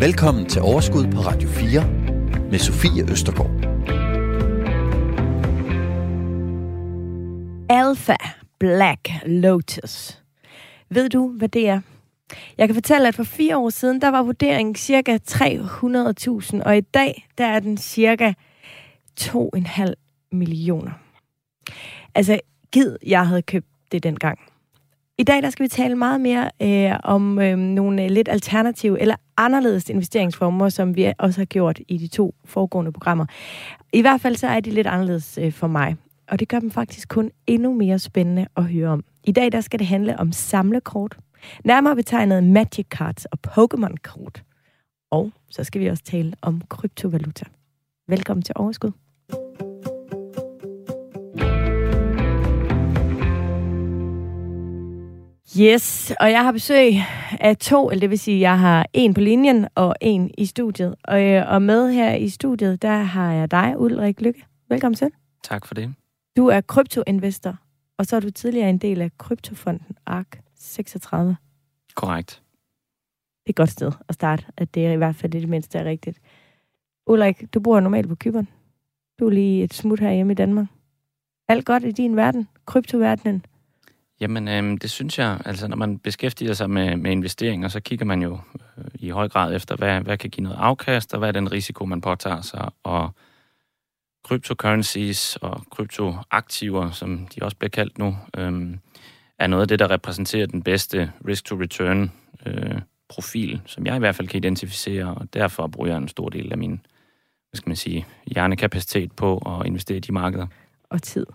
Velkommen 0.00 0.46
til 0.46 0.62
Overskud 0.62 1.04
på 1.04 1.20
Radio 1.20 1.48
4 1.48 1.86
med 2.50 2.58
Sofie 2.58 3.10
Østergaard. 3.10 3.50
Alpha 7.68 8.16
Black 8.58 9.08
Lotus. 9.26 10.22
Ved 10.88 11.08
du, 11.08 11.28
hvad 11.28 11.48
det 11.48 11.68
er? 11.68 11.80
Jeg 12.58 12.68
kan 12.68 12.74
fortælle, 12.74 13.08
at 13.08 13.14
for 13.14 13.24
fire 13.24 13.56
år 13.56 13.70
siden, 13.70 14.00
der 14.00 14.08
var 14.08 14.22
vurderingen 14.22 14.74
cirka 14.74 15.18
300.000, 15.30 16.62
og 16.62 16.76
i 16.76 16.80
dag, 16.80 17.28
der 17.38 17.46
er 17.46 17.60
den 17.60 17.76
cirka 17.76 18.32
2,5 19.20 19.92
millioner. 20.32 20.92
Altså, 22.14 22.40
gid, 22.72 22.96
jeg 23.06 23.26
havde 23.26 23.42
købt 23.42 23.66
det 23.92 24.02
dengang. 24.02 24.38
I 25.20 25.22
dag 25.22 25.42
der 25.42 25.50
skal 25.50 25.62
vi 25.62 25.68
tale 25.68 25.96
meget 25.96 26.20
mere 26.20 26.50
øh, 26.62 26.98
om 27.04 27.38
øh, 27.38 27.56
nogle 27.56 28.04
øh, 28.04 28.10
lidt 28.10 28.28
alternative 28.28 29.00
eller 29.00 29.14
anderledes 29.36 29.88
investeringsformer, 29.88 30.68
som 30.68 30.96
vi 30.96 31.12
også 31.18 31.40
har 31.40 31.44
gjort 31.44 31.80
i 31.88 31.98
de 31.98 32.06
to 32.08 32.34
foregående 32.44 32.92
programmer. 32.92 33.26
I 33.92 34.00
hvert 34.00 34.20
fald 34.20 34.36
så 34.36 34.46
er 34.46 34.60
de 34.60 34.70
lidt 34.70 34.86
anderledes 34.86 35.38
øh, 35.42 35.52
for 35.52 35.66
mig, 35.66 35.96
og 36.28 36.40
det 36.40 36.48
gør 36.48 36.60
dem 36.60 36.70
faktisk 36.70 37.08
kun 37.08 37.30
endnu 37.46 37.74
mere 37.74 37.98
spændende 37.98 38.46
at 38.56 38.64
høre 38.64 38.88
om. 38.88 39.04
I 39.24 39.32
dag 39.32 39.52
der 39.52 39.60
skal 39.60 39.78
det 39.78 39.86
handle 39.86 40.18
om 40.18 40.32
samlekort, 40.32 41.18
nærmere 41.64 41.96
betegnet 41.96 42.44
Magic 42.44 42.86
Cards 42.90 43.24
og 43.24 43.38
Pokémon-kort. 43.48 44.42
Og 45.10 45.32
så 45.50 45.64
skal 45.64 45.80
vi 45.80 45.86
også 45.86 46.02
tale 46.02 46.32
om 46.42 46.62
kryptovaluta. 46.68 47.44
Velkommen 48.08 48.42
til 48.42 48.52
Overskud. 48.56 48.90
Yes, 55.58 56.12
og 56.20 56.30
jeg 56.30 56.44
har 56.44 56.52
besøg 56.52 56.92
af 57.40 57.56
to, 57.56 57.90
eller 57.90 58.00
det 58.00 58.10
vil 58.10 58.18
sige, 58.18 58.40
jeg 58.40 58.58
har 58.58 58.86
en 58.92 59.14
på 59.14 59.20
linjen 59.20 59.68
og 59.74 59.94
en 60.00 60.30
i 60.38 60.46
studiet. 60.46 60.94
Og, 61.04 61.22
øh, 61.22 61.52
og 61.52 61.62
med 61.62 61.92
her 61.92 62.14
i 62.14 62.28
studiet, 62.28 62.82
der 62.82 62.96
har 62.96 63.32
jeg 63.32 63.50
dig, 63.50 63.74
Ulrik 63.78 64.20
Lykke. 64.20 64.44
Velkommen 64.68 64.96
til. 64.96 65.10
Tak 65.44 65.66
for 65.66 65.74
det. 65.74 65.94
Du 66.36 66.46
er 66.46 66.60
kryptoinvestor, 66.60 67.56
og 67.98 68.06
så 68.06 68.16
er 68.16 68.20
du 68.20 68.30
tidligere 68.30 68.70
en 68.70 68.78
del 68.78 69.00
af 69.00 69.10
kryptofonden 69.18 69.96
ARK 70.06 70.40
36. 70.54 71.36
Korrekt. 71.94 72.30
Det 72.30 73.46
er 73.46 73.50
et 73.50 73.56
godt 73.56 73.70
sted 73.70 73.92
at 74.08 74.14
starte, 74.14 74.44
at 74.56 74.74
det 74.74 74.86
er 74.86 74.92
i 74.92 74.96
hvert 74.96 75.16
fald 75.16 75.32
det, 75.32 75.40
det 75.40 75.50
mindste 75.50 75.78
er 75.78 75.84
rigtigt. 75.84 76.20
Ulrik, 77.06 77.54
du 77.54 77.60
bor 77.60 77.80
normalt 77.80 78.08
på 78.08 78.14
Kyberen. 78.14 78.48
Du 79.18 79.26
er 79.26 79.30
lige 79.30 79.64
et 79.64 79.74
smut 79.74 80.00
herhjemme 80.00 80.32
i 80.32 80.36
Danmark. 80.36 80.66
Alt 81.48 81.64
godt 81.64 81.84
i 81.84 81.90
din 81.90 82.16
verden, 82.16 82.48
kryptoverdenen. 82.66 83.44
Jamen, 84.20 84.48
øh, 84.48 84.78
det 84.82 84.90
synes 84.90 85.18
jeg. 85.18 85.40
Altså, 85.44 85.68
når 85.68 85.76
man 85.76 85.98
beskæftiger 85.98 86.52
sig 86.52 86.70
med, 86.70 86.96
med 86.96 87.10
investeringer, 87.10 87.68
så 87.68 87.80
kigger 87.80 88.06
man 88.06 88.22
jo 88.22 88.38
øh, 88.78 88.84
i 88.94 89.08
høj 89.08 89.28
grad 89.28 89.54
efter, 89.54 89.76
hvad, 89.76 90.00
hvad 90.00 90.18
kan 90.18 90.30
give 90.30 90.44
noget 90.44 90.58
afkast, 90.60 91.12
og 91.12 91.18
hvad 91.18 91.28
er 91.28 91.32
den 91.32 91.52
risiko, 91.52 91.84
man 91.84 92.00
påtager 92.00 92.40
sig. 92.40 92.70
Og 92.82 93.10
cryptocurrencies 94.24 95.36
og 95.36 95.64
kryptoaktiver, 95.70 96.90
som 96.90 97.26
de 97.34 97.42
også 97.42 97.56
bliver 97.56 97.70
kaldt 97.70 97.98
nu, 97.98 98.16
øh, 98.36 98.76
er 99.38 99.46
noget 99.46 99.62
af 99.62 99.68
det, 99.68 99.78
der 99.78 99.90
repræsenterer 99.90 100.46
den 100.46 100.62
bedste 100.62 101.12
risk-to-return 101.28 102.12
øh, 102.46 102.80
profil, 103.08 103.62
som 103.66 103.86
jeg 103.86 103.96
i 103.96 103.98
hvert 103.98 104.14
fald 104.14 104.28
kan 104.28 104.38
identificere, 104.38 105.14
og 105.14 105.34
derfor 105.34 105.66
bruger 105.66 105.88
jeg 105.88 105.96
en 105.96 106.08
stor 106.08 106.28
del 106.28 106.52
af 106.52 106.58
min 106.58 106.80
hvad 107.50 107.58
skal 107.58 107.70
man 107.70 107.76
sige, 107.76 108.06
hjernekapacitet 108.26 109.12
på 109.12 109.38
at 109.38 109.66
investere 109.66 109.96
i 109.96 110.00
de 110.00 110.12
markeder. 110.12 110.46
Og 110.90 111.02
tid. 111.02 111.26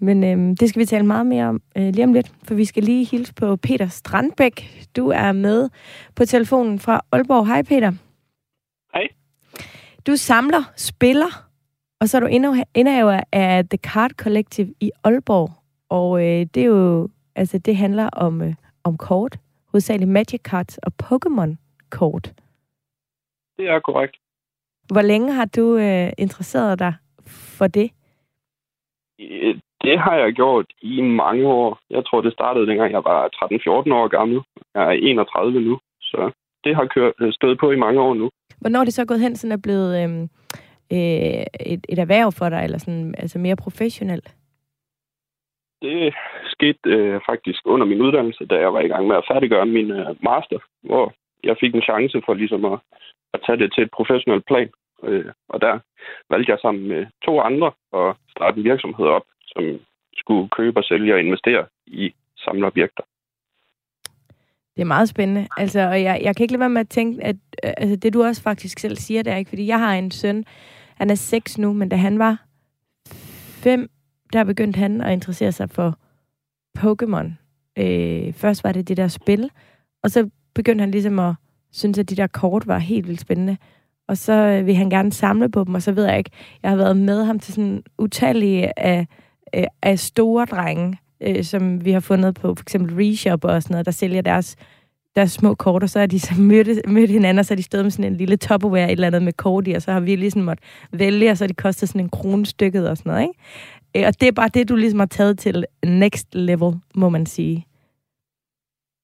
Men 0.00 0.24
øhm, 0.24 0.56
det 0.56 0.68
skal 0.68 0.80
vi 0.80 0.86
tale 0.86 1.06
meget 1.06 1.26
mere 1.26 1.46
om 1.48 1.62
øh, 1.76 1.94
lige 1.94 2.04
om 2.04 2.12
lidt, 2.12 2.32
for 2.44 2.54
vi 2.54 2.64
skal 2.64 2.82
lige 2.82 3.04
hilse 3.04 3.34
på 3.34 3.56
Peter 3.56 3.88
Strandbæk. 3.88 4.86
Du 4.96 5.08
er 5.08 5.32
med 5.32 5.70
på 6.16 6.24
telefonen 6.24 6.78
fra 6.78 7.00
Aalborg. 7.12 7.46
Hej 7.46 7.62
Peter. 7.62 7.92
Hej. 8.94 9.08
Du 10.06 10.16
samler, 10.16 10.72
spiller, 10.76 11.48
og 12.00 12.08
så 12.08 12.16
er 12.16 12.20
du 12.20 12.26
indehaver 12.74 13.20
af 13.32 13.68
The 13.68 13.78
Card 13.78 14.10
Collective 14.10 14.74
i 14.80 14.90
Aalborg. 15.04 15.50
Og 15.88 16.20
øh, 16.20 16.46
det 16.54 16.56
er 16.56 16.66
jo, 16.66 17.08
altså 17.36 17.58
det 17.58 17.76
handler 17.76 18.10
om, 18.12 18.42
øh, 18.42 18.54
om 18.84 18.96
kort, 18.96 19.38
hovedsageligt 19.66 20.10
Magic 20.10 20.40
Cards 20.40 20.78
og 20.78 20.92
Pokémon-kort. 21.02 22.32
Det 23.56 23.68
er 23.68 23.80
korrekt. 23.80 24.16
Hvor 24.92 25.02
længe 25.02 25.32
har 25.32 25.44
du 25.44 25.76
øh, 25.76 26.12
interesseret 26.18 26.78
dig 26.78 26.94
for 27.26 27.66
det? 27.66 27.90
Det 29.84 29.98
har 29.98 30.16
jeg 30.16 30.32
gjort 30.32 30.66
i 30.82 31.00
mange 31.00 31.46
år. 31.46 31.78
Jeg 31.90 32.06
tror, 32.06 32.20
det 32.20 32.32
startede 32.32 32.66
dengang 32.66 32.92
jeg 32.92 33.04
var 33.04 33.20
13-14 33.26 33.94
år 34.00 34.08
gammel. 34.08 34.42
Jeg 34.74 34.82
er 34.82 34.90
31 34.90 35.60
nu, 35.60 35.78
så 36.00 36.30
det 36.64 36.76
har 36.76 36.86
kørt, 36.86 37.14
øh, 37.20 37.32
stået 37.32 37.58
på 37.58 37.70
i 37.70 37.76
mange 37.76 38.00
år 38.00 38.14
nu. 38.14 38.30
Hvornår 38.60 38.80
er 38.80 38.84
det 38.84 38.94
så 38.94 39.04
gået 39.06 39.20
hen, 39.20 39.36
sådan 39.36 39.52
er 39.52 39.62
blevet 39.66 39.90
øh, 40.02 40.10
øh, 40.96 41.44
et, 41.72 41.82
et 41.88 41.98
erhverv 41.98 42.32
for 42.32 42.48
dig, 42.48 42.64
eller 42.64 42.78
sådan, 42.78 43.14
altså 43.18 43.38
mere 43.38 43.56
professionelt? 43.56 44.34
Det 45.82 46.14
skete 46.46 46.78
øh, 46.86 47.20
faktisk 47.28 47.60
under 47.64 47.86
min 47.86 48.02
uddannelse, 48.02 48.46
da 48.46 48.54
jeg 48.54 48.72
var 48.72 48.80
i 48.80 48.88
gang 48.88 49.06
med 49.06 49.16
at 49.16 49.26
færdiggøre 49.30 49.66
min 49.66 49.90
øh, 49.90 50.06
master, 50.22 50.58
hvor 50.82 51.12
jeg 51.44 51.56
fik 51.60 51.74
en 51.74 51.82
chance 51.82 52.22
for 52.26 52.34
ligesom 52.34 52.64
at, 52.64 52.78
at 53.34 53.40
tage 53.46 53.58
det 53.58 53.72
til 53.74 53.82
et 53.82 53.90
professionelt 53.90 54.46
plan. 54.46 54.70
Øh, 55.02 55.32
og 55.48 55.60
der 55.60 55.78
valgte 56.30 56.52
jeg 56.52 56.58
sammen 56.62 56.88
med 56.88 57.06
to 57.24 57.40
andre 57.40 57.72
at 57.94 58.14
starte 58.36 58.58
en 58.58 58.64
virksomhed 58.64 59.06
op, 59.06 59.26
som 59.56 59.80
skulle 60.16 60.48
købe 60.48 60.80
og 60.80 60.84
sælge 60.84 61.14
og 61.14 61.20
investere 61.20 61.66
i 61.86 62.14
samlerobjekter. 62.36 63.02
Det 64.76 64.80
er 64.82 64.84
meget 64.84 65.08
spændende. 65.08 65.48
Altså, 65.56 65.80
og 65.80 66.02
jeg, 66.02 66.20
jeg 66.22 66.36
kan 66.36 66.44
ikke 66.44 66.52
lade 66.52 66.60
være 66.60 66.68
med 66.68 66.80
at 66.80 66.88
tænke, 66.88 67.24
at 67.24 67.36
øh, 67.64 67.72
altså, 67.76 67.96
det 67.96 68.14
du 68.14 68.24
også 68.24 68.42
faktisk 68.42 68.78
selv 68.78 68.96
siger, 68.96 69.22
det 69.22 69.32
er 69.32 69.36
ikke, 69.36 69.48
fordi 69.48 69.66
jeg 69.66 69.78
har 69.78 69.94
en 69.94 70.10
søn, 70.10 70.44
han 70.94 71.10
er 71.10 71.14
seks 71.14 71.58
nu, 71.58 71.72
men 71.72 71.88
da 71.88 71.96
han 71.96 72.18
var 72.18 72.44
fem, 73.62 73.90
der 74.32 74.44
begyndte 74.44 74.78
han 74.78 75.00
at 75.00 75.12
interessere 75.12 75.52
sig 75.52 75.70
for 75.70 75.98
Pokémon. 76.78 77.26
Øh, 77.78 78.32
først 78.32 78.64
var 78.64 78.72
det 78.72 78.88
det 78.88 78.96
der 78.96 79.08
spil, 79.08 79.50
og 80.02 80.10
så 80.10 80.30
begyndte 80.54 80.82
han 80.82 80.90
ligesom 80.90 81.18
at 81.18 81.34
synes, 81.72 81.98
at 81.98 82.10
de 82.10 82.16
der 82.16 82.26
kort 82.26 82.66
var 82.66 82.78
helt 82.78 83.08
vildt 83.08 83.20
spændende. 83.20 83.56
Og 84.08 84.16
så 84.16 84.32
øh, 84.32 84.66
vil 84.66 84.74
han 84.74 84.90
gerne 84.90 85.12
samle 85.12 85.50
på 85.50 85.64
dem, 85.64 85.74
og 85.74 85.82
så 85.82 85.92
ved 85.92 86.04
jeg 86.04 86.18
ikke, 86.18 86.30
jeg 86.62 86.70
har 86.70 86.76
været 86.76 86.96
med 86.96 87.24
ham 87.24 87.38
til 87.38 87.54
sådan 87.54 87.82
utallige 87.98 88.78
af, 88.78 89.00
øh, 89.00 89.06
Øh, 89.56 89.64
af 89.82 89.98
store 89.98 90.44
drenge, 90.44 90.98
øh, 91.22 91.42
som 91.42 91.84
vi 91.84 91.90
har 91.90 92.00
fundet 92.00 92.34
på 92.42 92.48
for 92.54 92.62
eksempel 92.62 92.94
Reshop 92.96 93.44
og 93.44 93.62
sådan 93.62 93.74
noget, 93.74 93.86
der 93.86 93.92
sælger 93.92 94.22
deres, 94.22 94.56
deres 95.16 95.32
små 95.32 95.54
kort, 95.54 95.82
og 95.82 95.88
så 95.88 96.00
er 96.00 96.06
de 96.06 96.20
så 96.20 96.34
mødt, 96.50 96.68
mødt 96.88 97.10
hinanden, 97.10 97.38
og 97.38 97.44
så 97.44 97.54
er 97.54 97.56
de 97.56 97.62
stået 97.62 97.84
med 97.84 97.90
sådan 97.90 98.12
en 98.12 98.16
lille 98.16 98.36
topperware, 98.36 98.86
et 98.86 98.92
eller 98.92 99.06
andet 99.06 99.22
med 99.22 99.32
kort 99.32 99.68
i, 99.68 99.72
og 99.72 99.82
så 99.82 99.92
har 99.92 100.00
vi 100.00 100.16
ligesom 100.16 100.42
måtte 100.42 100.62
vælge, 100.92 101.30
og 101.30 101.36
så 101.36 101.44
har 101.44 101.48
de 101.48 101.62
kostet 101.66 101.88
sådan 101.88 102.00
en 102.00 102.10
krone 102.10 102.46
stykket 102.46 102.90
og 102.90 102.96
sådan 102.96 103.10
noget, 103.10 103.22
ikke? 103.28 103.38
Øh, 103.96 104.04
og 104.08 104.20
det 104.20 104.28
er 104.28 104.40
bare 104.40 104.54
det, 104.54 104.68
du 104.68 104.76
ligesom 104.76 104.98
har 104.98 105.06
taget 105.06 105.38
til 105.38 105.64
next 105.84 106.34
level, 106.34 106.72
må 106.94 107.08
man 107.08 107.26
sige. 107.26 107.66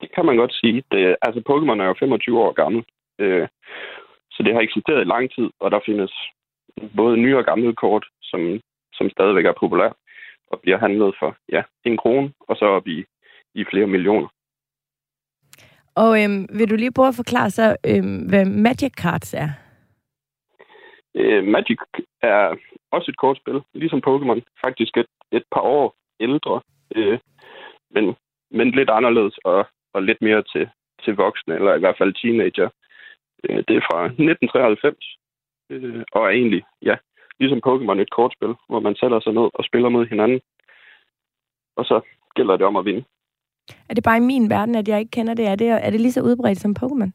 Det 0.00 0.14
kan 0.14 0.26
man 0.26 0.36
godt 0.36 0.54
sige. 0.54 0.82
Det, 0.92 1.16
altså, 1.22 1.40
Pokémon 1.48 1.80
er 1.82 1.86
jo 1.86 1.94
25 1.98 2.40
år 2.40 2.52
gammel. 2.52 2.82
Øh, 3.18 3.48
så 4.30 4.42
det 4.42 4.54
har 4.54 4.60
eksisteret 4.60 5.00
i 5.00 5.12
lang 5.14 5.30
tid, 5.34 5.48
og 5.60 5.70
der 5.70 5.80
findes 5.86 6.12
både 6.96 7.16
nye 7.16 7.36
og 7.36 7.44
gamle 7.44 7.74
kort, 7.74 8.04
som, 8.22 8.60
som 8.92 9.10
stadigvæk 9.10 9.46
er 9.46 9.60
populære 9.60 9.92
og 10.50 10.60
bliver 10.60 10.78
handlet 10.78 11.14
for 11.18 11.36
ja, 11.52 11.62
en 11.84 11.96
krone, 11.96 12.32
og 12.48 12.56
så 12.56 12.64
op 12.64 12.86
i, 12.86 13.04
i 13.54 13.64
flere 13.70 13.86
millioner. 13.86 14.28
Og 15.94 16.22
øhm, 16.22 16.46
vil 16.58 16.70
du 16.70 16.76
lige 16.76 16.92
prøve 16.92 17.08
at 17.08 17.20
forklare 17.22 17.50
så, 17.50 17.76
øhm, 17.86 18.18
hvad 18.28 18.44
Magic 18.44 18.92
Cards 19.02 19.34
er? 19.34 19.50
Øh, 21.14 21.44
Magic 21.44 21.78
er 22.22 22.56
også 22.90 23.10
et 23.10 23.16
kortspil, 23.16 23.60
ligesom 23.74 24.02
Pokémon. 24.06 24.40
Faktisk 24.64 24.96
et, 24.96 25.06
et 25.32 25.44
par 25.52 25.60
år 25.60 25.94
ældre, 26.20 26.60
øh, 26.96 27.18
men, 27.90 28.14
men 28.50 28.70
lidt 28.70 28.90
anderledes 28.90 29.38
og, 29.44 29.66
og 29.94 30.02
lidt 30.02 30.22
mere 30.22 30.42
til, 30.42 30.68
til 31.04 31.14
voksne, 31.14 31.54
eller 31.54 31.74
i 31.74 31.78
hvert 31.78 31.98
fald 31.98 32.14
teenager. 32.14 32.68
Øh, 33.44 33.64
det 33.68 33.76
er 33.76 33.86
fra 33.90 33.98
1993, 34.04 35.16
øh, 35.70 36.04
og 36.12 36.24
er 36.24 36.28
egentlig, 36.28 36.62
ja, 36.82 36.96
ligesom 37.40 37.60
Pokémon 37.66 38.00
et 38.00 38.10
kortspil, 38.10 38.54
hvor 38.68 38.80
man 38.80 38.94
sætter 38.96 39.20
sig 39.20 39.32
ned 39.32 39.48
og 39.54 39.64
spiller 39.64 39.88
mod 39.88 40.06
hinanden. 40.06 40.40
Og 41.76 41.84
så 41.84 42.00
gælder 42.36 42.56
det 42.56 42.66
om 42.66 42.76
at 42.76 42.84
vinde. 42.84 43.04
Er 43.88 43.94
det 43.94 44.04
bare 44.04 44.16
i 44.16 44.28
min 44.32 44.50
verden, 44.50 44.74
at 44.74 44.88
jeg 44.88 44.98
ikke 44.98 45.10
kender 45.10 45.34
det? 45.34 45.46
Er 45.46 45.54
det, 45.54 45.68
er 45.68 45.90
det 45.90 46.00
lige 46.00 46.12
så 46.12 46.22
udbredt 46.22 46.58
som 46.58 46.76
Pokémon? 46.80 47.10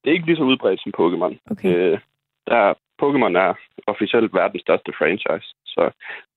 Det 0.00 0.10
er 0.10 0.14
ikke 0.14 0.26
lige 0.26 0.36
så 0.36 0.42
udbredt 0.42 0.80
som 0.82 0.92
Pokémon. 1.00 1.34
Okay. 1.50 1.68
Øh, 1.76 1.98
der, 2.46 2.74
Pokémon 3.02 3.38
er 3.44 3.54
officielt 3.86 4.34
verdens 4.34 4.62
største 4.62 4.92
franchise, 4.98 5.48
så 5.64 5.90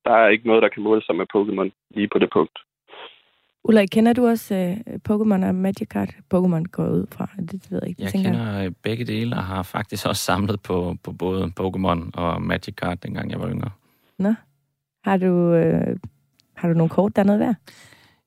der 0.06 0.12
er 0.12 0.28
ikke 0.28 0.48
noget, 0.48 0.64
der 0.64 0.70
kan 0.70 0.84
måle 0.84 1.02
sig 1.04 1.16
med 1.16 1.26
Pokémon 1.36 1.70
lige 1.90 2.08
på 2.08 2.20
det 2.20 2.30
punkt. 2.30 2.60
Ulrik, 3.70 3.90
kender 3.92 4.14
du 4.14 4.28
også 4.28 4.76
uh, 4.88 4.94
Pokémon 5.10 5.46
og 5.46 5.56
Magic 5.56 5.88
Card? 5.88 6.10
Pokémon 6.34 6.64
går 6.64 6.88
ud 6.88 7.06
fra, 7.12 7.30
det 7.52 7.72
ved 7.72 7.80
jeg 7.82 7.90
ikke. 7.90 8.04
Jeg 8.04 8.12
kender 8.12 8.58
jeg. 8.58 8.76
begge 8.76 9.06
dele, 9.06 9.36
og 9.36 9.44
har 9.44 9.64
faktisk 9.64 10.06
også 10.06 10.24
samlet 10.24 10.62
på, 10.62 10.98
på 11.04 11.12
både 11.12 11.52
Pokémon 11.60 12.10
og 12.14 12.42
Magic 12.42 12.76
Card, 12.76 12.98
dengang 12.98 13.32
jeg 13.32 13.40
var 13.40 13.50
yngre. 13.50 13.70
Nå. 14.20 14.34
Har 15.04 15.18
du, 15.18 15.56
uh, 15.56 15.98
har 16.56 16.68
du 16.68 16.74
nogle 16.74 16.90
kort, 16.90 17.16
der 17.16 17.22
er 17.22 17.26
noget 17.26 17.40
værd? 17.40 17.56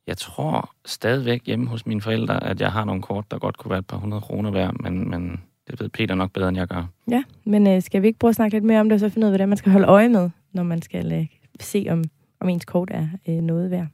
Jeg 0.06 0.16
tror 0.16 0.74
stadigvæk 0.86 1.46
hjemme 1.46 1.66
hos 1.66 1.86
mine 1.86 2.00
forældre, 2.00 2.44
at 2.44 2.60
jeg 2.60 2.72
har 2.72 2.84
nogle 2.84 3.02
kort, 3.02 3.30
der 3.30 3.38
godt 3.38 3.56
kunne 3.56 3.70
være 3.70 3.78
et 3.78 3.86
par 3.86 3.96
hundrede 3.96 4.20
kroner 4.20 4.50
værd, 4.50 4.74
men, 4.80 5.10
men 5.10 5.40
det 5.70 5.80
ved 5.80 5.88
Peter 5.88 6.14
nok 6.14 6.32
bedre, 6.32 6.48
end 6.48 6.58
jeg 6.58 6.66
gør. 6.66 6.86
Ja, 7.10 7.22
men 7.44 7.66
øh, 7.66 7.82
skal 7.82 8.02
vi 8.02 8.06
ikke 8.06 8.18
prøve 8.18 8.28
at 8.28 8.34
snakke 8.36 8.54
lidt 8.54 8.64
mere 8.64 8.80
om 8.80 8.88
det, 8.88 8.94
og 8.94 9.00
så 9.00 9.08
finde 9.08 9.26
ud 9.26 9.28
af, 9.28 9.32
hvordan 9.32 9.48
man 9.48 9.58
skal 9.58 9.72
holde 9.72 9.86
øje 9.86 10.08
med, 10.08 10.30
når 10.52 10.62
man 10.62 10.82
skal 10.82 11.12
øh, 11.12 11.26
se, 11.60 11.86
om, 11.90 12.04
om 12.40 12.48
ens 12.48 12.64
kort 12.64 12.88
er 12.90 13.08
øh, 13.28 13.34
noget 13.34 13.70
værd? 13.70 13.86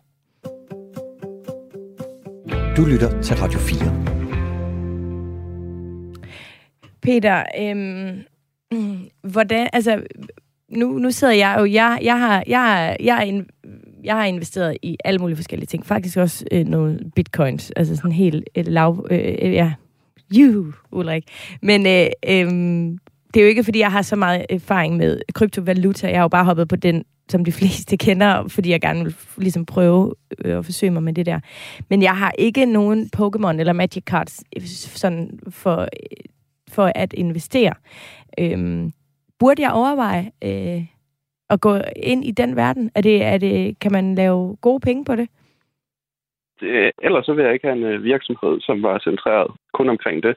Du 2.76 2.84
lytter 2.84 3.23
til 3.23 3.37
Radio 3.37 3.58
4. 3.58 3.78
Peter, 7.02 7.44
øhm, 7.61 8.23
hvordan, 9.23 9.69
altså, 9.73 10.02
nu, 10.69 10.99
nu 10.99 11.11
sidder 11.11 11.34
jeg 11.34 11.56
jo, 11.58 11.64
jeg, 11.64 11.99
jeg, 12.02 12.19
har, 12.19 12.44
jeg, 12.46 12.96
jeg, 13.00 13.25
jeg, 13.26 13.44
jeg 14.05 14.14
har 14.17 14.25
investeret 14.25 14.76
i 14.82 14.96
alle 15.05 15.19
mulige 15.19 15.37
forskellige 15.37 15.67
ting. 15.67 15.87
Faktisk 15.87 16.17
også 16.17 16.44
øh, 16.52 16.67
nogle 16.67 17.00
bitcoins, 17.14 17.73
altså 17.76 17.96
sådan 17.96 18.12
helt 18.12 18.49
et 18.55 18.69
lav, 18.69 19.06
øh, 19.11 19.52
ja, 19.52 19.72
you, 20.37 20.72
Ulrik. 20.93 21.25
Men 21.62 21.87
øh, 21.87 22.06
øh, 22.29 22.99
det 23.37 23.43
er 23.43 23.47
jo 23.47 23.49
ikke, 23.49 23.65
fordi 23.65 23.79
jeg 23.79 23.93
har 23.93 24.03
så 24.03 24.17
meget 24.17 24.47
erfaring 24.50 24.97
med 24.97 25.21
kryptovaluta. 25.35 26.09
Jeg 26.09 26.17
har 26.17 26.25
jo 26.25 26.29
bare 26.29 26.44
hoppet 26.44 26.69
på 26.69 26.77
den, 26.77 27.05
som 27.29 27.44
de 27.44 27.53
fleste 27.61 27.97
kender, 27.97 28.49
fordi 28.49 28.71
jeg 28.71 28.81
gerne 28.81 29.05
vil 29.05 29.15
ligesom 29.37 29.67
prøve 29.67 30.15
øh, 30.44 30.59
at 30.59 30.65
forsøge 30.65 30.93
mig 30.93 31.03
med 31.03 31.12
det 31.12 31.27
der. 31.27 31.41
Men 31.91 32.03
jeg 32.03 32.17
har 32.17 32.33
ikke 32.38 32.67
nogen 32.67 33.11
Pokémon 33.17 33.61
eller 33.61 33.73
Magic 33.73 34.05
Cards 34.05 34.44
øh, 34.56 34.62
sådan 35.03 35.38
for, 35.50 35.81
øh, 35.81 35.87
for 36.75 36.93
at 36.94 37.12
investere. 37.12 37.75
Øhm, 38.41 38.93
burde 39.39 39.62
jeg 39.62 39.73
overveje 39.73 40.31
øh, 40.44 40.82
at 41.50 41.61
gå 41.61 41.77
ind 41.97 42.25
i 42.25 42.31
den 42.31 42.56
verden? 42.56 42.91
Er 42.94 43.00
det, 43.00 43.23
er 43.23 43.39
det, 43.39 43.79
kan 43.79 43.93
man 43.93 44.15
lave 44.15 44.56
gode 44.61 44.81
penge 44.81 45.05
på 45.05 45.17
det? 45.17 45.29
det 46.61 46.91
ellers 47.03 47.27
så 47.27 47.32
vil 47.32 47.44
jeg 47.44 47.55
ikke 47.55 47.67
have 47.67 47.79
en 47.79 47.85
øh, 47.85 48.03
virksomhed, 48.03 48.61
som 48.61 48.82
var 48.82 48.99
centreret 48.99 49.50
kun 49.73 49.89
omkring 49.89 50.23
det. 50.23 50.37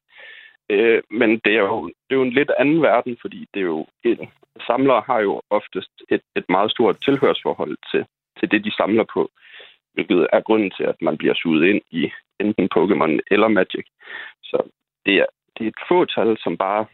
Øh, 0.69 1.01
men 1.09 1.29
det 1.45 1.53
er, 1.55 1.59
jo, 1.59 1.87
det 1.87 2.11
er 2.11 2.15
jo 2.15 2.21
en 2.21 2.37
lidt 2.39 2.51
anden 2.59 2.81
verden, 2.81 3.17
fordi 3.21 3.47
det 3.53 3.59
er 3.59 3.65
jo 3.65 3.87
en, 4.03 4.29
samlere 4.67 5.03
har 5.05 5.19
jo 5.19 5.41
oftest 5.49 5.91
et, 6.09 6.21
et 6.35 6.45
meget 6.49 6.71
stort 6.71 6.97
tilhørsforhold 7.05 7.77
til, 7.91 8.05
til 8.39 8.51
det, 8.51 8.65
de 8.65 8.75
samler 8.75 9.05
på, 9.13 9.29
hvilket 9.93 10.27
er 10.33 10.41
grunden 10.41 10.71
til, 10.77 10.83
at 10.83 11.01
man 11.01 11.17
bliver 11.17 11.33
suget 11.33 11.69
ind 11.69 11.81
i 11.91 12.11
enten 12.39 12.69
Pokémon 12.75 13.19
eller 13.31 13.47
Magic. 13.47 13.85
Så 14.43 14.57
det 15.05 15.15
er, 15.15 15.25
det 15.57 15.63
er 15.63 15.67
et 15.67 15.85
fåtal, 15.87 16.37
som 16.37 16.57
bare 16.57 16.85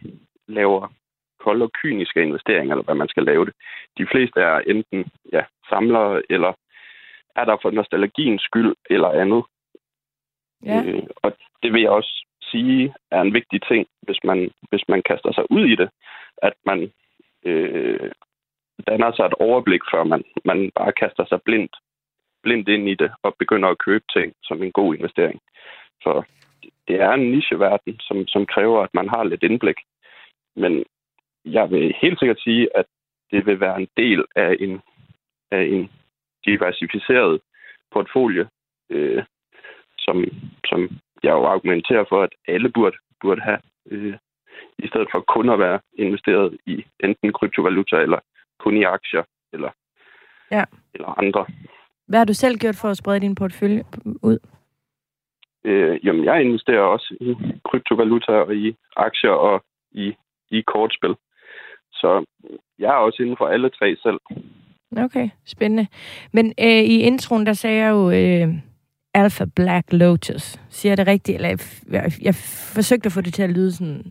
laver 0.47 0.93
kolde 1.39 1.63
og 1.65 1.71
kyniske 1.81 2.21
investeringer, 2.21 2.73
eller 2.75 2.83
hvad 2.83 2.95
man 2.95 3.07
skal 3.07 3.23
lave 3.23 3.45
det. 3.45 3.53
De 3.97 4.07
fleste 4.11 4.39
er 4.41 4.59
enten 4.59 5.05
ja, 5.33 5.43
samlere, 5.69 6.21
eller 6.29 6.53
er 7.35 7.45
der 7.45 7.57
for 7.61 7.71
nostalgiens 7.71 8.41
skyld, 8.41 8.75
eller 8.89 9.11
andet. 9.11 9.43
Ja. 10.65 10.83
Øh, 10.85 11.03
og 11.15 11.37
det 11.63 11.73
vil 11.73 11.81
jeg 11.81 11.91
også 11.91 12.24
sige 12.51 12.93
er 13.11 13.21
en 13.21 13.33
vigtig 13.33 13.61
ting, 13.61 13.87
hvis 14.01 14.19
man, 14.23 14.51
hvis 14.69 14.83
man 14.87 15.01
kaster 15.09 15.31
sig 15.33 15.51
ud 15.51 15.65
i 15.65 15.75
det, 15.75 15.89
at 16.37 16.53
man 16.65 16.91
øh, 17.45 18.11
danner 18.87 19.11
sig 19.11 19.25
et 19.25 19.33
overblik, 19.33 19.81
før 19.91 20.03
man, 20.03 20.23
man 20.45 20.71
bare 20.75 20.91
kaster 20.91 21.25
sig 21.25 21.39
blindt, 21.45 21.75
blindt 22.43 22.69
ind 22.69 22.89
i 22.89 22.95
det 22.95 23.11
og 23.23 23.35
begynder 23.39 23.69
at 23.69 23.77
købe 23.87 24.05
ting 24.13 24.33
som 24.43 24.63
en 24.63 24.71
god 24.71 24.95
investering. 24.95 25.39
For 26.03 26.25
det 26.87 26.95
er 27.01 27.11
en 27.11 27.31
nicheverden, 27.31 27.99
som, 27.99 28.27
som 28.27 28.45
kræver, 28.45 28.81
at 28.81 28.93
man 28.93 29.09
har 29.09 29.23
lidt 29.23 29.43
indblik. 29.43 29.79
Men 30.55 30.83
jeg 31.45 31.71
vil 31.71 31.95
helt 32.01 32.19
sikkert 32.19 32.39
sige, 32.39 32.77
at 32.77 32.85
det 33.31 33.45
vil 33.45 33.59
være 33.59 33.79
en 33.81 33.87
del 33.97 34.25
af 34.35 34.57
en, 34.59 34.81
af 35.51 35.63
en 35.63 35.91
diversificeret 36.45 37.41
portfolie, 37.91 38.49
øh, 38.89 39.23
som, 39.97 40.25
som 40.65 40.99
jeg 41.23 41.31
jo 41.31 41.45
argumenterer 41.45 42.05
for, 42.09 42.23
at 42.23 42.29
alle 42.47 42.69
burde, 42.69 42.97
burde 43.21 43.41
have, 43.41 43.59
øh, 43.91 44.17
i 44.79 44.87
stedet 44.87 45.07
for 45.11 45.19
kun 45.19 45.49
at 45.49 45.59
være 45.59 45.79
investeret 45.93 46.57
i 46.65 46.85
enten 47.03 47.33
kryptovaluta 47.33 47.95
eller 47.95 48.19
kun 48.59 48.77
i 48.77 48.83
aktier 48.83 49.23
eller, 49.53 49.69
ja. 50.51 50.63
eller 50.93 51.19
andre. 51.19 51.45
Hvad 52.07 52.19
har 52.19 52.25
du 52.25 52.33
selv 52.33 52.57
gjort 52.57 52.75
for 52.75 52.89
at 52.89 52.97
sprede 52.97 53.19
din 53.19 53.35
portefølje 53.35 53.83
ud? 54.21 54.39
Øh, 55.63 56.05
jamen, 56.05 56.25
jeg 56.25 56.41
investerer 56.41 56.81
også 56.81 57.15
i 57.21 57.35
kryptovaluta 57.69 58.31
og 58.31 58.55
i 58.55 58.75
aktier 58.95 59.31
og 59.31 59.63
i, 59.91 60.15
i 60.51 60.61
kortspil. 60.61 61.15
Så 61.91 62.25
jeg 62.79 62.89
er 62.89 62.97
også 63.05 63.23
inden 63.23 63.37
for 63.37 63.47
alle 63.47 63.69
tre 63.69 63.95
selv. 64.03 64.19
Okay, 64.97 65.29
spændende. 65.45 65.87
Men 66.33 66.45
øh, 66.59 66.83
i 66.83 66.99
introen, 66.99 67.45
der 67.45 67.53
sagde 67.53 67.77
jeg 67.77 67.91
jo 67.91 68.11
øh, 68.11 68.55
Alpha 69.21 69.45
Black 69.55 69.93
Lotus. 69.93 70.43
Siger 70.69 70.91
jeg 70.91 70.97
det 70.97 71.07
rigtigt? 71.07 71.35
Eller 71.35 71.49
jeg, 71.49 71.59
jeg, 71.91 72.11
jeg 72.21 72.35
forsøgte 72.75 73.07
at 73.07 73.11
få 73.11 73.21
det 73.21 73.33
til 73.33 73.43
at 73.43 73.49
lyde 73.57 73.71
sådan 73.71 74.03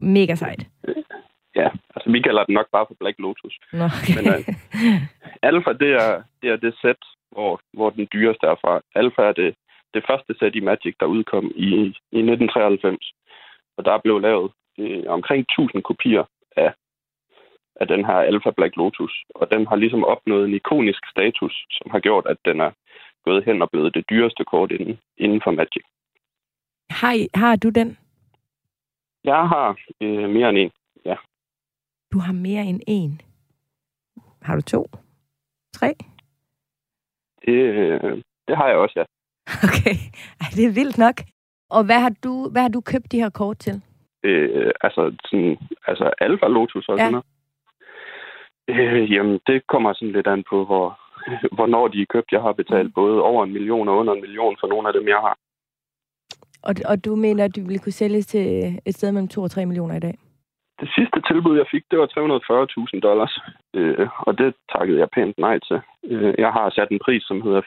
mega 0.00 0.34
sejt. 0.34 0.66
Ja, 1.60 1.68
altså 1.94 2.08
vi 2.10 2.20
kalder 2.20 2.44
den 2.44 2.54
nok 2.54 2.68
bare 2.72 2.86
for 2.88 2.96
Black 3.00 3.18
Lotus. 3.18 3.54
Nå, 3.72 3.84
okay. 3.84 4.14
Men 4.16 4.24
øh, 4.34 4.42
Alpha, 5.48 5.72
det 5.72 5.90
er, 6.04 6.22
det 6.42 6.48
er 6.50 6.56
det 6.56 6.74
sæt, 6.82 7.02
hvor, 7.32 7.60
hvor 7.72 7.90
den 7.90 8.08
dyreste 8.12 8.46
er 8.46 8.56
fra. 8.62 8.80
Alpha 8.94 9.22
er 9.22 9.32
det, 9.32 9.54
det 9.94 10.02
første 10.08 10.34
sæt 10.38 10.54
i 10.54 10.60
Magic, 10.60 10.94
der 11.00 11.06
udkom 11.06 11.44
i, 11.56 11.68
i 12.18 12.20
1993. 12.20 13.12
Og 13.76 13.84
der 13.84 13.98
blev 14.04 14.18
lavet 14.20 14.50
øh, 14.78 15.04
omkring 15.06 15.40
1000 15.40 15.82
kopier 15.82 16.24
af 16.56 16.72
af 17.80 17.86
den 17.86 18.04
her 18.04 18.18
Alpha 18.30 18.50
Black 18.50 18.76
Lotus. 18.76 19.14
Og 19.34 19.50
den 19.52 19.66
har 19.66 19.76
ligesom 19.76 20.04
opnået 20.04 20.44
en 20.44 20.54
ikonisk 20.54 21.02
status, 21.10 21.54
som 21.70 21.90
har 21.90 22.00
gjort, 22.00 22.26
at 22.26 22.36
den 22.44 22.60
er 22.60 22.70
gået 23.26 23.44
hen 23.44 23.62
og 23.62 23.70
blevet 23.70 23.94
det 23.94 24.04
dyreste 24.10 24.44
kort 24.44 24.72
inden, 24.72 24.98
inden 25.16 25.40
for 25.44 25.50
Magic. 25.50 25.84
Har, 26.90 27.12
I, 27.12 27.28
har 27.34 27.56
du 27.56 27.68
den? 27.68 27.98
Jeg 29.24 29.48
har 29.48 29.78
øh, 30.00 30.30
mere 30.30 30.48
end 30.48 30.58
en, 30.58 30.70
ja. 31.04 31.16
Du 32.12 32.18
har 32.18 32.32
mere 32.32 32.64
end 32.64 32.80
en? 32.86 33.20
Har 34.42 34.54
du 34.56 34.62
to? 34.62 34.86
Tre? 35.72 35.94
Det, 37.44 37.52
øh, 37.52 38.22
det 38.48 38.56
har 38.56 38.68
jeg 38.68 38.76
også, 38.76 38.94
ja. 38.96 39.04
Okay, 39.68 39.96
Ej, 40.40 40.48
det 40.56 40.64
er 40.64 40.74
vildt 40.74 40.98
nok. 40.98 41.16
Og 41.70 41.84
hvad 41.84 42.00
har 42.00 42.12
du, 42.24 42.48
hvad 42.52 42.62
har 42.62 42.68
du 42.68 42.80
købt 42.80 43.12
de 43.12 43.20
her 43.22 43.30
kort 43.30 43.58
til? 43.58 43.82
Øh, 44.22 44.70
altså, 44.80 45.16
sådan, 45.24 45.58
altså 45.86 46.12
Alpha 46.20 46.46
Lotus 46.46 46.88
og 46.88 46.98
ja. 46.98 47.04
sådan 47.04 47.12
noget. 47.12 47.26
Øh, 48.68 49.12
jamen, 49.12 49.40
det 49.46 49.66
kommer 49.66 49.92
sådan 49.92 50.12
lidt 50.12 50.26
an 50.26 50.44
på, 50.50 50.64
hvor, 50.64 51.05
hvornår 51.56 51.88
de 51.88 52.02
er 52.02 52.12
købt. 52.14 52.32
Jeg 52.32 52.42
har 52.42 52.52
betalt 52.52 52.86
mm. 52.86 52.92
både 52.92 53.22
over 53.22 53.44
en 53.44 53.52
million 53.52 53.88
og 53.88 53.96
under 53.96 54.12
en 54.12 54.20
million 54.20 54.56
for 54.60 54.66
nogle 54.66 54.88
af 54.88 54.94
dem, 54.94 55.08
jeg 55.08 55.20
har. 55.26 55.36
Og, 56.62 56.74
og 56.90 57.04
du 57.04 57.16
mener, 57.16 57.44
at 57.44 57.56
du 57.56 57.60
ville 57.60 57.78
kunne 57.78 58.00
sælges 58.02 58.26
til 58.26 58.46
et 58.86 58.94
sted 58.94 59.12
mellem 59.12 59.28
2 59.28 59.42
og 59.42 59.50
3 59.50 59.66
millioner 59.66 59.96
i 59.96 60.00
dag? 60.00 60.18
Det 60.80 60.88
sidste 60.96 61.18
tilbud, 61.30 61.56
jeg 61.56 61.66
fik, 61.70 61.84
det 61.90 61.98
var 61.98 62.06
340.000 62.06 63.00
dollars, 63.00 63.40
øh, 63.74 64.08
og 64.26 64.38
det 64.38 64.54
takkede 64.72 64.98
jeg 64.98 65.08
pænt 65.14 65.38
nej 65.38 65.58
til. 65.58 65.80
Øh, 66.04 66.34
jeg 66.38 66.52
har 66.52 66.70
sat 66.70 66.88
en 66.90 67.00
pris, 67.04 67.22
som 67.22 67.42
hedder 67.42 67.62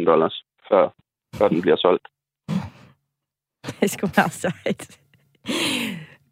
450.000 0.00 0.04
dollars, 0.04 0.44
før, 0.68 0.88
før 1.36 1.48
den 1.48 1.60
bliver 1.60 1.76
solgt. 1.76 2.06
Det 3.80 3.90
sgu 3.90 4.06
meget 4.16 4.32
sejt. 4.32 5.00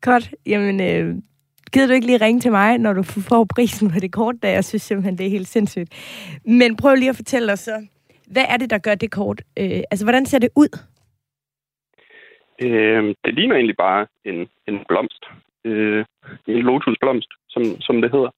Godt. 0.00 0.34
Jamen, 0.46 0.80
øh, 0.80 1.14
gider 1.72 1.86
du 1.86 1.92
ikke 1.92 2.06
lige 2.06 2.24
ringe 2.24 2.40
til 2.40 2.50
mig, 2.50 2.78
når 2.78 2.92
du 2.92 3.02
får 3.02 3.46
prisen 3.54 3.90
på 3.90 3.98
det 4.00 4.12
kort, 4.12 4.34
da 4.42 4.50
jeg 4.50 4.64
synes 4.64 4.82
simpelthen, 4.82 5.18
det 5.18 5.26
er 5.26 5.30
helt 5.30 5.48
sindssygt. 5.48 5.90
Men 6.44 6.76
prøv 6.76 6.94
lige 6.94 7.08
at 7.10 7.16
fortælle 7.16 7.52
os 7.52 7.58
så, 7.58 7.86
hvad 8.32 8.44
er 8.48 8.56
det, 8.56 8.70
der 8.70 8.78
gør 8.78 8.94
det 8.94 9.10
kort? 9.10 9.42
Øh, 9.58 9.82
altså, 9.90 10.04
hvordan 10.04 10.26
ser 10.26 10.38
det 10.38 10.50
ud? 10.56 10.78
Øh, 12.62 13.14
det 13.24 13.34
ligner 13.34 13.56
egentlig 13.56 13.76
bare 13.76 14.06
en, 14.24 14.48
en 14.68 14.84
blomst. 14.88 15.24
Øh, 15.64 16.04
en 16.46 16.62
lotusblomst, 16.62 17.30
som, 17.48 17.62
som 17.80 18.00
det 18.02 18.10
hedder. 18.10 18.30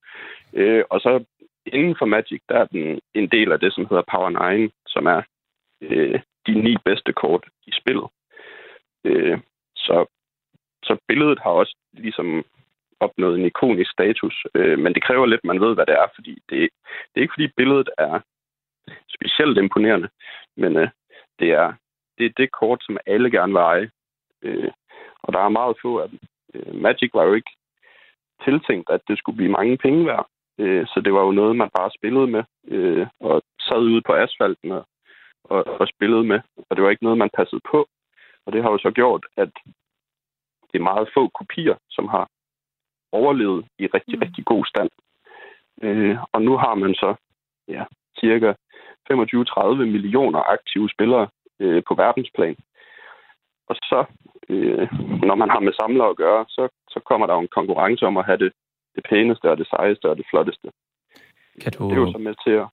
Øh, 0.53 0.85
og 0.91 1.01
så 1.01 1.25
inden 1.67 1.97
for 1.99 2.07
Magic, 2.07 2.41
der 2.49 2.59
er 2.59 2.65
den 2.65 3.01
en 3.15 3.29
del 3.29 3.53
af 3.53 3.61
det, 3.61 3.73
som 3.75 3.87
hedder 3.91 4.03
Power 4.11 4.57
9, 4.57 4.71
som 4.87 5.07
er 5.07 5.23
øh, 5.81 6.21
de 6.47 6.55
ni 6.55 6.77
bedste 6.85 7.13
kort 7.13 7.45
i 7.67 7.71
spillet. 7.81 8.07
Øh, 9.05 9.39
så, 9.77 10.07
så 10.83 10.97
billedet 11.09 11.39
har 11.43 11.51
også 11.51 11.77
ligesom 11.93 12.45
opnået 13.01 13.39
en 13.39 13.47
ikonisk 13.47 13.91
status. 13.91 14.47
Øh, 14.55 14.79
men 14.79 14.95
det 14.95 15.05
kræver 15.05 15.27
lidt, 15.27 15.41
at 15.45 15.45
man 15.45 15.61
ved, 15.61 15.75
hvad 15.75 15.87
det 15.87 15.95
er, 15.95 16.07
fordi 16.15 16.33
det, 16.51 16.59
det 17.11 17.17
er 17.17 17.21
ikke, 17.21 17.37
fordi 17.37 17.49
billedet 17.57 17.89
er 17.99 18.21
specielt 19.17 19.59
imponerende, 19.59 20.09
men 20.57 20.77
øh, 20.77 20.89
det 21.39 21.51
er 21.51 21.73
det, 22.19 22.27
er 22.27 22.35
det 22.37 22.53
kort, 22.53 22.81
som 22.83 22.99
alle 23.07 23.31
gerne 23.31 23.53
vil 23.53 23.61
eje. 23.61 23.91
Øh, 24.43 24.71
og 25.23 25.33
der 25.33 25.41
er 25.41 25.49
meget 25.49 25.77
få 25.83 25.99
af 25.99 26.09
dem. 26.09 26.19
Øh, 26.55 26.75
Magic 26.75 27.11
var 27.15 27.25
jo 27.25 27.35
ikke 27.35 27.51
tiltænkt, 28.45 28.91
at 28.91 29.01
det 29.09 29.19
skulle 29.19 29.37
blive 29.37 29.57
mange 29.59 29.77
penge 29.77 30.07
værd. 30.07 30.27
Øh, 30.59 30.87
så 30.87 31.01
det 31.05 31.13
var 31.15 31.23
jo 31.25 31.33
noget, 31.33 31.57
man 31.57 31.71
bare 31.79 31.91
spillede 31.99 32.27
med, 32.27 32.45
øh, 32.69 33.07
og 33.21 33.43
sad 33.61 33.79
ude 33.79 34.03
på 34.03 34.13
asfalten 34.13 34.73
og, 34.73 34.87
og, 35.45 35.65
og 35.81 35.89
spillede 35.89 36.25
med. 36.25 36.41
Og 36.69 36.77
det 36.77 36.85
var 36.85 36.91
ikke 36.91 37.05
noget, 37.05 37.19
man 37.19 37.37
passede 37.39 37.61
på. 37.71 37.89
Og 38.47 38.53
det 38.53 38.63
har 38.63 38.71
jo 38.71 38.79
så 38.79 38.91
gjort, 38.91 39.27
at 39.37 39.51
det 40.73 40.79
er 40.79 40.91
meget 40.93 41.09
få 41.15 41.29
kopier, 41.29 41.77
som 41.91 42.09
har 42.09 42.29
overlevet 43.19 43.65
i 43.79 43.87
rigtig, 43.87 44.17
mm. 44.17 44.23
rigtig 44.25 44.45
god 44.45 44.65
stand. 44.73 44.91
Øh, 45.83 46.17
og 46.33 46.43
nu 46.43 46.53
har 46.57 46.75
man 46.75 46.95
så 46.95 47.15
ja, 47.69 47.85
cirka 48.21 48.53
25-30 49.13 49.85
millioner 49.95 50.41
aktive 50.57 50.89
spillere 50.95 51.27
øh, 51.61 51.83
på 51.89 51.95
verdensplan. 51.95 52.57
Og 53.69 53.77
så, 53.91 54.05
øh, 54.49 54.89
når 55.29 55.35
man 55.35 55.51
har 55.51 55.61
med 55.61 55.73
samlere 55.81 56.11
at 56.11 56.17
gøre, 56.17 56.45
så, 56.49 56.69
så 56.89 57.01
kommer 57.09 57.27
der 57.27 57.35
jo 57.35 57.41
en 57.41 57.57
konkurrence 57.59 58.07
om 58.07 58.17
at 58.17 58.25
have 58.25 58.39
det, 58.39 58.53
det 58.95 59.03
pæneste 59.11 59.51
og 59.51 59.57
det 59.59 59.67
sejeste 59.67 60.11
og 60.11 60.17
det 60.17 60.27
flotteste. 60.31 60.69
Kan 61.63 61.73
du, 61.73 61.85
Det 61.89 61.97
er 61.97 62.01
jo 62.01 62.13
så 62.13 62.19
med 62.19 62.35
til 62.45 62.55
at... 62.63 62.67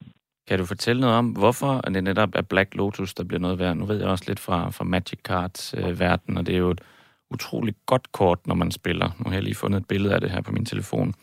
kan 0.47 0.59
du 0.59 0.65
fortælle 0.65 1.01
noget 1.01 1.15
om, 1.17 1.27
hvorfor 1.41 1.73
det 1.93 2.03
netop 2.03 2.29
er 2.35 2.41
Black 2.41 2.75
Lotus, 2.75 3.13
der 3.13 3.23
bliver 3.23 3.39
noget 3.39 3.59
værd? 3.59 3.75
Nu 3.77 3.85
ved 3.85 3.99
jeg 3.99 4.09
også 4.09 4.25
lidt 4.27 4.39
fra, 4.39 4.69
fra 4.69 4.83
Magic 4.83 5.19
Cards 5.19 5.73
øh, 5.77 5.99
verden, 5.99 6.37
og 6.37 6.45
det 6.45 6.55
er 6.55 6.59
jo 6.59 6.69
et 6.69 6.81
utroligt 7.31 7.77
godt 7.85 8.11
kort, 8.11 8.47
når 8.47 8.55
man 8.55 8.71
spiller. 8.71 9.09
Nu 9.19 9.29
har 9.29 9.33
jeg 9.33 9.43
lige 9.43 9.55
fundet 9.55 9.79
et 9.79 9.87
billede 9.87 10.15
af 10.15 10.21
det 10.21 10.31
her 10.31 10.41
på 10.41 10.51
min 10.51 10.65
telefon. 10.65 11.13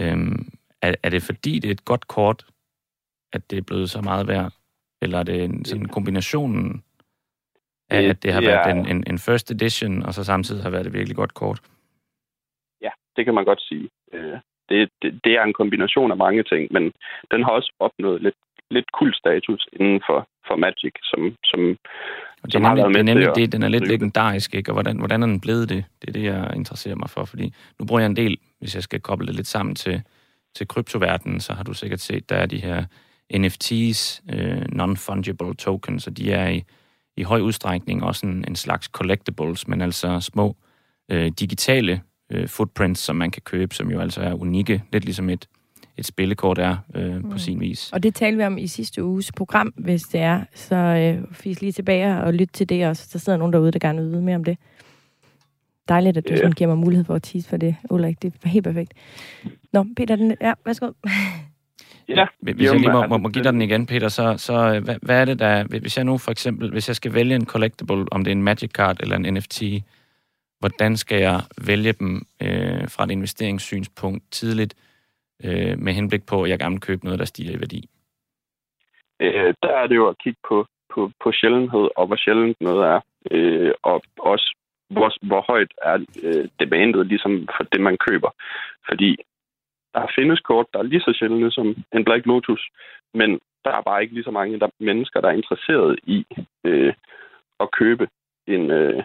Øhm, 0.00 0.48
er, 0.82 0.94
er 1.02 1.10
det 1.10 1.22
fordi, 1.22 1.58
det 1.58 1.68
er 1.68 1.72
et 1.72 1.84
godt 1.84 2.08
kort, 2.08 2.46
at 3.32 3.50
det 3.50 3.58
er 3.58 3.62
blevet 3.62 3.90
så 3.90 4.00
meget 4.00 4.26
værd? 4.26 4.52
Eller 5.02 5.18
er 5.18 5.22
det 5.22 5.44
en, 5.44 5.64
sådan 5.64 5.86
kombinationen 5.86 6.82
af, 7.90 8.02
at 8.02 8.22
det 8.22 8.32
har 8.32 8.40
det 8.40 8.48
været 8.48 8.76
en, 8.76 8.86
en, 8.86 9.04
en 9.06 9.18
first 9.18 9.50
edition, 9.50 10.02
og 10.02 10.14
så 10.14 10.24
samtidig 10.24 10.62
har 10.62 10.70
været 10.70 10.86
et 10.86 10.92
virkelig 10.92 11.16
godt 11.16 11.34
kort? 11.34 11.60
Ja, 12.80 12.90
det 13.16 13.24
kan 13.24 13.34
man 13.34 13.44
godt 13.44 13.62
sige. 13.62 13.88
Øh, 14.12 14.38
det, 14.68 14.90
det, 15.02 15.20
det 15.24 15.32
er 15.32 15.42
en 15.42 15.52
kombination 15.52 16.10
af 16.10 16.16
mange 16.16 16.42
ting, 16.42 16.72
men 16.72 16.92
den 17.30 17.42
har 17.42 17.50
også 17.50 17.72
opnået 17.78 18.22
lidt, 18.22 18.34
lidt 18.70 18.92
kul 18.98 19.14
status 19.14 19.68
inden 19.80 20.00
for, 20.06 20.28
for 20.46 20.56
Magic, 20.56 20.94
som, 21.02 21.20
som, 21.44 21.60
Og 22.42 22.46
det 22.52 22.52
som 22.52 22.64
har 22.64 22.74
nemlig, 22.74 22.82
været 22.82 22.94
det 22.94 23.00
er 23.00 23.04
med 23.04 23.14
nemlig 23.14 23.34
til 23.34 23.42
det, 23.42 23.52
den 23.52 23.62
er 23.62 23.68
lidt 23.68 23.82
det. 23.82 23.90
legendarisk, 23.90 24.54
ikke? 24.54 24.70
Og 24.70 24.74
hvordan, 24.74 24.98
hvordan 24.98 25.22
er 25.22 25.26
den 25.26 25.40
blevet 25.40 25.68
det? 25.68 25.84
Det 26.02 26.08
er 26.08 26.12
det, 26.12 26.24
jeg 26.24 26.52
interesserer 26.56 26.94
mig 26.94 27.10
for, 27.10 27.24
fordi 27.24 27.54
nu 27.78 27.86
bruger 27.86 28.00
jeg 28.00 28.06
en 28.06 28.16
del, 28.16 28.38
hvis 28.60 28.74
jeg 28.74 28.82
skal 28.82 29.00
koble 29.00 29.26
det 29.26 29.34
lidt 29.34 29.46
sammen 29.46 29.74
til, 29.74 30.02
til 30.56 30.68
kryptoverdenen, 30.68 31.40
så 31.40 31.52
har 31.52 31.64
du 31.64 31.74
sikkert 31.74 32.00
set, 32.00 32.28
der 32.30 32.36
er 32.36 32.46
de 32.46 32.58
her 32.60 32.84
NFT's, 33.34 34.20
øh, 34.36 34.62
non-fungible 34.72 35.54
tokens, 35.54 36.06
og 36.06 36.16
de 36.16 36.32
er 36.32 36.48
i, 36.48 36.64
i 37.16 37.22
høj 37.22 37.40
udstrækning 37.40 38.04
også 38.04 38.26
en, 38.26 38.44
en 38.48 38.56
slags 38.56 38.86
collectibles, 38.86 39.68
men 39.68 39.82
altså 39.82 40.20
små 40.20 40.56
øh, 41.10 41.32
digitale 41.40 42.02
øh, 42.32 42.48
footprints, 42.48 43.00
som 43.00 43.16
man 43.16 43.30
kan 43.30 43.42
købe, 43.42 43.74
som 43.74 43.90
jo 43.90 44.00
altså 44.00 44.20
er 44.20 44.34
unikke, 44.34 44.82
lidt 44.92 45.04
ligesom 45.04 45.30
et, 45.30 45.46
et 45.98 46.06
spillekort 46.06 46.58
er 46.58 46.76
øh, 46.94 47.16
mm. 47.16 47.30
på 47.30 47.38
sin 47.38 47.60
vis. 47.60 47.92
Og 47.92 48.02
det 48.02 48.14
talte 48.14 48.38
vi 48.38 48.44
om 48.44 48.58
i 48.58 48.66
sidste 48.66 49.04
uges 49.04 49.32
program, 49.32 49.72
hvis 49.76 50.02
det 50.02 50.20
er. 50.20 50.40
Så 50.54 50.74
øh, 50.76 51.24
fis 51.32 51.60
lige 51.60 51.72
tilbage 51.72 52.22
og 52.22 52.34
lyt 52.34 52.48
til 52.52 52.68
det 52.68 52.86
også. 52.86 53.08
Der 53.12 53.18
sidder 53.18 53.38
nogen 53.38 53.52
derude, 53.52 53.72
der 53.72 53.78
gerne 53.78 54.02
vil 54.02 54.10
vide 54.10 54.22
mere 54.22 54.36
om 54.36 54.44
det. 54.44 54.58
Dejligt, 55.88 56.16
at 56.16 56.28
du 56.28 56.32
Ja. 56.32 56.36
sådan 56.36 56.52
giver 56.52 56.68
mig 56.68 56.78
mulighed 56.78 57.04
for 57.04 57.14
at 57.14 57.22
tease 57.22 57.48
for 57.48 57.56
det, 57.56 57.76
Ulrik. 57.90 58.22
Det 58.22 58.34
er 58.44 58.48
helt 58.48 58.64
perfekt. 58.64 58.92
Nå, 59.72 59.86
Peter, 59.96 60.16
den, 60.16 60.34
ja, 60.40 60.52
værsgo. 60.64 60.90
Ja, 62.08 62.26
Hvis 62.40 62.60
jeg 62.60 62.74
lige 62.80 62.92
må, 62.92 63.06
må, 63.06 63.18
må 63.18 63.28
give 63.28 63.44
dig 63.44 63.52
den 63.52 63.62
igen, 63.62 63.86
Peter, 63.86 64.08
så, 64.08 64.34
så 64.36 64.74
øh, 64.74 64.84
hvad, 64.84 64.96
hvad 65.02 65.20
er 65.20 65.24
det, 65.24 65.38
der... 65.38 65.64
Hvis 65.64 65.96
jeg 65.96 66.04
nu 66.04 66.18
for 66.18 66.30
eksempel, 66.30 66.70
hvis 66.70 66.88
jeg 66.88 66.96
skal 66.96 67.14
vælge 67.14 67.34
en 67.34 67.46
collectible, 67.46 68.04
om 68.12 68.24
det 68.24 68.30
er 68.30 68.32
en 68.36 68.42
Magic 68.42 68.70
Card 68.70 68.96
eller 69.00 69.16
en 69.16 69.34
NFT, 69.34 69.62
hvordan 70.58 70.96
skal 70.96 71.20
jeg 71.20 71.40
vælge 71.58 71.92
dem 71.92 72.26
øh, 72.42 72.88
fra 72.88 73.04
et 73.04 73.10
investeringssynspunkt 73.10 74.24
tidligt, 74.30 74.74
øh, 75.44 75.78
med 75.78 75.92
henblik 75.92 76.26
på, 76.26 76.42
at 76.42 76.50
jeg 76.50 76.58
gerne 76.58 76.74
vil 76.74 76.88
købe 76.88 77.04
noget, 77.04 77.18
der 77.18 77.24
stiger 77.24 77.56
i 77.56 77.60
værdi? 77.60 77.88
øh, 79.20 79.54
der 79.62 79.68
er 79.68 79.86
det 79.86 79.96
jo 79.96 80.08
at 80.08 80.18
kigge 80.18 80.38
på, 80.48 80.66
på, 80.94 81.10
på 81.22 81.32
sjældenhed, 81.32 81.88
og 81.96 82.06
hvor 82.06 82.16
sjældent 82.16 82.60
noget 82.60 82.86
er, 82.86 83.00
øh, 83.30 83.72
og 83.82 84.02
også 84.18 84.54
hvor, 84.90 85.26
hvor 85.26 85.44
højt 85.48 85.72
er 85.82 85.98
øh, 86.22 86.48
demandet 86.60 87.06
ligesom 87.06 87.48
for 87.56 87.64
det, 87.64 87.80
man 87.80 87.96
køber. 88.08 88.30
Fordi 88.88 89.16
der 89.94 90.12
findes 90.14 90.40
kort, 90.40 90.66
der 90.72 90.78
er 90.78 90.82
lige 90.82 91.00
så 91.00 91.12
sjældne 91.18 91.50
som 91.52 91.66
en 91.94 92.04
Black 92.04 92.26
Lotus, 92.26 92.68
men 93.14 93.40
der 93.64 93.70
er 93.70 93.82
bare 93.82 94.02
ikke 94.02 94.14
lige 94.14 94.24
så 94.24 94.30
mange 94.30 94.60
der, 94.60 94.68
mennesker, 94.80 95.20
der 95.20 95.28
er 95.28 95.32
interesseret 95.32 95.98
i 96.02 96.26
øh, 96.64 96.94
at 97.60 97.70
købe 97.70 98.08
en, 98.46 98.70
øh, 98.70 99.04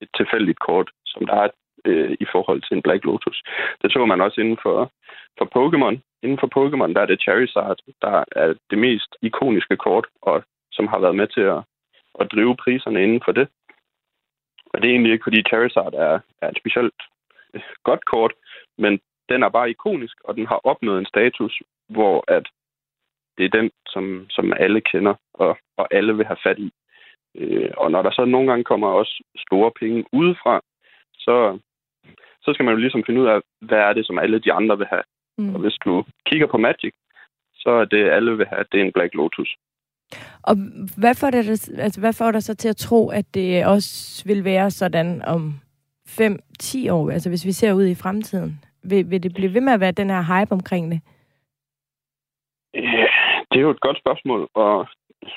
et 0.00 0.08
tilfældigt 0.16 0.58
kort, 0.58 0.90
som 1.06 1.26
der 1.26 1.34
er 1.34 1.48
øh, 1.84 2.16
i 2.20 2.26
forhold 2.32 2.62
til 2.62 2.76
en 2.76 2.82
Black 2.82 3.04
Lotus. 3.04 3.42
Det 3.82 3.92
så 3.92 4.06
man 4.06 4.20
også 4.20 4.40
inden 4.40 4.58
for, 4.62 4.92
for 5.38 5.46
Pokémon. 5.58 5.96
Inden 6.22 6.38
for 6.42 6.50
Pokémon, 6.58 6.92
der 6.94 7.00
er 7.00 7.06
det 7.06 7.22
Charizard, 7.22 7.78
der 8.02 8.24
er 8.32 8.54
det 8.70 8.78
mest 8.78 9.16
ikoniske 9.22 9.76
kort, 9.76 10.06
og 10.22 10.44
som 10.72 10.86
har 10.86 10.98
været 10.98 11.16
med 11.16 11.26
til 11.26 11.40
at, 11.40 11.60
at 12.20 12.32
drive 12.32 12.56
priserne 12.56 13.02
inden 13.02 13.22
for 13.24 13.32
det. 13.32 13.48
Og 14.72 14.82
det 14.82 14.88
er 14.88 14.92
egentlig 14.92 15.12
ikke, 15.12 15.26
fordi 15.28 15.42
Charizard 15.48 15.94
er, 15.94 16.20
er 16.42 16.48
et 16.48 16.58
specielt 16.58 17.00
øh, 17.54 17.62
godt 17.84 18.04
kort, 18.04 18.32
men 18.78 19.00
den 19.28 19.42
er 19.42 19.48
bare 19.48 19.70
ikonisk, 19.70 20.16
og 20.24 20.36
den 20.36 20.46
har 20.46 20.60
opnået 20.64 20.98
en 20.98 21.06
status, 21.06 21.62
hvor 21.88 22.24
at 22.28 22.46
det 23.38 23.44
er 23.44 23.58
den, 23.58 23.70
som, 23.86 24.26
som 24.30 24.52
alle 24.52 24.80
kender, 24.80 25.14
og, 25.34 25.58
og 25.76 25.88
alle 25.90 26.16
vil 26.16 26.26
have 26.26 26.42
fat 26.42 26.58
i. 26.58 26.70
Øh, 27.34 27.70
og 27.76 27.90
når 27.90 28.02
der 28.02 28.10
så 28.10 28.24
nogle 28.24 28.48
gange 28.50 28.64
kommer 28.64 28.88
også 28.88 29.22
store 29.36 29.70
penge 29.80 30.04
udefra, 30.12 30.60
så, 31.14 31.58
så 32.48 32.54
skal 32.54 32.64
man 32.64 32.74
jo 32.74 32.80
ligesom 32.80 33.04
finde 33.06 33.20
ud 33.22 33.26
af, 33.26 33.38
hvad 33.60 33.78
er 33.78 33.92
det, 33.92 34.06
som 34.06 34.18
alle 34.18 34.38
de 34.38 34.52
andre 34.52 34.78
vil 34.78 34.86
have. 34.86 35.02
Mm. 35.38 35.54
Og 35.54 35.60
hvis 35.60 35.76
du 35.84 36.04
kigger 36.26 36.46
på 36.46 36.58
Magic, 36.58 36.94
så 37.54 37.70
er 37.70 37.84
det, 37.84 38.10
alle 38.16 38.36
vil 38.36 38.46
have, 38.46 38.64
det 38.72 38.80
er 38.80 38.84
en 38.84 38.92
Black 38.92 39.14
Lotus. 39.14 39.56
Og 40.42 40.54
hvad 40.98 41.14
får, 41.20 41.30
det, 41.30 41.38
altså, 41.78 42.00
hvad 42.00 42.12
får 42.12 42.30
dig 42.32 42.42
så 42.42 42.54
til 42.54 42.68
at 42.68 42.76
tro, 42.76 43.10
at 43.10 43.34
det 43.34 43.66
også 43.66 44.22
vil 44.26 44.44
være 44.44 44.70
sådan 44.70 45.22
om 45.22 45.42
5-10 46.08 46.92
år, 46.92 47.10
altså 47.10 47.28
hvis 47.28 47.46
vi 47.46 47.52
ser 47.52 47.72
ud 47.72 47.86
i 47.86 47.94
fremtiden? 47.94 48.64
Vil, 48.84 49.10
vil 49.10 49.22
det 49.22 49.34
blive 49.34 49.54
ved 49.54 49.60
med 49.60 49.72
at 49.72 49.80
være 49.80 49.92
den 49.92 50.10
her 50.10 50.22
hype 50.22 50.52
omkring 50.52 50.90
det? 50.92 51.00
Ja, 52.74 53.06
det 53.50 53.56
er 53.58 53.60
jo 53.60 53.70
et 53.70 53.80
godt 53.80 53.98
spørgsmål, 53.98 54.48
og 54.54 54.86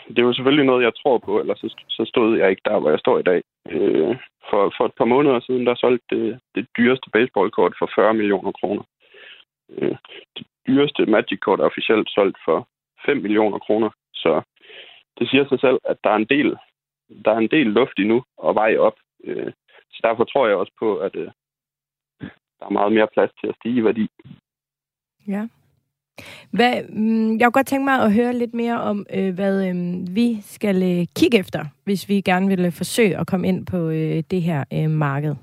det 0.08 0.20
er 0.20 0.24
jo 0.24 0.34
selvfølgelig 0.34 0.66
noget, 0.66 0.84
jeg 0.84 0.96
tror 0.96 1.18
på, 1.18 1.40
ellers 1.40 1.60
så, 1.60 1.76
så 1.90 2.06
stod 2.06 2.38
jeg 2.38 2.50
ikke 2.50 2.62
der, 2.66 2.80
hvor 2.80 2.90
jeg 2.90 3.00
står 3.00 3.20
i 3.20 3.24
dag. 3.24 3.42
Øh, 3.70 4.16
for, 4.52 4.74
for 4.78 4.86
et 4.86 4.96
par 5.00 5.06
måneder 5.06 5.40
siden, 5.40 5.66
der 5.66 5.76
solgte 5.76 6.16
det, 6.16 6.40
det 6.56 6.68
dyreste 6.78 7.10
baseballkort 7.14 7.74
for 7.80 7.90
40 7.96 8.14
millioner 8.14 8.52
kroner. 8.52 8.84
Øh, 9.70 9.96
det 10.38 10.46
dyreste 10.68 11.06
Magic-kort 11.06 11.60
er 11.60 11.70
officielt 11.72 12.10
solgt 12.10 12.38
for 12.46 12.68
5 13.06 13.18
millioner 13.18 13.60
kroner, 13.60 13.90
så 14.14 14.42
det 15.20 15.30
siger 15.30 15.46
sig 15.48 15.60
selv, 15.60 15.80
at 15.84 15.98
der 16.04 16.10
er 16.10 16.16
en 16.16 16.32
del, 16.36 16.58
der 17.26 17.32
er 17.32 17.38
en 17.38 17.54
del 17.56 17.68
luft 17.68 18.00
endnu 18.00 18.24
og 18.38 18.56
vej 18.56 18.78
op. 18.78 18.98
Øh, 19.24 19.52
så 19.92 20.00
derfor 20.04 20.24
tror 20.24 20.48
jeg 20.48 20.56
også 20.56 20.74
på, 20.80 20.98
at 20.98 21.16
øh, 21.16 21.32
der 22.60 22.66
er 22.66 22.70
meget 22.80 22.94
mere 22.94 23.08
plads 23.14 23.32
til 23.40 23.48
at 23.48 23.56
stige 23.56 23.76
i 23.76 23.84
værdi. 23.84 24.08
Ja. 25.28 25.48
Hvad, 26.52 26.74
mm, 26.90 27.32
jeg 27.32 27.46
kunne 27.46 27.52
godt 27.52 27.68
tænke 27.68 27.86
mig 27.86 28.02
at 28.02 28.14
høre 28.14 28.34
lidt 28.34 28.54
mere 28.54 28.82
om, 28.82 29.06
øh, 29.14 29.34
hvad 29.34 29.68
øh, 29.68 29.76
vi 30.16 30.42
skal 30.46 30.84
øh, 30.84 31.06
kigge 31.16 31.38
efter, 31.38 31.66
hvis 31.84 32.10
vi 32.10 32.22
gerne 32.22 32.48
vil 32.48 32.60
øh, 32.60 32.72
forsøge 32.72 33.18
at 33.18 33.28
komme 33.28 33.48
ind 33.48 33.66
på 33.66 33.90
øh, 33.90 34.24
det 34.32 34.42
her 34.42 34.64
øh, 34.74 34.90
marked. 34.90 35.36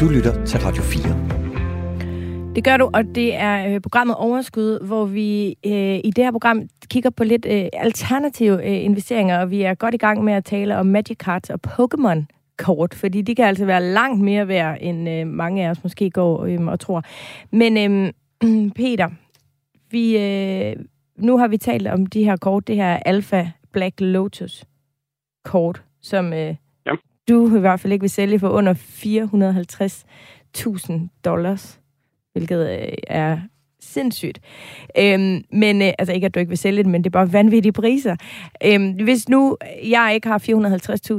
Du 0.00 0.08
lytter 0.08 0.44
til 0.44 0.60
Radio 0.60 0.82
4. 0.82 2.52
Det 2.54 2.64
gør 2.64 2.76
du, 2.76 2.90
og 2.94 3.04
det 3.14 3.34
er 3.34 3.74
øh, 3.74 3.80
programmet 3.80 4.16
Overskud, 4.16 4.86
hvor 4.86 5.04
vi 5.04 5.56
øh, 5.66 6.00
i 6.04 6.12
det 6.16 6.24
her 6.24 6.30
program 6.30 6.62
kigger 6.90 7.10
på 7.10 7.24
lidt 7.24 7.46
øh, 7.46 7.68
alternative 7.72 8.66
øh, 8.66 8.84
investeringer, 8.84 9.40
og 9.40 9.50
vi 9.50 9.62
er 9.62 9.74
godt 9.74 9.94
i 9.94 9.98
gang 9.98 10.24
med 10.24 10.32
at 10.32 10.44
tale 10.44 10.76
om 10.76 10.86
Magic 10.86 11.16
Cards 11.16 11.50
og 11.50 11.60
Pokémon 11.66 12.41
kort, 12.62 12.94
fordi 12.94 13.22
de 13.22 13.34
kan 13.34 13.44
altså 13.44 13.64
være 13.64 13.82
langt 13.82 14.20
mere 14.20 14.48
værd, 14.48 14.78
end 14.80 15.08
øh, 15.08 15.26
mange 15.26 15.66
af 15.66 15.70
os 15.70 15.82
måske 15.82 16.10
går 16.10 16.44
øh, 16.44 16.66
og 16.66 16.80
tror. 16.80 17.02
Men 17.50 17.76
øh, 17.76 18.12
Peter, 18.80 19.10
vi, 19.90 20.18
øh, 20.18 20.76
nu 21.16 21.38
har 21.38 21.48
vi 21.48 21.56
talt 21.56 21.86
om 21.86 22.06
de 22.06 22.24
her 22.24 22.36
kort, 22.36 22.68
det 22.68 22.76
her 22.76 22.96
Alpha 22.96 23.46
Black 23.72 24.00
Lotus 24.00 24.64
kort, 25.44 25.82
som 26.02 26.32
øh, 26.32 26.54
Ja. 26.86 26.92
du 27.28 27.56
i 27.56 27.60
hvert 27.60 27.80
fald 27.80 27.92
ikke 27.92 28.02
vil 28.02 28.10
sælge 28.10 28.38
for 28.38 28.48
under 28.48 28.74
450.000 28.74 31.08
dollars 31.24 31.80
hvilket 32.32 32.70
øh, 32.70 32.88
er 33.06 33.38
sindssygt. 33.82 34.40
Øhm, 34.98 35.44
men, 35.52 35.82
øh, 35.82 35.92
altså 35.98 36.12
ikke, 36.12 36.26
at 36.26 36.34
du 36.34 36.40
ikke 36.40 36.48
vil 36.48 36.58
sælge 36.58 36.82
det, 36.82 36.90
men 36.90 37.04
det 37.04 37.06
er 37.06 37.18
bare 37.18 37.32
vanvittige 37.32 37.72
priser. 37.72 38.16
Øhm, 38.64 38.90
hvis 38.90 39.28
nu 39.28 39.56
jeg 39.84 40.10
ikke 40.14 40.28
har 40.28 40.38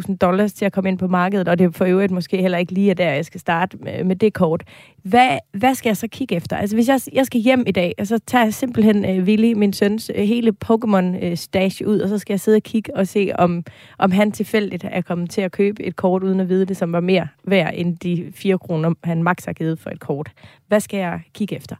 450.000 0.09 0.17
dollars 0.17 0.53
til 0.53 0.65
at 0.65 0.73
komme 0.73 0.89
ind 0.89 0.97
på 0.97 1.07
markedet, 1.07 1.47
og 1.47 1.59
det 1.59 1.75
for 1.75 1.85
øvrigt 1.85 2.11
måske 2.11 2.37
heller 2.37 2.57
ikke 2.57 2.73
lige 2.73 2.89
er 2.89 2.93
der, 2.93 3.11
jeg 3.11 3.25
skal 3.25 3.39
starte 3.39 3.77
med, 3.77 4.03
med 4.03 4.15
det 4.15 4.33
kort, 4.33 4.63
hvad, 5.03 5.37
hvad 5.51 5.75
skal 5.75 5.89
jeg 5.89 5.97
så 5.97 6.07
kigge 6.07 6.35
efter? 6.35 6.57
Altså 6.57 6.75
hvis 6.75 6.87
jeg, 6.87 6.99
jeg 7.13 7.25
skal 7.25 7.41
hjem 7.41 7.63
i 7.67 7.71
dag, 7.71 7.93
og 7.97 8.07
så 8.07 8.19
tager 8.27 8.43
jeg 8.43 8.53
simpelthen 8.53 9.05
øh, 9.05 9.23
Willy, 9.23 9.53
min 9.53 9.73
søns, 9.73 10.11
øh, 10.15 10.23
hele 10.23 10.53
Pokémon-stash 10.65 11.81
øh, 11.81 11.87
ud, 11.87 11.99
og 12.03 12.09
så 12.09 12.17
skal 12.17 12.33
jeg 12.33 12.39
sidde 12.39 12.55
og 12.55 12.63
kigge 12.63 12.95
og 12.95 13.07
se, 13.07 13.31
om, 13.35 13.63
om 13.97 14.11
han 14.11 14.31
tilfældigt 14.31 14.85
er 14.91 15.01
kommet 15.01 15.29
til 15.29 15.41
at 15.41 15.51
købe 15.51 15.83
et 15.83 15.95
kort, 15.95 16.23
uden 16.23 16.39
at 16.39 16.49
vide 16.49 16.65
det, 16.65 16.77
som 16.77 16.93
var 16.93 16.99
mere 16.99 17.27
værd 17.43 17.73
end 17.75 17.97
de 17.97 18.31
4 18.35 18.57
kroner, 18.57 18.93
han 19.03 19.23
max 19.23 19.45
har 19.45 19.53
givet 19.53 19.79
for 19.79 19.89
et 19.89 19.99
kort. 19.99 20.31
Hvad 20.67 20.79
skal 20.79 20.97
jeg 20.97 21.21
kigge 21.33 21.55
efter? 21.55 21.75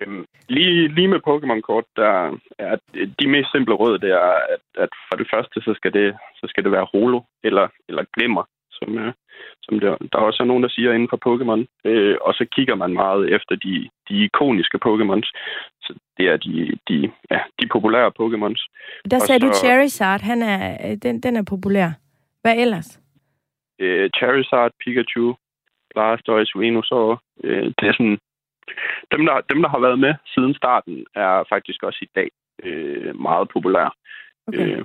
Jamen, 0.00 0.26
lige, 0.48 0.88
lige 0.88 1.08
med 1.08 1.20
Pokémon-kort, 1.28 1.84
der 1.96 2.38
er 2.58 2.76
de 3.20 3.28
mest 3.28 3.48
simple 3.52 3.74
råd, 3.74 3.98
det 3.98 4.10
er, 4.10 4.32
at, 4.54 4.64
at 4.84 4.88
for 5.08 5.16
det 5.16 5.28
første, 5.32 5.60
så 5.60 5.74
skal 5.74 5.92
det, 5.92 6.16
så 6.34 6.46
skal 6.48 6.64
det 6.64 6.72
være 6.72 6.90
holo 6.92 7.20
eller, 7.44 7.68
eller 7.88 8.04
glimmer, 8.16 8.44
som, 8.70 8.98
øh, 8.98 9.12
som 9.62 9.80
der, 9.80 9.96
der 10.12 10.18
også 10.18 10.42
er 10.42 10.46
nogen, 10.46 10.62
der 10.62 10.68
siger 10.68 10.92
inden 10.92 11.08
for 11.12 11.20
Pokémon. 11.28 11.60
Øh, 11.90 12.16
og 12.20 12.34
så 12.34 12.46
kigger 12.54 12.74
man 12.74 12.92
meget 12.92 13.34
efter 13.36 13.54
de, 13.56 13.88
de 14.08 14.14
ikoniske 14.24 14.78
Pokémons. 14.86 15.28
Så 15.84 15.94
det 16.16 16.28
er 16.28 16.36
de, 16.36 16.78
de, 16.88 17.12
ja, 17.30 17.40
de 17.60 17.68
populære 17.72 18.12
Pokémons. 18.20 18.60
Der 19.10 19.18
sagde 19.18 19.40
så, 19.40 19.46
du 19.46 19.52
Charizard, 19.52 20.20
han 20.20 20.42
er, 20.42 20.94
den, 21.02 21.20
den 21.20 21.36
er 21.36 21.44
populær. 21.50 21.90
Hvad 22.42 22.56
ellers? 22.58 23.00
Øh, 23.78 24.10
Charizard, 24.16 24.72
Pikachu, 24.84 25.34
Blastoise, 25.94 26.58
Venusaur. 26.58 27.22
Øh, 27.44 27.64
det 27.78 27.88
er 27.88 27.92
sådan... 27.92 28.18
Dem 29.12 29.26
der, 29.26 29.40
dem, 29.40 29.62
der 29.62 29.68
har 29.68 29.78
været 29.78 29.98
med 29.98 30.14
siden 30.34 30.54
starten, 30.54 31.06
er 31.14 31.44
faktisk 31.48 31.82
også 31.82 31.98
i 32.02 32.10
dag 32.14 32.30
øh, 32.62 33.20
meget 33.20 33.48
populære. 33.48 33.90
Okay. 34.48 34.78
Øh, 34.78 34.84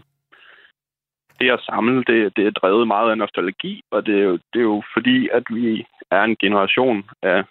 det 1.39 1.51
at 1.51 1.59
samle, 1.59 2.03
det, 2.03 2.37
det 2.37 2.47
er 2.47 2.51
drevet 2.51 2.87
meget 2.87 3.11
af 3.11 3.17
nostalgi, 3.17 3.83
og 3.91 4.05
det 4.05 4.15
er, 4.19 4.23
jo, 4.23 4.33
det 4.33 4.59
er 4.59 4.69
jo 4.73 4.83
fordi, 4.93 5.29
at 5.29 5.43
vi 5.49 5.85
er 6.11 6.23
en 6.23 6.35
generation 6.35 7.09
af, 7.21 7.43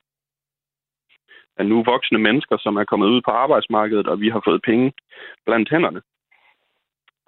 af 1.56 1.66
nu 1.66 1.82
voksne 1.82 2.18
mennesker, 2.18 2.56
som 2.56 2.76
er 2.76 2.84
kommet 2.84 3.08
ud 3.08 3.20
på 3.22 3.30
arbejdsmarkedet, 3.30 4.06
og 4.06 4.20
vi 4.20 4.28
har 4.28 4.42
fået 4.44 4.62
penge 4.62 4.92
blandt 5.46 5.70
hænderne. 5.70 6.02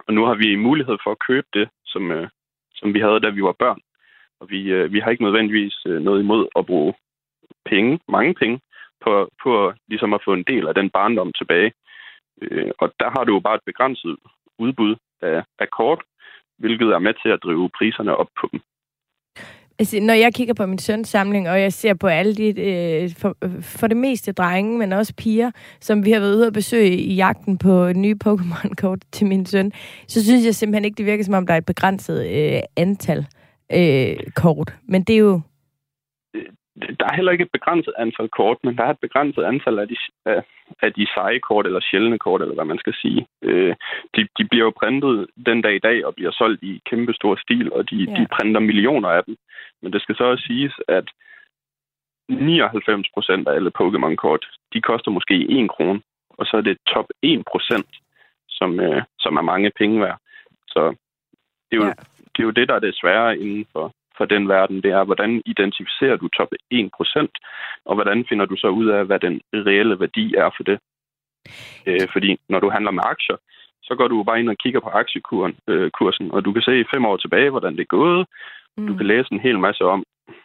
Og 0.06 0.14
nu 0.14 0.24
har 0.24 0.34
vi 0.34 0.56
mulighed 0.56 0.96
for 1.04 1.10
at 1.10 1.24
købe 1.28 1.46
det, 1.54 1.68
som, 1.84 2.10
øh, 2.10 2.28
som 2.74 2.94
vi 2.94 3.00
havde, 3.00 3.20
da 3.20 3.28
vi 3.30 3.42
var 3.42 3.56
børn. 3.58 3.80
Og 4.40 4.50
vi, 4.50 4.60
øh, 4.72 4.92
vi 4.92 4.98
har 5.00 5.10
ikke 5.10 5.24
nødvendigvis 5.24 5.76
øh, 5.86 6.02
noget 6.02 6.20
imod 6.20 6.48
at 6.56 6.66
bruge 6.66 6.94
penge, 7.64 8.00
mange 8.08 8.34
penge, 8.34 8.60
på, 9.04 9.28
på 9.42 9.72
ligesom 9.88 10.12
at 10.14 10.24
få 10.24 10.32
en 10.32 10.44
del 10.52 10.64
af 10.68 10.74
den 10.74 10.90
barndom 10.90 11.32
tilbage. 11.32 11.72
Øh, 12.42 12.70
og 12.78 12.92
der 13.00 13.10
har 13.14 13.24
du 13.24 13.32
jo 13.34 13.40
bare 13.40 13.54
et 13.54 13.66
begrænset 13.66 14.16
udbud 14.58 14.96
af, 15.22 15.42
af 15.58 15.68
kort, 15.70 16.00
hvilket 16.58 16.88
er 16.88 16.98
med 16.98 17.14
til 17.22 17.28
at 17.28 17.42
drive 17.44 17.70
priserne 17.78 18.16
op 18.16 18.28
på 18.40 18.48
dem. 18.52 18.60
Altså, 19.78 20.00
når 20.00 20.14
jeg 20.14 20.34
kigger 20.34 20.54
på 20.54 20.66
min 20.66 20.78
søns 20.78 21.08
samling, 21.08 21.48
og 21.50 21.60
jeg 21.60 21.72
ser 21.72 21.94
på 21.94 22.06
alle 22.06 22.34
de, 22.34 22.60
øh, 22.60 23.10
for, 23.18 23.36
for 23.60 23.86
det 23.86 23.96
meste 23.96 24.32
drenge, 24.32 24.78
men 24.78 24.92
også 24.92 25.14
piger, 25.16 25.50
som 25.80 26.04
vi 26.04 26.10
har 26.10 26.20
været 26.20 26.36
ude 26.36 26.46
og 26.46 26.52
besøge 26.52 26.96
i 26.96 27.14
jagten 27.14 27.58
på 27.58 27.92
nye 27.92 28.16
Pokémon-kort 28.24 28.98
til 29.12 29.26
min 29.26 29.46
søn, 29.46 29.72
så 30.08 30.24
synes 30.24 30.44
jeg 30.44 30.54
simpelthen 30.54 30.84
ikke, 30.84 30.96
det 30.96 31.06
virker 31.06 31.24
som 31.24 31.34
om, 31.34 31.46
der 31.46 31.54
er 31.54 31.58
et 31.58 31.66
begrænset 31.66 32.26
øh, 32.30 32.60
antal 32.76 33.26
øh, 33.72 34.16
kort. 34.36 34.74
Men 34.88 35.02
det 35.02 35.14
er 35.14 35.18
jo 35.18 35.40
der 36.76 37.06
er 37.06 37.14
heller 37.16 37.32
ikke 37.32 37.42
et 37.42 37.52
begrænset 37.52 37.94
antal 37.98 38.28
kort, 38.28 38.58
men 38.64 38.76
der 38.76 38.84
er 38.84 38.90
et 38.90 38.98
begrænset 39.06 39.42
antal 39.42 39.78
af 39.78 39.88
de, 39.88 39.96
af, 40.26 40.42
af 40.82 40.92
de 40.92 41.06
seje 41.14 41.38
kort, 41.38 41.66
eller 41.66 41.80
sjældne 41.80 42.18
kort, 42.18 42.42
eller 42.42 42.54
hvad 42.54 42.64
man 42.64 42.78
skal 42.78 42.94
sige. 42.94 43.26
Øh, 43.42 43.74
de, 44.16 44.28
de 44.38 44.44
bliver 44.50 44.64
jo 44.64 44.72
printet 44.80 45.26
den 45.46 45.62
dag 45.62 45.74
i 45.74 45.84
dag, 45.88 46.06
og 46.06 46.14
bliver 46.14 46.30
solgt 46.30 46.62
i 46.62 46.82
kæmpe 46.90 47.12
stor 47.14 47.36
stil, 47.36 47.72
og 47.72 47.90
de, 47.90 47.96
ja. 47.96 48.20
de 48.20 48.26
printer 48.32 48.60
millioner 48.60 49.08
af 49.08 49.24
dem. 49.24 49.36
Men 49.82 49.92
det 49.92 50.02
skal 50.02 50.16
så 50.16 50.24
også 50.24 50.44
siges, 50.46 50.74
at 50.88 51.04
99 52.28 53.08
procent 53.14 53.48
af 53.48 53.52
alle 53.52 53.72
Pokémon-kort, 53.80 54.46
de 54.72 54.80
koster 54.80 55.10
måske 55.10 55.34
1 55.34 55.70
krone, 55.70 56.02
og 56.30 56.46
så 56.46 56.56
er 56.56 56.60
det 56.60 56.78
top 56.86 57.06
1 57.22 57.42
procent, 57.52 57.90
som, 58.48 58.80
øh, 58.80 59.02
som 59.18 59.36
er 59.36 59.42
mange 59.42 59.70
penge 59.78 60.00
værd. 60.00 60.18
Så 60.68 60.94
det 61.70 61.76
er, 61.76 61.76
jo, 61.76 61.84
ja. 61.84 61.94
det 62.32 62.38
er 62.38 62.44
jo 62.44 62.50
det, 62.50 62.68
der 62.68 62.74
er 62.74 62.78
det 62.78 62.98
svære 63.00 63.38
inden 63.38 63.66
for, 63.72 63.94
for 64.16 64.24
den 64.24 64.48
verden, 64.48 64.82
det 64.82 64.90
er, 64.90 65.04
hvordan 65.04 65.42
identificerer 65.46 66.16
du 66.16 66.28
top 66.28 66.52
1%, 66.74 67.28
og 67.84 67.94
hvordan 67.94 68.24
finder 68.28 68.46
du 68.46 68.56
så 68.56 68.68
ud 68.68 68.86
af, 68.86 69.04
hvad 69.06 69.18
den 69.18 69.40
reelle 69.54 70.00
værdi 70.00 70.34
er 70.34 70.50
for 70.56 70.62
det. 70.62 70.78
Øh, 71.86 72.08
fordi 72.12 72.36
når 72.48 72.60
du 72.60 72.70
handler 72.70 72.90
med 72.90 73.02
aktier, 73.06 73.36
så 73.82 73.94
går 73.94 74.08
du 74.08 74.22
bare 74.22 74.40
ind 74.40 74.48
og 74.48 74.58
kigger 74.58 74.80
på 74.80 74.88
aktiekursen, 74.88 76.26
øh, 76.26 76.34
og 76.34 76.44
du 76.44 76.52
kan 76.52 76.62
se 76.62 76.84
fem 76.94 77.04
år 77.04 77.16
tilbage, 77.16 77.50
hvordan 77.50 77.72
det 77.72 77.80
er 77.80 77.96
gået. 77.98 78.26
Mm. 78.76 78.86
Du 78.86 78.96
kan 78.96 79.06
læse 79.06 79.32
en 79.32 79.40
hel 79.40 79.58
masse 79.58 79.84
om, 79.84 80.04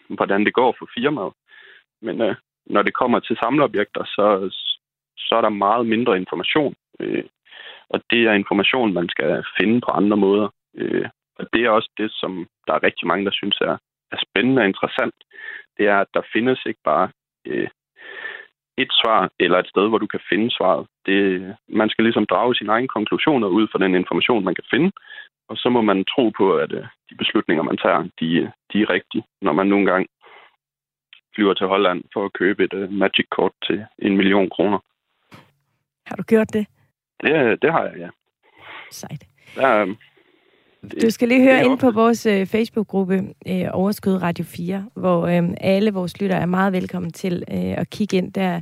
hvordan 0.09 0.45
det 0.45 0.53
går 0.53 0.75
for 0.79 0.89
firmaet. 0.97 1.33
Men 2.01 2.21
øh, 2.21 2.35
når 2.65 2.81
det 2.81 2.93
kommer 2.93 3.19
til 3.19 3.37
samleobjekter, 3.43 4.03
så, 4.05 4.27
så 5.17 5.35
er 5.35 5.41
der 5.41 5.49
meget 5.49 5.85
mindre 5.85 6.17
information. 6.17 6.75
Øh, 6.99 7.23
og 7.89 8.01
det 8.11 8.21
er 8.27 8.33
information, 8.33 8.93
man 8.93 9.09
skal 9.09 9.43
finde 9.59 9.81
på 9.81 9.91
andre 9.91 10.17
måder. 10.17 10.47
Øh, 10.77 11.05
og 11.39 11.45
det 11.53 11.61
er 11.65 11.69
også 11.69 11.91
det, 11.97 12.11
som 12.11 12.47
der 12.67 12.73
er 12.73 12.83
rigtig 12.83 13.07
mange, 13.07 13.25
der 13.25 13.31
synes 13.31 13.57
er, 13.61 13.77
er 14.11 14.17
spændende 14.27 14.61
og 14.61 14.67
interessant. 14.67 15.17
Det 15.77 15.87
er, 15.87 15.97
at 15.99 16.07
der 16.13 16.29
findes 16.33 16.59
ikke 16.65 16.83
bare 16.83 17.11
øh, 17.45 17.69
et 18.77 18.91
svar 19.01 19.29
eller 19.39 19.57
et 19.59 19.71
sted, 19.73 19.85
hvor 19.89 19.97
du 19.97 20.07
kan 20.07 20.19
finde 20.29 20.51
svaret. 20.57 20.87
Det, 21.05 21.19
man 21.67 21.89
skal 21.89 22.03
ligesom 22.03 22.25
drage 22.25 22.55
sine 22.55 22.71
egne 22.71 22.87
konklusioner 22.87 23.47
ud 23.47 23.67
fra 23.71 23.79
den 23.79 23.95
information, 23.95 24.43
man 24.43 24.55
kan 24.55 24.69
finde. 24.73 24.91
Og 25.49 25.57
så 25.57 25.69
må 25.69 25.81
man 25.81 26.05
tro 26.05 26.29
på, 26.29 26.45
at 26.57 26.71
øh, 26.71 26.85
de 27.09 27.15
beslutninger, 27.15 27.63
man 27.63 27.77
tager, 27.77 28.01
de, 28.19 28.51
de 28.71 28.81
er 28.81 28.89
rigtige, 28.89 29.23
når 29.41 29.53
man 29.53 29.67
nogle 29.67 29.85
gange 29.91 30.07
flyver 31.35 31.53
til 31.53 31.67
Holland 31.67 32.03
for 32.13 32.25
at 32.25 32.33
købe 32.33 32.63
et 32.63 32.73
uh, 32.73 32.91
Magic-kort 32.91 33.51
til 33.67 33.85
en 33.99 34.17
million 34.17 34.49
kroner. 34.49 34.79
Har 36.05 36.15
du 36.15 36.23
gjort 36.23 36.53
det? 36.53 36.67
Det, 37.23 37.61
det 37.61 37.71
har 37.71 37.83
jeg, 37.83 37.97
ja. 37.97 38.09
Sejt. 38.91 39.23
Der, 39.55 39.81
øh, 39.81 39.95
du 41.01 41.09
skal 41.09 41.27
lige 41.27 41.43
høre 41.43 41.65
ind 41.65 41.79
på 41.79 41.91
vores 41.91 42.25
øh, 42.25 42.45
Facebook-gruppe 42.45 43.23
øh, 43.47 43.65
Overskud 43.71 44.13
Radio 44.13 44.45
4, 44.45 44.85
hvor 44.93 45.27
øh, 45.27 45.49
alle 45.61 45.91
vores 45.91 46.21
lyttere 46.21 46.39
er 46.39 46.45
meget 46.45 46.73
velkommen 46.73 47.11
til 47.11 47.43
øh, 47.51 47.77
at 47.77 47.89
kigge 47.89 48.17
ind. 48.17 48.33
Der, 48.33 48.61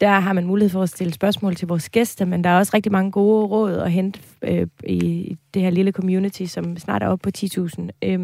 der 0.00 0.08
har 0.20 0.32
man 0.32 0.46
mulighed 0.46 0.70
for 0.70 0.82
at 0.82 0.88
stille 0.88 1.12
spørgsmål 1.12 1.56
til 1.56 1.68
vores 1.68 1.88
gæster, 1.88 2.24
men 2.24 2.44
der 2.44 2.50
er 2.50 2.58
også 2.58 2.70
rigtig 2.74 2.92
mange 2.92 3.10
gode 3.10 3.46
råd 3.46 3.72
at 3.72 3.92
hente 3.92 4.20
øh, 4.42 4.66
i 4.84 5.36
det 5.54 5.62
her 5.62 5.70
lille 5.70 5.92
community, 5.92 6.44
som 6.44 6.76
snart 6.76 7.02
er 7.02 7.08
oppe 7.08 7.22
på 7.22 7.38
10.000 7.38 7.88
øh, 8.02 8.20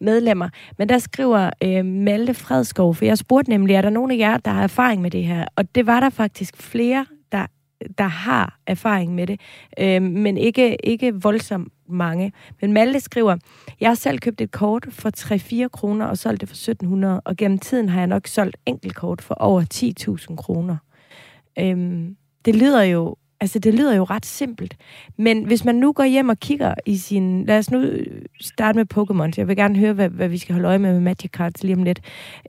medlemmer. 0.00 0.48
Men 0.78 0.88
der 0.88 0.98
skriver 0.98 1.50
øh, 1.64 1.84
Malte 1.84 2.34
Fredskov, 2.34 2.94
for 2.94 3.04
jeg 3.04 3.18
spurgte 3.18 3.50
nemlig, 3.50 3.74
er 3.74 3.82
der 3.82 3.90
nogen 3.90 4.10
af 4.10 4.18
jer, 4.18 4.36
der 4.36 4.50
har 4.50 4.62
erfaring 4.62 5.02
med 5.02 5.10
det 5.10 5.24
her? 5.24 5.44
Og 5.56 5.74
det 5.74 5.86
var 5.86 6.00
der 6.00 6.10
faktisk 6.10 6.56
flere, 6.56 7.06
der 7.98 8.04
har 8.04 8.58
erfaring 8.66 9.14
med 9.14 9.26
det, 9.26 9.40
øh, 9.78 10.02
men 10.02 10.36
ikke, 10.36 10.86
ikke 10.86 11.22
voldsomt 11.22 11.72
mange. 11.88 12.32
Men 12.60 12.72
Malte 12.72 13.00
skriver, 13.00 13.36
jeg 13.80 13.90
har 13.90 13.94
selv 13.94 14.18
købt 14.18 14.40
et 14.40 14.50
kort 14.50 14.86
for 14.90 15.10
3-4 15.64 15.68
kroner 15.68 16.06
og 16.06 16.18
solgt 16.18 16.40
det 16.40 16.48
for 16.48 16.54
1700, 16.54 17.20
og 17.24 17.36
gennem 17.36 17.58
tiden 17.58 17.88
har 17.88 18.00
jeg 18.00 18.06
nok 18.06 18.26
solgt 18.26 18.56
enkeltkort 18.66 19.22
for 19.22 19.34
over 19.34 19.64
10.000 20.30 20.36
kroner. 20.36 20.76
Øh, 21.58 22.08
det 22.44 22.56
lyder 22.56 22.82
jo 22.82 23.16
Altså, 23.42 23.58
det 23.58 23.74
lyder 23.74 23.96
jo 23.96 24.04
ret 24.04 24.26
simpelt. 24.26 24.76
Men 25.16 25.44
hvis 25.44 25.64
man 25.64 25.74
nu 25.74 25.92
går 25.92 26.04
hjem 26.04 26.28
og 26.28 26.38
kigger 26.38 26.74
i 26.86 26.96
sin... 26.96 27.44
Lad 27.44 27.58
os 27.58 27.70
nu 27.70 27.80
øh, 27.80 28.22
starte 28.40 28.78
med 28.78 28.86
Pokémon. 28.94 29.32
Jeg 29.36 29.48
vil 29.48 29.56
gerne 29.56 29.78
høre, 29.78 29.92
hvad, 29.92 30.08
hvad 30.08 30.28
vi 30.28 30.38
skal 30.38 30.52
holde 30.52 30.68
øje 30.68 30.78
med 30.78 30.92
med 30.92 31.00
Magic 31.00 31.30
Cards 31.30 31.62
lige 31.62 31.74
om 31.74 31.82
lidt. 31.82 32.00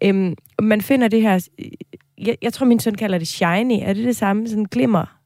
Øhm, 0.03 0.35
man 0.61 0.81
finder 0.81 1.07
det 1.07 1.21
her... 1.21 1.47
Jeg, 2.17 2.37
jeg 2.41 2.53
tror, 2.53 2.65
min 2.65 2.79
søn 2.79 2.95
kalder 2.95 3.17
det 3.17 3.27
shiny. 3.27 3.79
Er 3.81 3.93
det 3.93 4.05
det 4.05 4.15
samme? 4.15 4.47
Sådan 4.47 4.65
glimmer? 4.65 5.20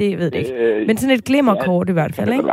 Det 0.00 0.18
ved 0.18 0.30
jeg 0.32 0.42
ikke. 0.42 0.54
Øh, 0.54 0.86
Men 0.86 0.96
sådan 0.96 1.14
et 1.14 1.24
glimmerkort 1.24 1.88
ja, 1.88 1.92
i 1.92 1.92
hvert 1.92 2.14
fald, 2.14 2.32
ikke? 2.32 2.50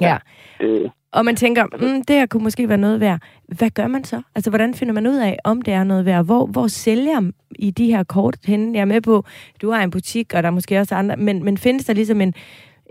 Ja. 0.00 0.16
Øh. 0.60 0.90
Og 1.12 1.24
man 1.24 1.36
tænker, 1.36 1.64
mm, 1.64 2.04
det 2.04 2.16
her 2.16 2.26
kunne 2.26 2.42
måske 2.42 2.68
være 2.68 2.78
noget 2.78 3.00
værd. 3.00 3.20
Hvad 3.58 3.70
gør 3.70 3.86
man 3.86 4.04
så? 4.04 4.22
Altså, 4.34 4.50
hvordan 4.50 4.74
finder 4.74 4.94
man 4.94 5.06
ud 5.06 5.16
af, 5.16 5.36
om 5.44 5.62
det 5.62 5.74
er 5.74 5.84
noget 5.84 6.04
værd? 6.04 6.24
Hvor, 6.24 6.46
hvor 6.46 6.66
sælger 6.66 7.30
I 7.58 7.70
de 7.70 7.86
her 7.86 8.04
kort 8.04 8.36
henne? 8.46 8.74
Jeg 8.74 8.80
er 8.80 8.84
med 8.94 9.00
på, 9.00 9.24
du 9.62 9.70
har 9.70 9.82
en 9.82 9.90
butik, 9.90 10.34
og 10.34 10.42
der 10.42 10.46
er 10.48 10.52
måske 10.52 10.78
også 10.78 10.94
andre, 10.94 11.16
men, 11.16 11.44
men 11.44 11.58
findes 11.58 11.84
der 11.84 11.94
ligesom 11.94 12.20
en, 12.20 12.34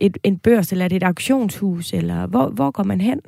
et, 0.01 0.17
en 0.23 0.39
børs, 0.39 0.71
eller 0.71 0.85
et 0.85 1.03
auktionshus, 1.03 1.93
eller 1.93 2.27
hvor, 2.27 2.47
hvor 2.47 2.71
går 2.71 2.83
man 2.83 3.01
hen? 3.01 3.21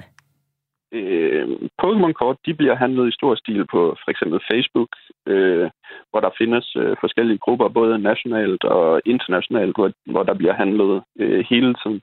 Øh, 0.91 1.47
Pokémon-kort, 1.81 2.37
de 2.45 2.53
bliver 2.53 2.75
handlet 2.75 3.07
i 3.09 3.11
stor 3.11 3.35
stil 3.35 3.65
på 3.73 3.95
for 4.03 4.11
eksempel 4.11 4.39
Facebook, 4.51 4.89
øh, 5.27 5.69
hvor 6.15 6.21
der 6.21 6.37
findes 6.37 6.75
øh, 6.75 6.95
forskellige 6.99 7.37
grupper, 7.37 7.67
både 7.67 7.99
nationalt 7.99 8.63
og 8.63 9.01
internationalt, 9.05 9.75
hvor, 9.75 9.91
hvor 10.05 10.23
der 10.23 10.33
bliver 10.33 10.53
handlet 10.53 11.03
øh, 11.19 11.45
hele 11.49 11.75
tiden. 11.81 12.01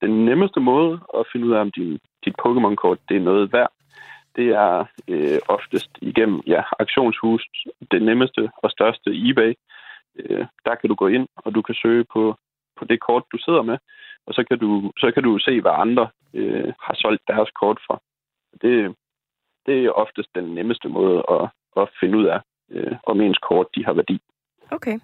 Den 0.00 0.24
nemmeste 0.24 0.60
måde 0.60 1.00
at 1.18 1.26
finde 1.32 1.46
ud 1.46 1.52
af, 1.52 1.60
om 1.60 1.70
din, 1.70 1.98
dit 2.24 2.34
Pokémon-kort 2.42 2.98
det 3.08 3.16
er 3.16 3.28
noget 3.30 3.52
værd, 3.52 3.72
det 4.36 4.48
er 4.48 4.84
øh, 5.08 5.38
oftest 5.48 5.90
igennem 6.02 6.40
ja, 6.46 6.62
auktionshus, 6.78 7.42
det 7.90 8.02
nemmeste 8.02 8.50
og 8.62 8.70
største 8.70 9.10
eBay. 9.28 9.54
Øh, 10.18 10.46
der 10.64 10.74
kan 10.74 10.88
du 10.88 10.94
gå 10.94 11.06
ind, 11.06 11.26
og 11.36 11.54
du 11.54 11.62
kan 11.62 11.74
søge 11.74 12.04
på, 12.12 12.36
på 12.78 12.84
det 12.84 13.00
kort, 13.00 13.24
du 13.32 13.38
sidder 13.38 13.62
med, 13.62 13.78
og 14.26 14.34
så 14.34 14.44
kan 14.48 14.58
du, 14.58 14.92
så 14.98 15.10
kan 15.14 15.22
du 15.22 15.38
se, 15.38 15.60
hvad 15.60 15.72
andre 15.74 16.08
øh, 16.34 16.72
har 16.80 16.94
solgt 16.94 17.22
deres 17.28 17.50
kort 17.60 17.78
for. 17.86 18.02
Det, 18.62 18.96
det 19.66 19.84
er 19.84 19.90
oftest 19.90 20.28
den 20.34 20.44
nemmeste 20.54 20.88
måde 20.88 21.18
at, 21.30 21.48
at 21.76 21.88
finde 22.00 22.18
ud 22.18 22.24
af, 22.24 22.40
øh, 22.70 22.96
om 23.06 23.20
ens 23.20 23.38
kort 23.38 23.66
de 23.74 23.84
har 23.84 23.92
værdi. 23.92 24.18
Okay. 24.70 24.98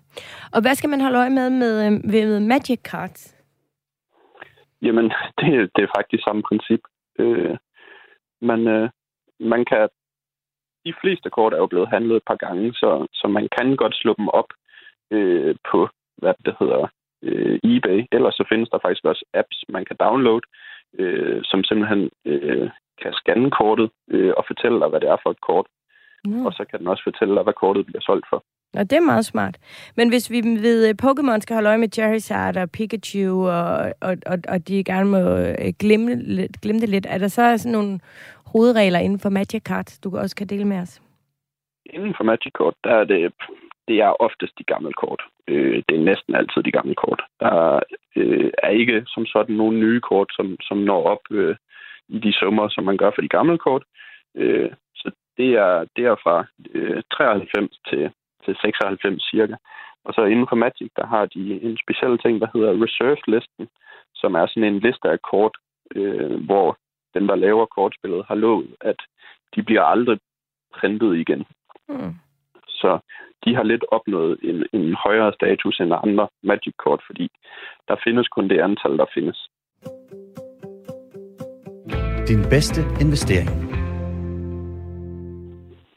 Og 0.53 0.61
hvad 0.63 0.75
skal 0.75 0.91
man 0.91 1.01
holde 1.01 1.19
øje 1.19 1.31
med 1.31 1.51
med, 1.51 1.87
øh, 1.87 1.93
med 2.05 2.41
Magic 2.41 2.81
Cards? 2.91 3.43
Jamen, 4.83 5.05
det, 5.39 5.71
det 5.77 5.83
er 5.83 5.95
faktisk 5.97 6.25
samme 6.25 6.43
princip. 6.43 6.81
Øh, 7.19 7.57
man, 8.41 8.67
øh, 8.67 8.91
man 9.41 9.65
kan... 9.65 9.89
De 10.87 10.95
fleste 11.01 11.31
kort 11.31 11.53
er 11.53 11.57
jo 11.57 11.67
blevet 11.67 11.89
handlet 11.89 12.17
et 12.17 12.23
par 12.27 12.37
gange, 12.37 12.73
så, 12.73 13.07
så 13.13 13.29
man 13.29 13.49
kan 13.59 13.77
godt 13.77 13.95
slå 13.95 14.15
dem 14.19 14.29
op 14.29 14.51
øh, 15.11 15.55
på, 15.71 15.89
hvad 16.17 16.35
det 16.45 16.55
hedder, 16.61 16.87
øh, 17.23 17.59
eBay. 17.65 18.07
Ellers 18.13 18.35
så 18.35 18.45
findes 18.49 18.69
der 18.69 18.79
faktisk 18.83 19.05
også 19.05 19.25
apps, 19.35 19.65
man 19.69 19.85
kan 19.85 19.97
downloade, 20.01 20.47
øh, 20.99 21.41
som 21.45 21.65
simpelthen 21.65 22.11
øh, 22.25 22.71
kan 23.03 23.13
scanne 23.13 23.51
kortet 23.51 23.91
øh, 24.11 24.33
og 24.37 24.45
fortælle 24.47 24.81
dig, 24.81 24.89
hvad 24.89 25.01
det 25.01 25.09
er 25.09 25.17
for 25.23 25.31
et 25.31 25.41
kort. 25.41 25.67
Mm. 26.25 26.47
Og 26.47 26.53
så 26.53 26.65
kan 26.71 26.79
den 26.79 26.89
også 26.89 27.03
fortælle 27.05 27.35
dig, 27.35 27.43
hvad 27.43 27.53
kortet 27.53 27.87
bliver 27.87 28.01
solgt 28.01 28.27
for. 28.31 28.45
Og 28.79 28.91
det 28.91 28.97
er 28.97 29.11
meget 29.13 29.25
smart. 29.25 29.59
Men 29.97 30.09
hvis 30.09 30.31
vi 30.31 30.41
ved 30.67 30.89
øh, 30.89 30.95
Pokémon 31.03 31.41
skal 31.41 31.55
holde 31.55 31.69
øje 31.69 31.79
med 31.79 31.89
Charizard 31.93 32.57
og 32.57 32.71
Pikachu, 32.71 33.49
og, 33.49 33.93
og, 34.01 34.17
og, 34.27 34.39
og 34.49 34.69
de 34.69 34.85
gerne 34.85 35.11
må 35.11 35.19
øh, 35.19 35.73
glemme, 35.79 36.15
lidt, 36.15 36.61
glemme 36.61 36.81
det 36.81 36.89
lidt, 36.89 37.07
er 37.09 37.19
der 37.19 37.29
så 37.29 37.59
sådan 37.59 37.73
nogle 37.73 38.01
hovedregler 38.53 38.99
inden 38.99 39.21
for 39.21 39.29
Magic 39.29 39.63
Cards, 39.63 39.99
du 39.99 40.19
også 40.19 40.37
kan 40.37 40.47
dele 40.47 40.65
med 40.65 40.79
os? 40.79 41.03
Inden 41.87 42.15
for 42.17 42.25
Magic 42.25 42.53
Kort, 42.53 42.75
der 42.85 42.95
er 42.95 43.05
det, 43.05 43.33
det 43.89 43.97
er 44.01 44.23
oftest 44.27 44.59
de 44.59 44.65
gamle 44.65 44.93
kort. 44.93 45.23
Øh, 45.49 45.83
det 45.89 45.95
er 45.97 46.05
næsten 46.11 46.35
altid 46.35 46.63
de 46.63 46.73
gamle 46.73 46.95
kort. 46.95 47.23
Der 47.41 47.81
øh, 48.17 48.51
er 48.63 48.69
ikke 48.69 49.03
som 49.07 49.27
sådan 49.27 49.57
nogle 49.57 49.79
nye 49.79 50.01
kort, 50.01 50.29
som, 50.37 50.57
som 50.61 50.79
når 50.79 51.03
op 51.05 51.25
øh, 51.31 51.57
i 52.09 52.19
de 52.19 52.33
summer, 52.33 52.69
som 52.69 52.85
man 52.85 52.97
gør 52.97 53.11
for 53.15 53.23
de 53.23 53.29
gamle 53.29 53.59
kort. 53.59 53.85
Øh, 54.37 54.71
det 55.43 55.53
er, 55.67 55.75
det 55.97 56.05
er 56.11 56.17
fra 56.25 56.37
øh, 56.75 57.03
93 57.17 57.81
til, 57.89 58.03
til 58.45 58.55
96 58.61 59.31
cirka. 59.31 59.57
Og 60.05 60.11
så 60.15 60.23
inden 60.25 60.47
for 60.49 60.57
Magic, 60.65 60.91
der 60.99 61.07
har 61.07 61.25
de 61.35 61.43
en 61.67 61.79
speciel 61.85 62.19
ting, 62.19 62.35
der 62.43 62.49
hedder 62.55 62.81
Reserve-listen, 62.85 63.65
som 64.21 64.35
er 64.41 64.47
sådan 64.47 64.69
en 64.71 64.79
liste 64.87 65.09
af 65.15 65.19
kort, 65.31 65.55
øh, 65.97 66.45
hvor 66.49 66.67
den, 67.15 67.29
der 67.29 67.37
laver 67.47 67.67
kortspillet, 67.67 68.25
har 68.29 68.35
lovet, 68.35 68.71
at 68.81 69.01
de 69.55 69.63
bliver 69.63 69.83
aldrig 69.83 70.19
printet 70.77 71.17
igen. 71.17 71.45
Hmm. 71.89 72.15
Så 72.69 72.99
de 73.45 73.55
har 73.55 73.63
lidt 73.63 73.85
opnået 73.97 74.39
en, 74.43 74.59
en 74.73 74.95
højere 74.95 75.33
status 75.33 75.81
end 75.81 76.01
andre 76.05 76.29
Magic-kort, 76.43 77.03
fordi 77.07 77.27
der 77.89 77.97
findes 78.05 78.29
kun 78.29 78.49
det 78.49 78.61
antal, 78.61 78.99
der 78.99 79.07
findes. 79.15 79.39
Din 82.29 82.43
bedste 82.55 82.81
investering. 83.01 83.72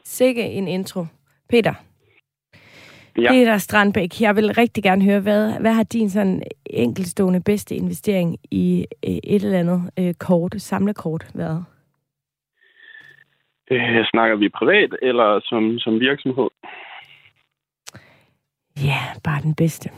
Sikke 0.06 0.42
en 0.42 0.68
intro. 0.68 1.06
Peter. 1.48 1.74
Ja. 3.18 3.32
Peter 3.32 3.58
Strandbæk, 3.58 4.20
jeg 4.20 4.36
vil 4.36 4.54
rigtig 4.54 4.82
gerne 4.82 5.04
høre, 5.04 5.20
hvad, 5.20 5.60
hvad 5.60 5.72
har 5.72 5.82
din 5.82 6.10
sådan 6.10 6.42
enkelstående 6.66 7.42
bedste 7.42 7.74
investering 7.74 8.38
i 8.50 8.86
øh, 9.06 9.10
et 9.34 9.44
eller 9.44 9.58
andet 9.58 9.90
øh, 9.98 10.14
kort, 10.14 10.54
samlekort 10.58 11.26
været? 11.34 11.64
Øh, 13.70 14.04
snakker 14.10 14.36
vi 14.36 14.48
privat 14.48 14.90
eller 15.02 15.40
som, 15.44 15.78
som 15.78 16.00
virksomhed? 16.00 16.48
Ja, 18.76 19.00
bare 19.24 19.42
den 19.42 19.54
bedste. 19.54 19.90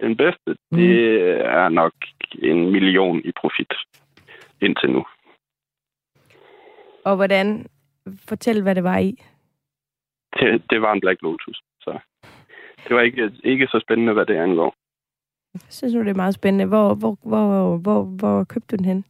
Den 0.00 0.16
bedste, 0.16 0.50
mm. 0.70 0.78
det 0.78 0.96
er 1.40 1.68
nok 1.68 1.92
en 2.42 2.72
million 2.72 3.20
i 3.24 3.32
profit 3.40 3.72
indtil 4.60 4.90
nu. 4.90 5.04
Og 7.04 7.16
hvordan, 7.16 7.66
fortæl 8.28 8.62
hvad 8.62 8.74
det 8.74 8.84
var 8.84 8.98
i. 8.98 9.22
Det, 10.40 10.62
det 10.70 10.82
var 10.82 10.92
en 10.92 11.00
Black 11.00 11.22
Lotus, 11.22 11.62
så 11.80 11.98
det 12.88 12.96
var 12.96 13.00
ikke, 13.00 13.32
ikke 13.44 13.66
så 13.66 13.80
spændende, 13.80 14.12
hvad 14.12 14.26
det 14.26 14.36
angår. 14.36 14.74
Jeg 15.54 15.60
synes 15.70 15.94
nu, 15.94 16.00
det 16.00 16.10
er 16.10 16.14
meget 16.14 16.34
spændende. 16.34 16.66
Hvor, 16.66 16.94
hvor, 16.94 17.18
hvor, 17.22 17.76
hvor, 17.76 18.02
hvor 18.02 18.44
købte 18.44 18.76
du 18.76 18.76
den 18.76 18.84
hen? 18.84 19.04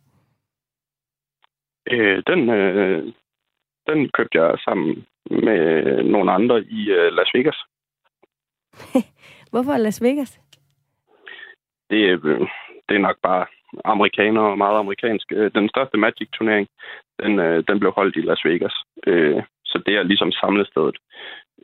Øh, 1.90 2.22
den, 2.26 2.50
øh, 2.50 3.12
den 3.86 4.08
købte 4.08 4.38
jeg 4.42 4.58
sammen 4.58 5.06
med 5.30 6.02
nogle 6.02 6.32
andre 6.32 6.64
i 6.64 6.90
øh, 6.90 7.12
Las 7.12 7.30
Vegas. 7.34 7.58
Hvorfor 9.50 9.76
Las 9.76 10.02
Vegas? 10.02 10.40
Det, 11.90 12.24
øh, 12.24 12.40
det 12.88 12.94
er 12.94 12.98
nok 13.08 13.18
bare 13.22 13.46
amerikanere 13.84 14.50
og 14.50 14.58
meget 14.58 14.78
amerikansk. 14.78 15.32
Øh, 15.32 15.50
Den 15.54 15.68
største 15.68 15.96
Magic-turnering, 15.96 16.68
den, 17.22 17.38
øh, 17.38 17.64
den 17.68 17.80
blev 17.80 17.92
holdt 17.92 18.16
i 18.16 18.20
Las 18.20 18.44
Vegas. 18.44 18.74
Øh, 19.06 19.42
så 19.64 19.82
det 19.86 19.94
er 19.96 20.02
ligesom 20.02 20.32
samlestedet. 20.32 20.96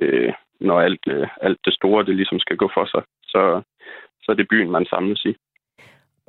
Øh, 0.01 0.33
når 0.61 0.81
alt, 0.81 1.05
øh, 1.09 1.29
alt 1.41 1.59
det 1.65 1.75
store, 1.75 2.05
det 2.05 2.17
ligesom 2.17 2.39
skal 2.39 2.57
gå 2.57 2.71
for 2.75 2.87
sig, 2.87 3.03
så, 3.23 3.63
så 4.23 4.33
er 4.33 4.37
det 4.37 4.49
byen, 4.49 4.71
man 4.71 4.87
samles 4.87 5.25
i. 5.25 5.35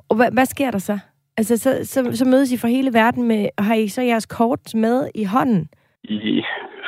Og 0.08 0.16
hvad, 0.16 0.32
hvad 0.32 0.46
sker 0.46 0.70
der 0.70 0.78
så? 0.78 0.98
Altså, 1.36 1.56
så, 1.58 1.70
så, 1.84 2.16
så 2.16 2.24
mødes 2.24 2.52
I 2.52 2.58
fra 2.58 2.68
hele 2.68 2.92
verden 2.92 3.28
med, 3.28 3.48
har 3.58 3.74
I 3.74 3.88
så 3.88 4.02
jeres 4.02 4.26
kort 4.26 4.74
med 4.74 5.10
i 5.14 5.24
hånden? 5.24 5.68
I 6.04 6.44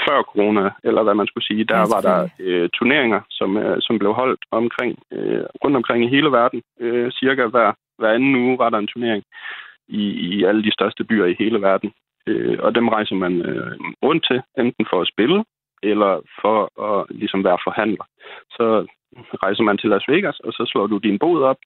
før 0.09 0.23
corona, 0.23 0.71
eller 0.85 1.03
hvad 1.03 1.15
man 1.15 1.27
skulle 1.27 1.47
sige, 1.47 1.65
der 1.65 1.77
Ja, 1.77 1.85
var 1.95 2.01
der 2.01 2.29
øh, 2.39 2.69
turneringer, 2.69 3.21
som, 3.31 3.57
øh, 3.57 3.77
som 3.81 3.99
blev 3.99 4.13
holdt 4.13 4.41
omkring, 4.51 4.99
øh, 5.13 5.45
rundt 5.65 5.77
omkring 5.77 6.05
i 6.05 6.09
hele 6.09 6.31
verden. 6.33 6.63
Øh, 6.81 7.13
cirka 7.13 7.47
hver, 7.47 7.73
hver 7.99 8.11
anden 8.13 8.35
uge 8.37 8.59
var 8.59 8.71
der 8.71 8.79
en 8.79 8.87
turnering 8.87 9.23
i, 9.89 10.05
i 10.29 10.45
alle 10.45 10.63
de 10.63 10.73
største 10.73 11.05
byer 11.05 11.27
i 11.27 11.37
hele 11.39 11.61
verden. 11.61 11.93
Øh, 12.27 12.59
og 12.61 12.75
dem 12.75 12.89
rejser 12.89 13.15
man 13.15 13.43
øh, 13.43 13.79
rundt 14.03 14.27
til, 14.29 14.43
enten 14.59 14.87
for 14.91 15.01
at 15.01 15.09
spille, 15.09 15.45
eller 15.83 16.21
for 16.41 16.59
at 16.89 17.07
ligesom 17.11 17.45
være 17.45 17.59
forhandler. 17.65 18.05
Så 18.51 18.87
rejser 19.43 19.63
man 19.63 19.79
til 19.79 19.91
Las 19.91 20.09
Vegas, 20.09 20.41
og 20.41 20.53
så 20.53 20.65
slår 20.67 20.87
du 20.87 20.99
din 20.99 21.19
bod 21.19 21.43
op, 21.43 21.57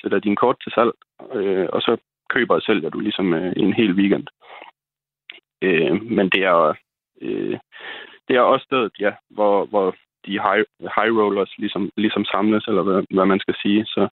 sætter 0.00 0.18
din 0.18 0.36
kort 0.36 0.56
til 0.62 0.72
salg, 0.72 0.92
øh, 1.34 1.68
og 1.72 1.80
så 1.82 1.96
køber 2.28 2.54
og 2.54 2.62
sælger 2.62 2.90
du 2.90 3.00
ligesom 3.00 3.34
øh, 3.34 3.52
en 3.56 3.72
hel 3.72 3.92
weekend. 3.92 4.26
Øh, 5.62 6.02
men 6.02 6.28
det 6.28 6.42
er, 6.44 6.74
øh, 7.20 7.58
det 8.28 8.36
er 8.36 8.40
også 8.40 8.64
stedet, 8.64 8.92
ja, 9.00 9.12
hvor, 9.30 9.64
hvor 9.64 9.94
de 10.30 10.38
high, 10.46 10.64
high 10.96 11.12
rollers 11.20 11.52
ligesom, 11.62 11.90
ligesom 11.96 12.24
samles, 12.24 12.64
eller 12.70 12.82
hvad, 12.82 13.00
hvad 13.16 13.26
man 13.32 13.40
skal 13.44 13.56
sige. 13.62 13.80
Så 13.94 14.02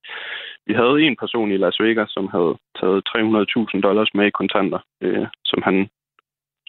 vi 0.66 0.72
havde 0.80 1.02
en 1.02 1.16
person 1.22 1.52
i 1.52 1.56
Las 1.56 1.80
Vegas, 1.80 2.10
som 2.16 2.26
havde 2.34 2.52
taget 2.80 2.98
300.000 3.08 3.80
dollars 3.86 4.10
med 4.14 4.26
i 4.26 4.36
kontanter, 4.40 4.80
øh, 5.04 5.26
som 5.50 5.60
han 5.68 5.76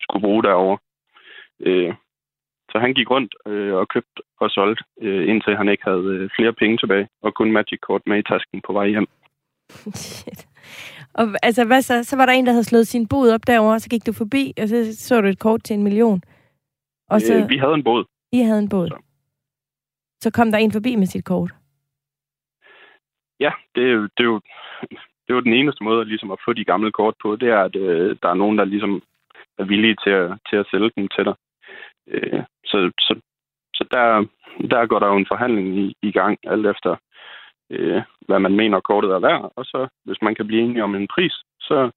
skulle 0.02 0.26
bruge 0.28 0.44
derovre. 0.44 0.78
Øh, 1.68 1.94
så 2.72 2.78
han 2.80 2.94
gik 2.94 3.10
rundt 3.10 3.36
øh, 3.48 3.74
og 3.74 3.88
købte 3.88 4.22
og 4.40 4.50
solgte, 4.50 4.84
øh, 5.02 5.30
indtil 5.30 5.58
han 5.58 5.70
ikke 5.70 5.84
havde 5.84 6.06
øh, 6.14 6.30
flere 6.36 6.54
penge 6.54 6.78
tilbage, 6.78 7.08
og 7.24 7.34
kun 7.34 7.52
Magic-kort 7.52 8.02
med 8.06 8.18
i 8.20 8.24
tasken 8.32 8.62
på 8.68 8.74
vej 8.74 8.88
hjem. 8.88 9.08
Shit. 9.94 10.48
Og 11.14 11.26
altså, 11.44 11.66
hvad 11.66 11.82
så? 11.82 12.04
Så 12.04 12.16
var 12.16 12.26
der 12.26 12.34
en, 12.34 12.46
der 12.46 12.52
havde 12.52 12.64
slået 12.64 12.88
sin 12.88 13.08
bod 13.08 13.30
op 13.32 13.48
derovre, 13.48 13.74
og 13.74 13.82
så 13.82 13.90
gik 13.90 14.06
du 14.08 14.14
forbi, 14.14 14.54
og 14.62 14.68
så 14.68 14.96
så 14.98 15.22
du 15.22 15.28
et 15.28 15.40
kort 15.40 15.64
til 15.64 15.74
en 15.74 15.84
million. 15.84 16.22
Og 17.10 17.22
så, 17.22 17.34
Øh, 17.36 17.50
vi 17.50 17.58
havde 17.58 17.74
en 17.74 17.84
båd. 17.84 18.06
I 18.32 18.42
havde 18.42 18.60
en 18.60 18.70
båd. 18.70 18.88
så. 18.88 18.98
Så 20.20 20.32
kom 20.32 20.52
der 20.52 20.58
en 20.58 20.72
forbi 20.72 20.96
med 20.96 21.06
sit 21.08 21.26
kort. 21.26 21.52
Ja, 23.40 23.52
det 23.76 23.84
er 23.84 23.94
jo, 23.94 24.04
det 24.04 24.24
er 24.24 24.32
jo, 24.34 24.40
det 25.24 25.30
er 25.30 25.34
jo 25.34 25.40
den 25.40 25.54
eneste 25.54 25.84
måde 25.84 26.06
ligesom 26.06 26.32
at 26.32 26.40
få 26.46 26.54
de 26.54 26.66
gamle 26.66 26.92
kort 26.92 27.16
på, 27.22 27.36
det 27.36 27.50
er, 27.50 27.62
at 27.62 27.76
øh, 27.76 28.18
der 28.22 28.30
er 28.30 28.34
nogen, 28.34 28.58
der 28.58 28.66
ligesom 28.66 29.02
er 29.58 29.64
villige 29.64 29.98
til 30.04 30.10
at, 30.10 30.38
til 30.50 30.56
at 30.56 30.68
sælge 30.72 30.92
dem 30.98 31.08
til 31.16 31.26
dig. 31.26 31.36
Øh, 32.08 32.44
så 32.66 32.92
så, 33.00 33.20
så 33.74 33.84
der, 33.92 34.26
der 34.70 34.86
går 34.86 35.00
der 35.00 35.08
jo 35.08 35.18
en 35.18 35.32
forhandling 35.32 35.68
i, 35.80 35.94
i 36.02 36.12
gang, 36.12 36.38
alt 36.44 36.66
efter 36.66 36.96
øh, 37.70 38.02
hvad 38.28 38.40
man 38.40 38.56
mener 38.56 38.80
kortet 38.80 39.12
er 39.12 39.20
værd, 39.20 39.52
og 39.56 39.66
så 39.66 39.88
hvis 40.06 40.22
man 40.22 40.36
kan 40.36 40.48
blive 40.48 40.62
enige 40.62 40.84
om 40.84 40.96
en 40.96 41.08
pris, 41.16 41.34
så, 41.60 41.92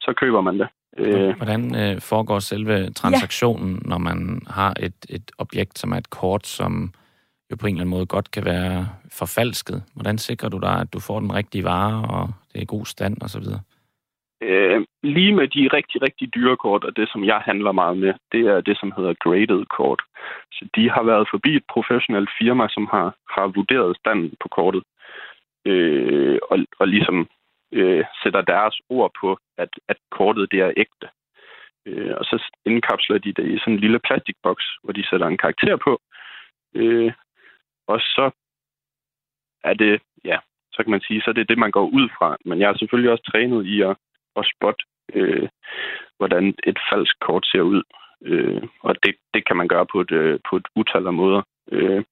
så 0.00 0.12
køber 0.20 0.40
man 0.40 0.58
det. 0.58 0.68
Øh, 0.98 1.36
Hvordan 1.36 1.62
øh, 1.82 2.00
foregår 2.00 2.38
selve 2.38 2.90
transaktionen, 2.90 3.72
ja. 3.74 3.88
når 3.88 3.98
man 3.98 4.40
har 4.46 4.74
et, 4.80 5.06
et 5.08 5.30
objekt, 5.38 5.78
som 5.78 5.92
er 5.92 5.96
et 5.96 6.10
kort, 6.10 6.46
som 6.46 6.92
jo 7.50 7.56
på 7.56 7.66
en 7.66 7.74
eller 7.74 7.82
anden 7.82 7.96
måde 7.96 8.06
godt 8.06 8.30
kan 8.30 8.44
være 8.44 8.88
forfalsket? 9.12 9.82
Hvordan 9.94 10.18
sikrer 10.18 10.48
du 10.48 10.58
dig, 10.58 10.80
at 10.80 10.92
du 10.92 11.00
får 11.00 11.20
den 11.20 11.34
rigtige 11.34 11.64
vare, 11.64 11.96
og 12.14 12.28
det 12.48 12.58
er 12.58 12.62
i 12.62 12.74
god 12.76 12.86
stand 12.86 13.16
osv.? 13.22 13.46
Øh, 14.42 14.80
lige 15.02 15.34
med 15.34 15.48
de 15.48 15.68
rigtig, 15.72 16.02
rigtig 16.02 16.34
dyre 16.34 16.56
kort, 16.56 16.84
og 16.84 16.96
det, 16.96 17.08
som 17.12 17.24
jeg 17.24 17.40
handler 17.44 17.72
meget 17.72 17.98
med, 17.98 18.14
det 18.32 18.40
er 18.40 18.60
det, 18.60 18.76
som 18.78 18.92
hedder 18.96 19.14
graded 19.24 19.64
kort. 19.66 20.02
Så 20.52 20.68
de 20.76 20.90
har 20.90 21.02
været 21.02 21.26
forbi 21.30 21.56
et 21.56 21.64
professionelt 21.72 22.30
firma, 22.38 22.68
som 22.70 22.88
har, 22.90 23.14
har 23.34 23.46
vurderet 23.46 23.96
standen 23.96 24.34
på 24.40 24.48
kortet, 24.48 24.82
øh, 25.64 26.38
og, 26.50 26.58
og 26.78 26.88
ligesom 26.88 27.28
øh, 27.72 28.04
sætter 28.22 28.40
deres 28.40 28.80
ord 28.88 29.10
på, 29.20 29.38
at, 29.58 29.68
at 29.88 29.96
kortet 30.10 30.52
det 30.52 30.60
er 30.60 30.72
ægte. 30.76 31.08
Øh, 31.86 32.14
og 32.18 32.24
så 32.24 32.36
indkapsler 32.66 33.18
de 33.18 33.32
det 33.32 33.46
i 33.48 33.58
sådan 33.58 33.74
en 33.74 33.80
lille 33.80 33.98
plastikboks, 33.98 34.64
hvor 34.82 34.92
de 34.92 35.08
sætter 35.10 35.26
en 35.26 35.42
karakter 35.44 35.76
på. 35.76 36.00
Øh, 36.74 37.12
og 37.92 38.00
så 38.00 38.30
er 39.64 39.74
det, 39.74 40.02
ja, 40.24 40.38
så 40.72 40.82
kan 40.82 40.90
man 40.90 41.00
sige, 41.00 41.20
så 41.20 41.30
er 41.30 41.34
det 41.34 41.48
det, 41.48 41.58
man 41.58 41.70
går 41.70 41.86
ud 41.98 42.08
fra. 42.18 42.36
Men 42.44 42.60
jeg 42.60 42.68
har 42.68 42.76
selvfølgelig 42.76 43.10
også 43.10 43.24
trænet 43.32 43.66
i 43.66 43.80
at, 43.82 43.96
at 44.36 44.50
spotte, 44.54 44.84
øh, 45.14 45.48
hvordan 46.18 46.54
et 46.64 46.78
falsk 46.90 47.14
kort 47.20 47.46
ser 47.46 47.60
ud. 47.60 47.82
Øh, 48.22 48.62
og 48.80 48.94
det, 49.02 49.14
det 49.34 49.46
kan 49.46 49.56
man 49.56 49.68
gøre 49.68 49.86
på 49.92 50.00
et, 50.00 50.10
øh, 50.10 50.40
på 50.50 50.56
et 50.56 50.66
utal 50.76 51.06
af 51.06 51.12
måder. 51.12 51.42
Øh, 51.72 52.04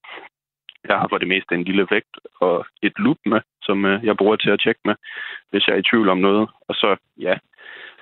jeg 0.89 0.99
har 0.99 1.09
for 1.09 1.19
det 1.19 1.29
meste 1.29 1.55
en 1.55 1.65
lille 1.65 1.87
vægt 1.91 2.15
og 2.41 2.67
et 2.83 2.93
loop 2.99 3.19
med, 3.27 3.41
som 3.63 3.85
øh, 3.85 4.05
jeg 4.05 4.17
bruger 4.17 4.37
til 4.37 4.51
at 4.51 4.61
tjekke 4.61 4.81
med, 4.85 4.95
hvis 5.51 5.67
jeg 5.67 5.75
er 5.75 5.79
i 5.79 5.89
tvivl 5.91 6.09
om 6.09 6.19
noget. 6.19 6.49
Og 6.69 6.75
så, 6.75 6.97
ja, 7.19 7.39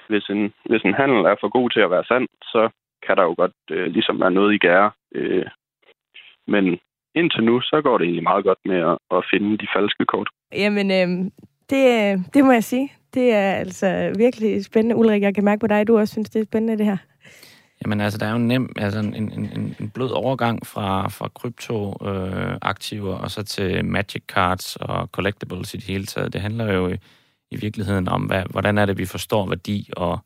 hvis 0.09 0.25
en, 0.29 0.55
hvis 0.65 0.83
en 0.83 0.95
handel 0.95 1.25
er 1.25 1.37
for 1.41 1.49
god 1.49 1.71
til 1.71 1.81
at 1.81 1.91
være 1.91 2.05
sand, 2.05 2.29
så 2.43 2.69
kan 3.03 3.17
der 3.17 3.23
jo 3.23 3.35
godt 3.37 3.57
øh, 3.71 3.87
ligesom 3.87 4.21
være 4.21 4.31
noget 4.31 4.55
i 4.55 4.59
gære. 4.59 4.91
Øh, 5.15 5.47
men 6.47 6.81
indtil 7.16 7.44
nu, 7.44 7.61
så 7.61 7.81
går 7.85 7.98
det 7.98 8.05
egentlig 8.05 8.22
meget 8.22 8.44
godt 8.44 8.59
med 8.64 8.76
at, 8.76 8.98
at 9.16 9.24
finde 9.33 9.59
de 9.59 9.66
falske 9.76 10.05
kort. 10.05 10.29
Jamen, 10.52 10.90
øh, 10.90 11.31
det, 11.70 11.85
det 12.35 12.44
må 12.44 12.52
jeg 12.52 12.64
sige. 12.64 12.92
Det 13.14 13.33
er 13.33 13.52
altså 13.52 14.12
virkelig 14.18 14.64
spændende. 14.64 14.96
Ulrik, 14.96 15.22
jeg 15.22 15.35
kan 15.35 15.44
mærke 15.44 15.61
på 15.61 15.66
dig, 15.66 15.81
at 15.81 15.88
du 15.88 15.98
også 15.98 16.12
synes, 16.12 16.31
det 16.31 16.40
er 16.40 16.44
spændende, 16.44 16.79
det 16.79 16.87
her. 16.87 16.96
Jamen 17.83 18.00
altså, 18.00 18.18
der 18.18 18.26
er 18.26 18.33
jo 18.33 18.38
nem, 18.38 18.72
altså 18.76 18.98
en, 18.98 19.14
en, 19.14 19.76
en 19.81 19.90
blød 19.94 20.11
overgang 20.11 20.66
fra, 20.66 21.09
fra 21.09 21.29
kryptoaktiver 21.29 23.14
øh, 23.14 23.22
og 23.22 23.31
så 23.31 23.42
til 23.42 23.85
magic 23.85 24.22
cards 24.29 24.76
og 24.76 25.07
collectibles 25.07 25.74
i 25.74 25.76
det 25.76 25.87
hele 25.87 26.07
taget. 26.07 26.33
Det 26.33 26.40
handler 26.40 26.72
jo 26.72 26.88
i, 26.88 26.96
i 27.50 27.57
virkeligheden 27.57 28.09
om, 28.09 28.22
hvad, 28.22 28.42
hvordan 28.50 28.79
er 28.79 28.87
det, 28.87 28.98
vi 28.98 29.05
forstår 29.05 29.48
værdi, 29.48 29.90
og 29.96 30.18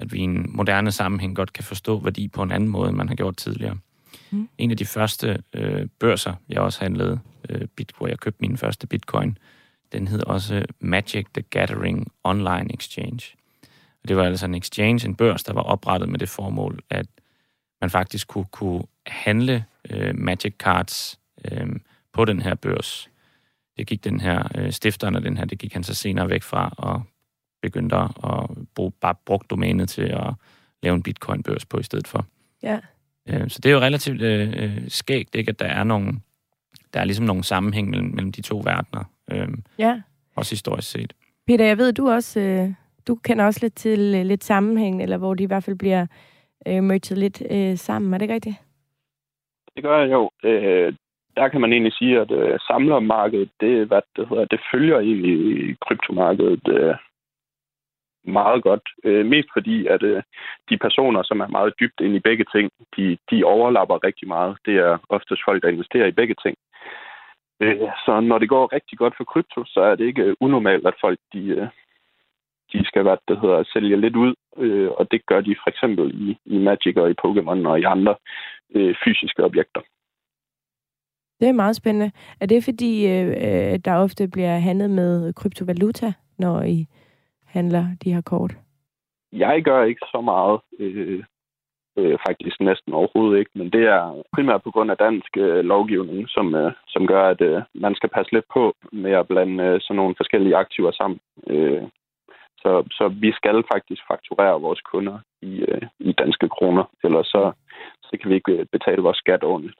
at 0.00 0.12
vi 0.12 0.18
i 0.18 0.22
en 0.22 0.46
moderne 0.48 0.90
sammenhæng 0.90 1.36
godt 1.36 1.52
kan 1.52 1.64
forstå 1.64 2.00
værdi 2.00 2.28
på 2.28 2.42
en 2.42 2.52
anden 2.52 2.68
måde, 2.68 2.88
end 2.88 2.96
man 2.96 3.08
har 3.08 3.14
gjort 3.14 3.36
tidligere. 3.36 3.76
Mm. 4.30 4.48
En 4.58 4.70
af 4.70 4.76
de 4.76 4.84
første 4.84 5.42
øh, 5.52 5.86
børser, 5.98 6.34
jeg 6.48 6.60
også 6.60 6.80
handlede, 6.80 7.20
øh, 7.48 7.66
bit, 7.76 7.92
hvor 7.98 8.06
jeg 8.06 8.18
købte 8.18 8.38
min 8.40 8.56
første 8.56 8.86
bitcoin, 8.86 9.38
den 9.92 10.08
hed 10.08 10.22
også 10.26 10.64
Magic 10.80 11.26
the 11.34 11.42
Gathering 11.42 12.12
Online 12.24 12.74
Exchange. 12.74 13.36
Og 14.02 14.08
det 14.08 14.16
var 14.16 14.24
altså 14.24 14.46
en 14.46 14.54
exchange, 14.54 15.08
en 15.08 15.14
børs, 15.14 15.44
der 15.44 15.52
var 15.52 15.62
oprettet 15.62 16.08
med 16.08 16.18
det 16.18 16.28
formål, 16.28 16.80
at 16.90 17.06
man 17.80 17.90
faktisk 17.90 18.28
kunne, 18.28 18.46
kunne 18.50 18.82
handle 19.06 19.64
øh, 19.90 20.18
Magic 20.18 20.54
Cards 20.58 21.18
øh, 21.44 21.68
på 22.12 22.24
den 22.24 22.42
her 22.42 22.54
børs. 22.54 23.10
Det 23.76 23.86
gik 23.86 24.04
den 24.04 24.20
her, 24.20 24.48
øh, 24.54 24.72
stifteren 24.72 25.16
af 25.16 25.22
den 25.22 25.36
her, 25.36 25.44
det 25.44 25.58
gik 25.58 25.72
han 25.72 25.84
så 25.84 25.94
senere 25.94 26.28
væk 26.28 26.42
fra, 26.42 26.74
og 26.76 27.02
begyndte 27.62 27.96
at 27.96 28.10
bruge, 28.74 28.92
bare 29.00 29.14
bruge 29.26 29.40
domænet 29.50 29.88
til 29.88 30.02
at 30.02 30.34
lave 30.82 30.94
en 30.94 31.02
bitcoin-børs 31.02 31.64
på 31.64 31.78
i 31.78 31.82
stedet 31.82 32.08
for. 32.08 32.26
Ja. 32.62 32.78
Øh, 33.28 33.48
så 33.48 33.60
det 33.62 33.68
er 33.70 33.74
jo 33.74 33.80
relativt 33.80 34.22
øh, 34.22 34.48
øh, 34.48 34.88
skægt, 34.88 35.34
ikke, 35.34 35.50
at 35.50 35.58
der 35.58 35.66
er 35.66 35.84
nogle, 35.84 36.12
der 36.94 37.00
er 37.00 37.04
ligesom 37.04 37.26
nogle 37.26 37.44
sammenhæng 37.44 37.90
mellem, 37.90 38.08
mellem 38.08 38.32
de 38.32 38.42
to 38.42 38.56
verdener. 38.56 39.04
Øh, 39.32 39.48
ja. 39.78 40.00
Også 40.36 40.52
historisk 40.52 40.90
set. 40.90 41.12
Peter, 41.46 41.64
jeg 41.64 41.78
ved, 41.78 41.92
du 41.92 42.10
også 42.10 42.40
øh, 42.40 42.72
du 43.08 43.14
kender 43.14 43.46
også 43.46 43.60
lidt 43.62 43.74
til 43.74 44.14
øh, 44.18 44.24
lidt 44.26 44.44
sammenhæng, 44.44 45.02
eller 45.02 45.18
hvor 45.18 45.34
de 45.34 45.42
i 45.42 45.46
hvert 45.46 45.64
fald 45.64 45.78
bliver 45.78 46.06
øh, 46.66 46.82
merged 46.82 47.16
lidt 47.16 47.42
øh, 47.50 47.76
sammen. 47.76 48.14
Er 48.14 48.18
det 48.18 48.24
ikke 48.24 48.34
rigtigt? 48.34 48.56
Det 49.74 49.82
gør 49.82 49.98
jeg 50.00 50.10
jo. 50.10 50.30
Øh, 50.44 50.92
der 51.36 51.48
kan 51.48 51.60
man 51.60 51.72
egentlig 51.72 51.92
sige, 51.92 52.20
at 52.20 52.30
øh, 52.30 52.58
samlermarkedet, 52.60 53.50
det, 53.60 53.86
hvad 53.86 54.02
det, 54.16 54.28
hedder, 54.28 54.44
det 54.44 54.60
følger 54.72 54.98
egentlig 54.98 55.76
kryptomarkedet 55.86 56.68
øh, 56.68 56.94
meget 58.24 58.62
godt. 58.62 58.88
Øh, 59.04 59.26
mest 59.26 59.48
fordi, 59.52 59.86
at 59.86 60.02
øh, 60.02 60.22
de 60.70 60.78
personer, 60.78 61.22
som 61.22 61.40
er 61.40 61.46
meget 61.46 61.74
dybt 61.80 62.00
ind 62.00 62.16
i 62.16 62.26
begge 62.28 62.44
ting, 62.54 62.70
de, 62.96 63.18
de 63.30 63.44
overlapper 63.44 64.04
rigtig 64.04 64.28
meget. 64.28 64.56
Det 64.66 64.76
er 64.76 64.98
oftest 65.08 65.42
folk, 65.44 65.62
der 65.62 65.68
investerer 65.68 66.06
i 66.06 66.18
begge 66.20 66.34
ting. 66.44 66.56
Øh, 67.60 67.88
så 68.04 68.20
når 68.20 68.38
det 68.38 68.48
går 68.48 68.72
rigtig 68.72 68.98
godt 68.98 69.14
for 69.16 69.24
krypto, 69.24 69.64
så 69.66 69.80
er 69.80 69.94
det 69.94 70.04
ikke 70.04 70.22
øh, 70.22 70.36
unormalt, 70.40 70.86
at 70.86 70.94
folk 71.00 71.18
de, 71.32 71.42
øh, 71.46 71.68
de 72.72 72.84
skal 72.84 73.02
hvad 73.02 73.16
det 73.28 73.40
hedder, 73.40 73.64
sælge 73.72 74.00
lidt 74.00 74.16
ud, 74.16 74.34
øh, 74.56 74.90
og 74.90 75.10
det 75.10 75.26
gør 75.26 75.40
de 75.40 75.56
for 75.62 75.70
eksempel 75.70 76.28
i, 76.28 76.38
i 76.44 76.58
Magic 76.58 76.96
og 76.96 77.10
i 77.10 77.20
Pokémon 77.22 77.68
og 77.68 77.80
i 77.80 77.84
andre 77.84 78.14
øh, 78.74 78.94
fysiske 79.04 79.44
objekter. 79.44 79.80
Det 81.40 81.48
er 81.48 81.52
meget 81.52 81.76
spændende. 81.76 82.10
Er 82.40 82.46
det 82.46 82.64
fordi, 82.64 83.06
øh, 83.06 83.28
øh 83.28 83.78
der 83.84 83.94
ofte 83.96 84.28
bliver 84.28 84.58
handlet 84.58 84.90
med 84.90 85.32
kryptovaluta, 85.32 86.12
når 86.38 86.62
I 86.62 86.86
handler 87.50 87.84
de 88.04 88.12
her 88.14 88.22
kort? 88.22 88.52
Jeg 89.32 89.62
gør 89.62 89.84
ikke 89.84 90.06
så 90.12 90.20
meget. 90.20 90.60
Øh, 90.78 91.24
øh, 91.98 92.18
faktisk 92.28 92.60
næsten 92.60 92.92
overhovedet 92.92 93.38
ikke, 93.38 93.50
men 93.54 93.70
det 93.72 93.84
er 93.98 94.22
primært 94.34 94.62
på 94.62 94.70
grund 94.70 94.90
af 94.90 94.96
dansk 94.96 95.36
øh, 95.36 95.64
lovgivning, 95.64 96.28
som, 96.28 96.54
øh, 96.54 96.72
som 96.88 97.06
gør, 97.06 97.24
at 97.28 97.40
øh, 97.40 97.62
man 97.74 97.94
skal 97.94 98.08
passe 98.08 98.32
lidt 98.32 98.48
på 98.52 98.74
med 98.92 99.12
at 99.12 99.28
blande 99.28 99.64
øh, 99.64 99.80
sådan 99.80 99.96
nogle 99.96 100.14
forskellige 100.16 100.56
aktiver 100.56 100.92
sammen. 100.92 101.20
Øh, 101.46 101.82
så, 102.62 102.72
så 102.90 103.04
vi 103.08 103.32
skal 103.32 103.64
faktisk 103.72 104.02
fakturere 104.10 104.60
vores 104.60 104.80
kunder 104.80 105.18
i, 105.42 105.52
øh, 105.68 105.82
i 105.98 106.12
danske 106.12 106.48
kroner, 106.48 106.84
ellers 107.04 107.26
så, 107.26 107.52
så 108.02 108.18
kan 108.20 108.30
vi 108.30 108.34
ikke 108.34 108.52
øh, 108.52 108.66
betale 108.72 109.02
vores 109.02 109.16
skat 109.16 109.44
ordentligt. 109.44 109.78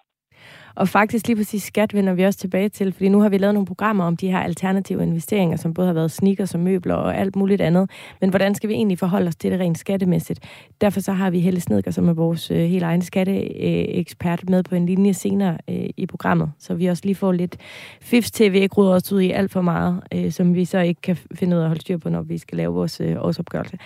Og 0.75 0.89
faktisk 0.89 1.27
lige 1.27 1.37
præcis 1.37 1.63
skat 1.63 1.95
vender 1.95 2.13
vi 2.13 2.25
også 2.25 2.39
tilbage 2.39 2.69
til, 2.69 2.93
fordi 2.93 3.09
nu 3.09 3.21
har 3.21 3.29
vi 3.29 3.39
lavet 3.39 3.55
nogle 3.55 3.67
programmer 3.67 4.05
om 4.05 4.17
de 4.17 4.31
her 4.31 4.39
alternative 4.39 5.03
investeringer, 5.03 5.57
som 5.57 5.75
både 5.75 5.87
har 5.87 5.95
været 5.95 6.11
sneakers 6.11 6.55
og 6.55 6.61
møbler 6.61 6.95
og 6.95 7.17
alt 7.17 7.37
muligt 7.37 7.61
andet. 7.61 7.91
Men 8.21 8.31
hvordan 8.31 8.55
skal 8.55 8.69
vi 8.69 8.75
egentlig 8.75 8.99
forholde 8.99 9.29
os 9.29 9.37
til 9.37 9.53
det 9.53 9.61
rent 9.61 9.79
skattemæssigt? 9.79 10.41
Derfor 10.81 11.01
så 11.01 11.13
har 11.13 11.31
vi 11.31 11.41
Helle 11.41 11.61
Snedker, 11.61 11.91
som 11.91 12.09
er 12.09 12.13
vores 12.13 12.51
øh, 12.51 12.57
helt 12.57 12.83
egen 12.83 13.03
skatteekspert, 13.03 14.51
med 14.51 14.63
på 14.63 14.75
en 14.75 14.87
linje 14.87 15.15
senere 15.15 15.59
øh, 15.69 15.89
i 15.97 16.07
programmet, 16.07 16.53
så 16.59 16.75
vi 16.75 16.87
også 16.87 17.03
lige 17.05 17.15
får 17.15 17.33
lidt 17.33 17.57
fifs 18.01 18.31
til, 18.31 18.53
vi 18.53 18.59
ikke 18.59 18.75
ruder 18.75 18.95
os 18.95 19.13
ud 19.13 19.21
i 19.21 19.31
alt 19.31 19.51
for 19.51 19.61
meget, 19.61 20.01
øh, 20.15 20.33
som 20.33 20.55
vi 20.55 20.65
så 20.65 20.79
ikke 20.79 21.01
kan 21.01 21.17
finde 21.35 21.57
ud 21.57 21.61
af 21.61 21.65
at 21.65 21.69
holde 21.69 21.81
styr 21.81 21.99
på, 21.99 22.09
når 22.09 22.23
vi 22.23 22.39
skal 22.39 22.57
lave 22.57 22.75
vores 22.75 23.01
øh, 23.01 23.17
årsopgørelse. 23.19 23.79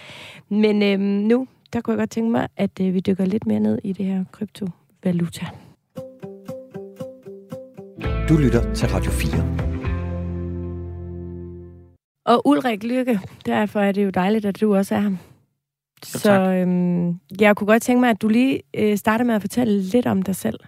Men 0.49 0.83
øh, 0.83 1.01
nu, 1.01 1.47
der 1.73 1.81
kunne 1.81 1.93
jeg 1.93 1.99
godt 1.99 2.11
tænke 2.11 2.31
mig, 2.31 2.49
at 2.57 2.81
øh, 2.81 2.95
vi 2.95 3.01
dykker 3.01 3.25
lidt 3.25 3.47
mere 3.47 3.61
ned 3.61 3.79
i 3.85 3.93
det 3.93 4.07
her 4.07 4.25
kryptovaluta. 4.33 5.47
Du 8.29 8.37
lytter 8.37 8.75
til 8.75 8.89
Radio 8.89 9.11
4. 9.11 9.31
Og 12.27 12.47
Ulrik 12.47 12.83
Lykke, 12.83 13.21
derfor 13.47 13.81
er 13.81 13.93
det 13.93 14.05
jo 14.05 14.11
dejligt, 14.11 14.45
at 14.45 14.61
du 14.61 14.77
også 14.77 14.95
er 14.95 15.01
her. 15.01 15.17
Så, 16.03 16.19
så 16.19 16.33
øhm, 16.33 17.21
jeg 17.41 17.57
kunne 17.57 17.67
godt 17.67 17.83
tænke 17.83 18.01
mig, 18.01 18.11
at 18.11 18.23
du 18.23 18.29
lige 18.29 18.63
øh, 18.77 18.97
starter 18.97 19.25
med 19.25 19.35
at 19.35 19.41
fortælle 19.41 19.83
lidt 19.83 20.07
om 20.07 20.23
dig 20.23 20.37
selv. 20.37 20.59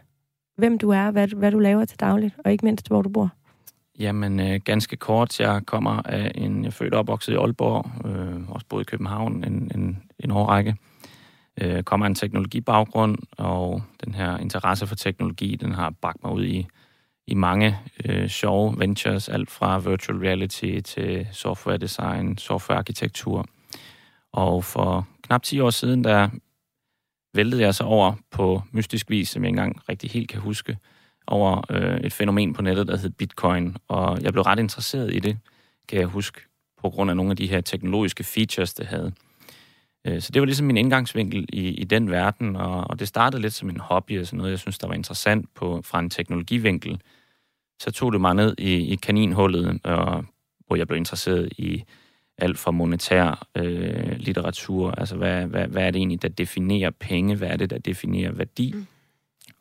Hvem 0.57 0.79
du 0.79 0.91
er, 0.91 1.11
hvad, 1.11 1.29
hvad 1.29 1.51
du 1.51 1.59
laver 1.59 1.85
til 1.85 2.01
dagligt, 2.01 2.35
og 2.45 2.53
ikke 2.53 2.65
mindst, 2.65 2.89
hvor 2.89 3.03
du 3.03 3.09
bor. 3.09 3.31
Jamen, 3.99 4.41
øh, 4.41 4.61
ganske 4.65 4.97
kort. 4.97 5.41
Jeg 5.41 5.61
kommer 5.67 6.03
af 6.05 6.33
en... 6.35 6.63
Jeg 6.63 6.67
er 6.67 6.73
født 6.73 6.95
og 6.95 7.01
opvokset 7.01 7.33
i 7.33 7.37
Aalborg, 7.37 8.07
øh, 8.07 8.51
også 8.51 8.67
boet 8.69 8.83
i 8.83 8.91
København 8.91 9.45
en, 9.45 9.71
en, 9.75 10.03
en 10.19 10.31
årrække. 10.31 10.77
Øh, 11.61 11.83
kommer 11.83 12.07
af 12.07 12.11
en 12.11 12.15
teknologibaggrund, 12.15 13.19
og 13.39 13.83
den 14.05 14.15
her 14.15 14.39
interesse 14.39 14.87
for 14.87 14.95
teknologi, 14.95 15.57
den 15.57 15.73
har 15.73 15.91
bragt 16.01 16.23
mig 16.23 16.33
ud 16.33 16.45
i 16.45 16.67
i 17.27 17.35
mange 17.35 17.79
øh, 18.05 18.29
sjove 18.29 18.79
ventures, 18.79 19.29
alt 19.29 19.51
fra 19.51 19.79
virtual 19.79 20.19
reality 20.19 20.81
til 20.81 21.29
software 21.33 21.79
design, 21.79 22.39
software 22.39 22.79
arkitektur. 22.79 23.47
Og 24.33 24.65
for 24.65 25.09
knap 25.23 25.43
10 25.43 25.61
år 25.61 25.71
siden, 25.71 26.05
der 26.05 26.29
væltede 27.35 27.63
jeg 27.63 27.75
så 27.75 27.85
over 27.85 28.15
på 28.31 28.63
mystisk 28.73 29.11
vis, 29.11 29.29
som 29.29 29.43
jeg 29.43 29.49
ikke 29.49 29.61
engang 29.61 29.89
rigtig 29.89 30.11
helt 30.11 30.29
kan 30.29 30.41
huske, 30.41 30.79
over 31.27 31.63
øh, 31.71 32.01
et 32.01 32.13
fænomen 32.13 32.53
på 32.53 32.63
nettet, 32.63 32.87
der 32.89 32.97
hed 32.97 33.11
Bitcoin. 33.11 33.77
Og 33.89 34.23
jeg 34.23 34.33
blev 34.33 34.43
ret 34.43 34.59
interesseret 34.59 35.15
i 35.15 35.19
det, 35.19 35.39
kan 35.89 35.99
jeg 35.99 36.07
huske, 36.07 36.41
på 36.83 36.91
grund 36.91 37.11
af 37.11 37.17
nogle 37.17 37.31
af 37.31 37.37
de 37.37 37.47
her 37.47 37.61
teknologiske 37.61 38.25
features, 38.25 38.75
det 38.75 38.87
havde. 38.87 39.13
Øh, 40.07 40.23
så 40.23 40.33
det 40.33 40.41
var 40.41 40.47
ligesom 40.47 40.67
min 40.67 40.77
indgangsvinkel 40.77 41.47
i, 41.49 41.69
i 41.69 41.85
den 41.85 42.11
verden, 42.11 42.57
og, 42.57 42.91
og 42.91 42.99
det 42.99 43.09
startede 43.09 43.43
lidt 43.43 43.55
som 43.55 43.71
en 43.71 43.81
hobby, 43.81 44.21
og 44.21 44.27
sådan 44.27 44.37
noget, 44.37 44.51
jeg 44.51 44.59
synes, 44.59 44.79
der 44.79 44.87
var 44.87 44.95
interessant 44.95 45.55
på, 45.55 45.83
fra 45.85 45.99
en 45.99 46.11
teknologivinkel. 46.11 47.01
Så 47.83 47.91
tog 47.91 48.13
det 48.13 48.21
mig 48.21 48.35
ned 48.35 48.55
i, 48.59 48.75
i 48.75 48.95
kaninhullet, 48.95 49.81
og, 49.85 50.25
hvor 50.67 50.77
jeg 50.77 50.87
blev 50.87 50.97
interesseret 50.97 51.53
i 51.59 51.85
alt 52.39 52.59
fra 52.59 52.71
monetær 52.71 53.47
øh, 53.55 54.17
litteratur, 54.17 54.91
altså 54.91 55.17
hvad, 55.17 55.47
hvad, 55.47 55.67
hvad 55.67 55.87
er 55.87 55.91
det 55.91 55.99
egentlig, 55.99 56.23
der 56.23 56.29
definerer 56.29 56.91
penge, 56.91 57.37
hvad 57.37 57.49
er 57.49 57.57
det, 57.57 57.71
der 57.71 57.79
definerer 57.79 58.33
værdi, 58.33 58.73
mm. 58.73 58.87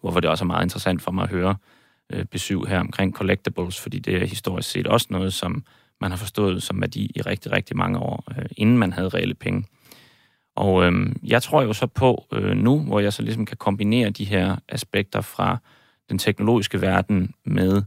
hvorfor 0.01 0.19
det 0.19 0.29
også 0.29 0.43
er 0.43 0.47
meget 0.47 0.65
interessant 0.65 1.01
for 1.01 1.11
mig 1.11 1.23
at 1.23 1.29
høre 1.29 1.55
øh, 2.13 2.25
besøg 2.25 2.59
her 2.67 2.79
omkring 2.79 3.13
collectibles, 3.13 3.79
fordi 3.79 3.99
det 3.99 4.15
er 4.15 4.25
historisk 4.25 4.69
set 4.69 4.87
også 4.87 5.07
noget, 5.09 5.33
som 5.33 5.63
man 6.01 6.11
har 6.11 6.17
forstået 6.17 6.63
som 6.63 6.81
værdi 6.81 7.11
i 7.15 7.21
rigtig, 7.21 7.51
rigtig 7.51 7.77
mange 7.77 7.99
år, 7.99 8.23
øh, 8.37 8.45
inden 8.57 8.77
man 8.77 8.93
havde 8.93 9.09
reelle 9.09 9.35
penge. 9.35 9.65
Og 10.55 10.85
øh, 10.85 11.15
jeg 11.23 11.43
tror 11.43 11.61
jo 11.61 11.73
så 11.73 11.87
på 11.87 12.25
øh, 12.33 12.57
nu, 12.57 12.79
hvor 12.79 12.99
jeg 12.99 13.13
så 13.13 13.21
ligesom 13.21 13.45
kan 13.45 13.57
kombinere 13.57 14.09
de 14.09 14.25
her 14.25 14.55
aspekter 14.69 15.21
fra 15.21 15.57
den 16.09 16.17
teknologiske 16.17 16.81
verden 16.81 17.33
med 17.45 17.83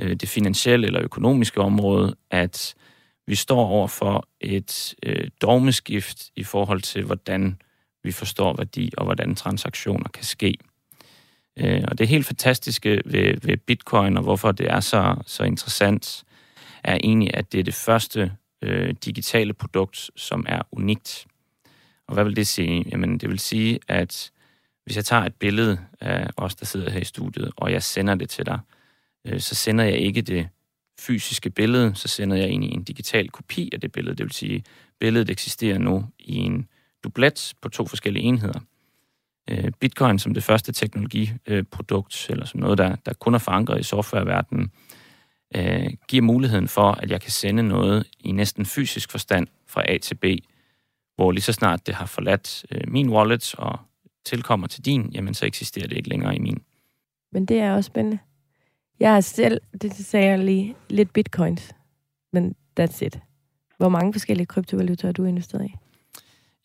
øh, 0.00 0.16
det 0.16 0.28
finansielle 0.28 0.86
eller 0.86 1.02
økonomiske 1.02 1.60
område, 1.60 2.16
at 2.30 2.74
vi 3.26 3.34
står 3.34 3.66
over 3.66 3.86
for 3.88 4.28
et 4.40 4.94
øh, 5.02 5.28
dogmeskift 5.42 6.30
i 6.36 6.44
forhold 6.44 6.80
til, 6.80 7.04
hvordan 7.04 7.60
vi 8.04 8.12
forstår 8.12 8.56
værdi 8.56 8.92
og 8.96 9.04
hvordan 9.04 9.34
transaktioner 9.34 10.08
kan 10.08 10.24
ske. 10.24 10.54
Øh, 11.58 11.84
og 11.88 11.98
det 11.98 12.08
helt 12.08 12.26
fantastiske 12.26 13.02
ved, 13.04 13.40
ved 13.42 13.56
bitcoin, 13.56 14.16
og 14.16 14.22
hvorfor 14.22 14.52
det 14.52 14.70
er 14.70 14.80
så, 14.80 15.16
så 15.26 15.42
interessant, 15.42 16.24
er 16.84 16.98
egentlig, 17.04 17.30
at 17.34 17.52
det 17.52 17.60
er 17.60 17.64
det 17.64 17.74
første 17.74 18.32
øh, 18.62 18.94
digitale 19.04 19.52
produkt, 19.52 20.10
som 20.16 20.46
er 20.48 20.62
unikt. 20.72 21.26
Og 22.10 22.14
hvad 22.14 22.24
vil 22.24 22.36
det 22.36 22.46
sige? 22.46 22.84
Jamen, 22.90 23.18
det 23.18 23.28
vil 23.28 23.38
sige, 23.38 23.78
at 23.88 24.30
hvis 24.84 24.96
jeg 24.96 25.04
tager 25.04 25.24
et 25.24 25.34
billede 25.34 25.78
af 26.00 26.30
os, 26.36 26.54
der 26.54 26.66
sidder 26.66 26.90
her 26.90 27.00
i 27.00 27.04
studiet, 27.04 27.50
og 27.56 27.72
jeg 27.72 27.82
sender 27.82 28.14
det 28.14 28.28
til 28.28 28.46
dig, 28.46 28.58
øh, 29.26 29.40
så 29.40 29.54
sender 29.54 29.84
jeg 29.84 29.98
ikke 29.98 30.22
det 30.22 30.48
fysiske 31.00 31.50
billede, 31.50 31.94
så 31.94 32.08
sender 32.08 32.36
jeg 32.36 32.46
egentlig 32.46 32.72
en 32.72 32.82
digital 32.82 33.28
kopi 33.28 33.70
af 33.72 33.80
det 33.80 33.92
billede. 33.92 34.16
Det 34.16 34.24
vil 34.24 34.32
sige, 34.32 34.64
billedet 35.00 35.30
eksisterer 35.30 35.78
nu 35.78 36.06
i 36.18 36.36
en 36.36 36.68
dublet 37.04 37.54
på 37.62 37.68
to 37.68 37.86
forskellige 37.86 38.22
enheder. 38.22 38.60
Øh, 39.50 39.72
Bitcoin 39.80 40.18
som 40.18 40.34
det 40.34 40.44
første 40.44 40.72
teknologiprodukt, 40.72 42.26
øh, 42.30 42.32
eller 42.32 42.46
som 42.46 42.60
noget, 42.60 42.78
der, 42.78 42.96
der 43.06 43.12
kun 43.12 43.34
er 43.34 43.38
forankret 43.38 43.80
i 43.80 43.82
softwareverdenen, 43.82 44.70
øh, 45.54 45.92
giver 46.08 46.22
muligheden 46.22 46.68
for, 46.68 46.92
at 46.92 47.10
jeg 47.10 47.20
kan 47.20 47.30
sende 47.30 47.62
noget 47.62 48.06
i 48.20 48.32
næsten 48.32 48.66
fysisk 48.66 49.10
forstand 49.10 49.46
fra 49.66 49.82
A 49.92 49.98
til 49.98 50.14
B, 50.14 50.24
hvor 51.20 51.32
lige 51.32 51.42
så 51.42 51.52
snart 51.52 51.86
det 51.86 51.94
har 51.94 52.06
forladt 52.06 52.64
øh, 52.70 52.80
min 52.88 53.10
wallet 53.10 53.54
og 53.58 53.78
tilkommer 54.24 54.66
til 54.66 54.84
din, 54.84 55.10
jamen 55.14 55.34
så 55.34 55.46
eksisterer 55.46 55.86
det 55.86 55.96
ikke 55.96 56.08
længere 56.08 56.36
i 56.36 56.38
min. 56.38 56.62
Men 57.32 57.46
det 57.46 57.58
er 57.58 57.72
også 57.72 57.86
spændende. 57.86 58.18
Jeg 59.00 59.12
har 59.12 59.20
selv, 59.20 59.60
det 59.82 59.92
sagde 59.92 60.26
jeg 60.26 60.38
lige, 60.38 60.74
lidt 60.88 61.12
bitcoins. 61.12 61.74
Men 62.32 62.54
that's 62.80 63.04
it. 63.04 63.18
Hvor 63.78 63.88
mange 63.88 64.12
forskellige 64.12 64.46
kryptovalutaer 64.46 65.12
du 65.12 65.24
investeret 65.24 65.66
i? 65.66 65.74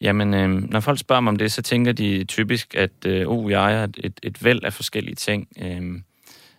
Jamen, 0.02 0.34
øh, 0.34 0.50
når 0.50 0.80
folk 0.80 1.00
spørger 1.00 1.22
mig 1.22 1.32
om 1.32 1.38
det, 1.38 1.52
så 1.52 1.62
tænker 1.62 1.92
de 1.92 2.24
typisk, 2.24 2.76
at 2.76 3.06
øh, 3.06 3.28
oh, 3.28 3.52
jeg 3.52 3.74
er 3.74 3.88
et, 3.98 4.20
et 4.24 4.44
væld 4.44 4.64
af 4.64 4.74
forskellige 4.74 5.16
ting. 5.16 5.48
Øh, 5.62 6.02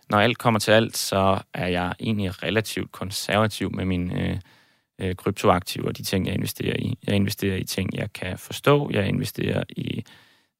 når 0.09 0.17
alt 0.17 0.37
kommer 0.37 0.59
til 0.59 0.71
alt, 0.71 0.97
så 0.97 1.39
er 1.53 1.67
jeg 1.67 1.93
egentlig 1.99 2.43
relativt 2.43 2.91
konservativ 2.91 3.71
med 3.75 3.85
mine 3.85 4.21
øh, 4.21 4.37
øh, 4.99 5.15
kryptoaktiver, 5.15 5.91
de 5.91 6.03
ting, 6.03 6.25
jeg 6.25 6.33
investerer 6.35 6.75
i. 6.79 6.97
Jeg 7.07 7.15
investerer 7.15 7.55
i 7.55 7.63
ting, 7.63 7.89
jeg 7.93 8.13
kan 8.13 8.37
forstå. 8.37 8.89
Jeg 8.91 9.07
investerer 9.07 9.63
i 9.69 10.03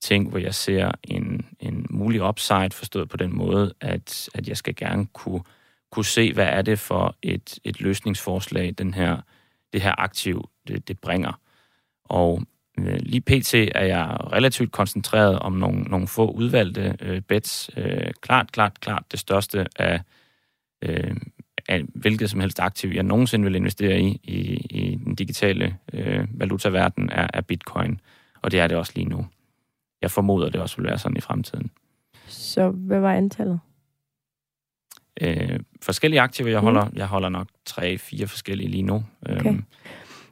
ting, 0.02 0.30
hvor 0.30 0.40
jeg 0.40 0.56
ser 0.56 0.92
en, 1.04 1.46
en 1.60 1.86
mulig 1.90 2.24
upside, 2.24 2.70
forstået 2.72 3.10
på 3.10 3.18
den 3.18 3.36
måde, 3.36 3.74
at, 3.82 4.30
at 4.34 4.48
jeg 4.48 4.58
skal 4.58 4.76
gerne 4.76 5.06
kunne, 5.06 5.44
kunne 5.92 6.06
se, 6.06 6.34
hvad 6.34 6.46
er 6.46 6.62
det 6.62 6.80
for 6.80 7.16
et, 7.22 7.60
et 7.64 7.82
løsningsforslag, 7.82 8.74
den 8.78 8.94
her, 8.94 9.18
det 9.74 9.82
her 9.82 9.96
aktiv, 9.98 10.50
det, 10.68 10.88
det 10.88 11.00
bringer. 11.00 11.40
Og 12.04 12.42
øh, 12.80 13.00
lige 13.00 13.22
pt. 13.22 13.54
er 13.54 13.86
jeg 13.86 14.18
relativt 14.34 14.72
koncentreret 14.72 15.40
om 15.40 15.52
nogle, 15.52 15.82
nogle 15.82 16.08
få 16.08 16.32
udvalgte 16.32 16.96
øh, 17.00 17.22
bets. 17.22 17.70
Øh, 17.78 18.12
klart, 18.22 18.52
klart, 18.52 18.80
klart 18.80 19.04
det 19.12 19.20
største 19.20 19.68
af, 19.76 20.02
øh, 20.82 21.16
af 21.68 21.84
hvilket 21.94 22.30
som 22.30 22.40
helst 22.40 22.60
aktiv, 22.60 22.90
jeg 22.90 23.04
nogensinde 23.04 23.46
vil 23.46 23.56
investere 23.56 24.02
i, 24.02 24.20
i, 24.24 24.40
i 24.70 24.96
den 24.96 25.16
digitale 25.16 25.78
øh, 25.94 26.28
valutaverden, 26.40 27.10
er, 27.10 27.28
er 27.34 27.42
bitcoin. 27.42 28.00
Og 28.42 28.52
det 28.52 28.60
er 28.60 28.68
det 28.68 28.78
også 28.78 28.92
lige 28.96 29.10
nu. 29.10 29.28
Jeg 30.02 30.12
formoder, 30.12 30.50
det 30.50 30.62
også 30.62 30.78
vil 30.78 30.86
være 30.86 30.98
sådan 30.98 31.18
i 31.18 31.22
fremtiden. 31.22 31.72
Så 32.28 32.70
hvad 32.70 33.00
var 33.00 33.14
antallet? 33.14 33.60
Øh, 35.22 35.60
forskellige 35.82 36.22
aktiver, 36.22 36.50
jeg 36.50 36.60
holder, 36.60 36.86
mm. 36.86 36.92
jeg 36.96 37.08
holder 37.08 37.30
nok 37.30 37.48
tre, 37.66 37.98
fire 37.98 38.28
forskellige 38.28 38.70
lige 38.70 38.84
nu. 38.84 39.06
Okay. 39.22 39.50
Øhm, 39.50 39.64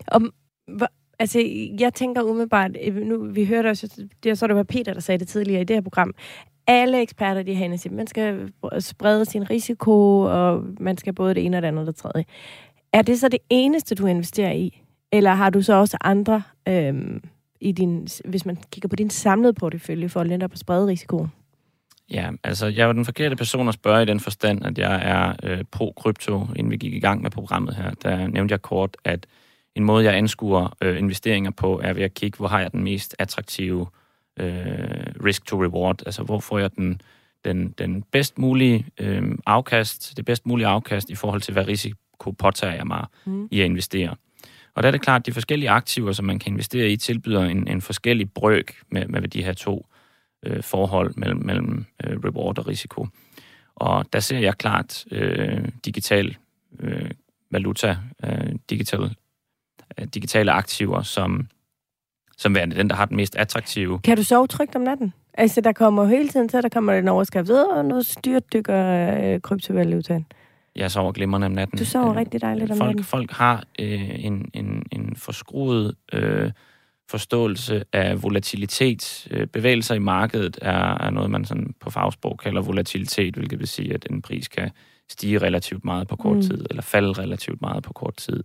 Om, 0.08 0.34
hva, 0.68 0.88
altså, 1.20 1.40
jeg 1.80 1.94
tænker 1.94 2.22
umiddelbart, 2.22 2.72
øh, 2.84 2.96
nu, 2.96 3.32
vi 3.32 3.46
hørte 3.46 3.68
også, 3.68 4.08
det, 4.24 4.38
så 4.38 4.48
det 4.48 4.56
var 4.56 4.64
Peter, 4.64 4.94
der 4.94 5.00
sagde 5.00 5.20
det 5.20 5.28
tidligere 5.28 5.62
i 5.62 5.64
det 5.64 5.76
her 5.76 5.82
program, 5.82 6.14
alle 6.68 7.02
eksperter, 7.02 7.44
de 7.44 7.56
har 7.56 7.74
at 7.86 7.92
man 7.92 8.08
skal 8.08 8.52
sprede 8.80 9.26
sin 9.26 9.50
risiko, 9.50 10.20
og 10.20 10.64
man 10.80 10.98
skal 10.98 11.14
både 11.14 11.34
det 11.34 11.46
ene 11.46 11.58
og 11.58 11.62
det 11.62 11.68
andet 11.68 11.82
og 11.82 11.88
det 11.88 11.96
tredje. 11.96 12.26
Er 12.94 13.02
det 13.02 13.20
så 13.20 13.30
det 13.30 13.40
eneste, 13.50 13.96
du 13.96 14.06
investerer 14.06 14.52
i? 14.52 14.82
Eller 15.12 15.34
har 15.34 15.50
du 15.50 15.62
så 15.62 15.74
også 15.74 15.98
andre, 16.02 16.44
øhm, 16.68 17.24
i 17.62 17.72
din, 17.72 18.08
hvis 18.26 18.46
man 18.46 18.58
kigger 18.72 18.90
på 18.90 18.96
din 18.96 19.10
samlede 19.10 19.54
portefølje, 19.54 20.10
for 20.10 20.20
at 20.20 20.28
lente 20.28 20.44
op 20.44 20.52
og 20.52 20.58
sprede 20.58 20.88
risikoen? 20.88 21.32
Ja, 22.12 22.30
altså 22.44 22.68
jeg 22.68 22.88
var 22.88 22.94
den 22.94 23.06
forkerte 23.06 23.36
person 23.36 23.68
at 23.68 23.74
spørge 23.74 24.02
i 24.02 24.06
den 24.06 24.20
forstand, 24.20 24.66
at 24.66 24.78
jeg 24.78 25.02
er 25.04 25.34
øh, 25.44 25.64
pro-krypto, 25.72 26.48
inden 26.56 26.72
vi 26.72 26.78
gik 26.78 26.94
i 26.94 27.00
gang 27.00 27.22
med 27.22 27.32
programmet 27.32 27.76
her. 27.76 27.92
Der 28.04 28.28
nævnte 28.28 28.52
jeg 28.52 28.62
kort, 28.62 28.98
at 29.04 29.26
en 29.76 29.84
måde, 29.84 30.06
jeg 30.06 30.16
anskuer 30.16 30.78
øh, 30.82 30.98
investeringer 30.98 31.52
på, 31.52 31.82
er 31.84 31.94
ved 31.94 32.04
at 32.04 32.14
kigge, 32.14 32.38
hvor 32.38 32.48
har 32.48 32.60
jeg 32.60 32.72
den 32.72 32.84
mest 32.84 33.16
attraktive 33.20 33.88
øh, 34.40 35.06
risk 35.26 35.46
to 35.46 35.64
reward, 35.64 36.04
altså 36.06 36.24
hvor 36.24 36.40
får 36.40 36.60
jeg 36.60 36.76
den, 36.76 37.02
den, 37.46 37.72
den 37.78 38.04
bedst 38.12 38.38
mulige 38.38 38.86
øh, 39.00 39.24
afkast, 39.46 40.18
det 40.18 40.26
bedst 40.26 40.46
mulige 40.46 40.68
afkast 40.68 41.10
i 41.10 41.16
forhold 41.16 41.42
til, 41.42 41.54
hvad 41.54 41.68
risiko 41.68 42.32
påtager 42.32 42.74
jeg 42.74 42.88
mig 42.88 43.06
mm. 43.26 43.48
i 43.52 43.62
at 43.62 43.66
investere. 43.66 44.16
Og 44.76 44.84
der 44.84 44.90
er 44.90 44.92
det 44.92 45.02
klart, 45.02 45.22
at 45.22 45.26
de 45.26 45.34
forskellige 45.34 45.70
aktiver, 45.70 46.12
som 46.12 46.26
man 46.26 46.40
kan 46.40 46.52
investere 46.52 46.90
i, 46.90 46.98
tilbyder 46.98 47.42
en, 47.42 47.68
en 47.68 47.82
forskellig 47.82 48.32
brøk 48.32 48.74
med, 48.90 49.08
med 49.08 49.22
de 49.22 49.44
her 49.44 49.54
to 49.54 49.88
øh, 50.46 50.64
forhold 50.64 51.14
mellem, 51.18 51.46
mellem 51.46 51.86
øh, 52.04 52.20
reward 52.20 52.60
og 52.60 52.68
risiko. 52.68 53.08
Og 53.76 54.06
der 54.14 54.20
ser 54.20 54.40
jeg 54.40 54.58
klart 54.58 55.06
øh, 55.12 55.68
digital 55.86 56.38
øh, 56.80 57.12
valuta, 57.52 57.98
øh, 58.24 58.56
digital, 58.70 59.16
digitale 60.14 60.52
aktiver, 60.52 61.02
som, 61.02 61.48
som 62.38 62.56
værende 62.56 62.76
den, 62.76 62.90
der 62.90 62.96
har 62.96 63.06
den 63.06 63.18
mest 63.18 63.36
attraktive. 63.36 64.00
Kan 64.00 64.18
du 64.18 64.24
sove 64.24 64.48
trygt 64.48 64.76
om 64.76 64.82
natten? 64.82 65.14
Altså, 65.34 65.62
der 65.62 65.72
kommer 65.72 66.06
hele 66.06 66.28
tiden 66.28 66.50
så 66.50 66.62
der 66.62 66.70
kommer 66.70 66.94
en 66.94 67.08
overskrift, 67.08 67.50
og 67.50 67.86
nu 67.86 68.02
styrtdykker 68.04 69.10
øh, 69.24 69.42
kryptovalutaen. 69.42 70.26
Jeg 70.76 70.92
sover 70.92 71.12
glimrende 71.12 71.46
om 71.46 71.52
natten. 71.52 71.78
Du 71.78 71.86
sover 71.86 72.10
øh, 72.10 72.16
rigtig 72.16 72.42
dejligt 72.42 72.72
om 72.72 72.78
folk, 72.78 72.88
natten. 72.88 73.04
Folk 73.04 73.32
har 73.32 73.64
øh, 73.80 74.26
en, 74.26 74.50
en, 74.54 74.84
en 74.92 75.16
forskruet 75.16 75.96
øh, 76.14 76.52
forståelse 77.10 77.84
af 77.94 78.24
volatilitet. 78.24 79.28
Øh, 79.32 79.48
bevægelser 79.48 79.96
i 79.96 80.00
markedet 80.00 80.60
er, 80.62 80.98
er 80.98 81.10
noget, 81.10 81.32
man 81.32 81.46
sådan 81.46 81.74
på 81.80 81.90
fagsprog 81.90 82.38
kalder 82.38 82.62
volatilitet, 82.62 83.36
hvilket 83.36 83.60
vil 83.60 83.68
sige, 83.68 83.94
at 83.94 84.08
en 84.10 84.22
pris 84.22 84.48
kan 84.48 84.70
stige 85.10 85.38
relativt 85.38 85.86
meget 85.86 86.08
på 86.08 86.16
kort 86.16 86.36
mm. 86.36 86.42
tid, 86.42 86.66
eller 86.70 86.82
falde 86.82 87.12
relativt 87.12 87.62
meget 87.62 87.84
på 87.84 87.94
kort 87.94 88.16
tid. 88.16 88.44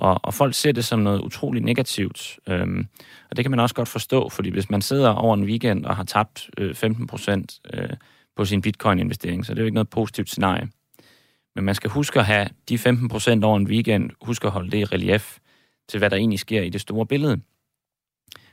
Og, 0.00 0.20
og 0.22 0.34
folk 0.34 0.54
ser 0.54 0.72
det 0.72 0.84
som 0.84 0.98
noget 0.98 1.20
utroligt 1.20 1.64
negativt. 1.64 2.38
Øhm, 2.48 2.86
og 3.30 3.36
det 3.36 3.44
kan 3.44 3.50
man 3.50 3.60
også 3.60 3.74
godt 3.74 3.88
forstå, 3.88 4.28
fordi 4.28 4.50
hvis 4.50 4.70
man 4.70 4.82
sidder 4.82 5.10
over 5.10 5.34
en 5.34 5.44
weekend 5.44 5.86
og 5.86 5.96
har 5.96 6.04
tabt 6.04 6.50
øh, 6.58 6.74
15 6.74 7.06
procent 7.06 7.60
øh, 7.74 7.88
på 8.36 8.44
sin 8.44 8.62
bitcoin-investering, 8.62 9.46
så 9.46 9.54
det 9.54 9.58
er 9.58 9.62
jo 9.62 9.66
ikke 9.66 9.74
noget 9.74 9.88
positivt 9.90 10.30
scenarie. 10.30 10.68
Men 11.54 11.64
man 11.64 11.74
skal 11.74 11.90
huske 11.90 12.18
at 12.18 12.26
have 12.26 12.48
de 12.68 12.78
15 12.78 13.08
procent 13.08 13.44
over 13.44 13.56
en 13.56 13.66
weekend, 13.66 14.10
huske 14.22 14.46
at 14.46 14.52
holde 14.52 14.70
det 14.70 14.78
i 14.78 14.84
relief 14.84 15.38
til, 15.88 15.98
hvad 15.98 16.10
der 16.10 16.16
egentlig 16.16 16.38
sker 16.38 16.62
i 16.62 16.68
det 16.68 16.80
store 16.80 17.06
billede. 17.06 17.40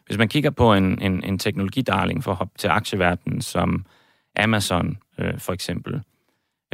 Hvis 0.06 0.18
man 0.18 0.30
kigger 0.30 0.50
på 0.50 0.74
en, 0.74 1.02
en, 1.02 1.24
en 1.24 1.40
teknologidarling 1.40 2.24
for 2.24 2.32
at 2.32 2.38
hoppe 2.38 2.54
til 2.58 2.68
aktieverdenen, 2.68 3.42
som 3.42 3.86
Amazon 4.36 4.98
øh, 5.18 5.40
for 5.40 5.54
eksempel, 5.54 5.94
øh, 5.94 6.02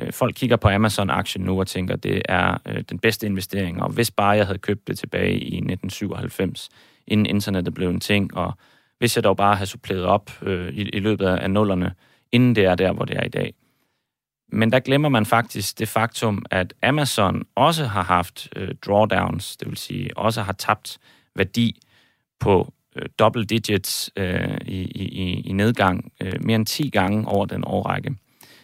Øh, 0.02 0.14
folk 0.14 0.36
kigger 0.36 0.56
på 0.56 0.70
Amazon-aktien 0.70 1.46
nu 1.46 1.60
og 1.60 1.68
tænker, 1.68 1.96
det 1.96 2.22
er 2.30 2.58
øh, 2.68 2.84
den 2.90 3.00
bedste 3.00 3.26
investering, 3.26 3.82
og 3.82 3.92
hvis 3.92 4.12
bare 4.12 4.30
jeg 4.30 4.46
havde 4.46 4.60
købt 4.60 4.88
det 4.88 5.00
tilbage 5.00 5.34
i 5.34 5.56
1997, 5.56 6.70
inden 7.08 7.26
internettet 7.26 7.74
blev 7.74 7.90
en 7.90 8.00
ting, 8.00 8.38
og 8.38 8.54
hvis 8.98 9.16
jeg 9.16 9.24
dog 9.24 9.38
bare 9.38 9.56
havde 9.56 9.70
suppleret 9.70 10.04
op 10.04 10.32
øh, 10.42 10.74
i, 10.74 10.82
i 10.82 11.00
løbet 11.00 11.26
af 11.26 11.52
nullerne, 11.52 11.94
inden 12.32 12.56
det 12.56 12.66
er 12.66 12.76
der, 12.76 12.94
hvor 12.94 13.06
det 13.06 13.18
er 13.18 13.24
i 13.24 13.30
dag, 13.30 13.54
men 14.54 14.72
der 14.72 14.80
glemmer 14.80 15.10
man 15.10 15.26
faktisk 15.26 15.80
det 15.80 15.88
faktum, 15.88 16.46
at 16.52 16.74
Amazon 16.84 17.44
også 17.56 17.86
har 17.86 18.04
haft 18.04 18.50
øh, 18.56 18.76
drawdowns, 18.86 19.58
det 19.58 19.68
vil 19.70 19.78
sige 19.78 20.18
også 20.18 20.42
har 20.42 20.54
tabt 20.54 20.98
værdi 21.36 21.82
på 22.40 22.74
øh, 22.96 23.10
double 23.20 23.46
digits 23.46 24.12
øh, 24.16 24.58
i, 24.66 24.82
i, 24.82 25.42
i 25.42 25.54
nedgang 25.54 26.12
øh, 26.22 26.34
mere 26.42 26.56
end 26.56 26.66
10 26.66 26.90
gange 26.90 27.28
over 27.28 27.46
den 27.46 27.64
årrække. 27.68 28.16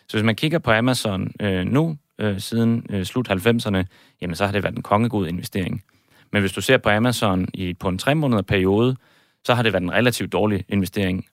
Så 0.10 0.17
hvis 0.17 0.24
man 0.24 0.36
kigger 0.36 0.60
på 0.60 0.72
Amazon 0.72 1.32
øh, 1.39 1.65
nu, 1.65 1.98
øh, 2.19 2.39
siden 2.39 2.86
øh, 2.89 3.06
slut 3.06 3.30
90'erne, 3.30 3.84
jamen 4.22 4.36
så 4.36 4.45
har 4.45 4.52
det 4.52 4.63
været 4.63 4.76
en 4.76 4.84
kongegod 4.84 5.28
investering. 5.28 5.84
Men 6.32 6.41
hvis 6.41 6.52
du 6.52 6.62
ser 6.62 6.78
på 6.78 6.89
Amazon 6.89 7.48
i, 7.54 7.74
på 7.74 7.89
en 7.89 7.98
tre 7.98 8.15
måneder 8.15 8.41
periode, 8.41 8.95
så 9.43 9.54
har 9.54 9.63
det 9.63 9.74
været 9.74 9.84
en 9.84 9.91
relativt 9.91 10.32
dårlig 10.32 10.65
investering 10.69 11.26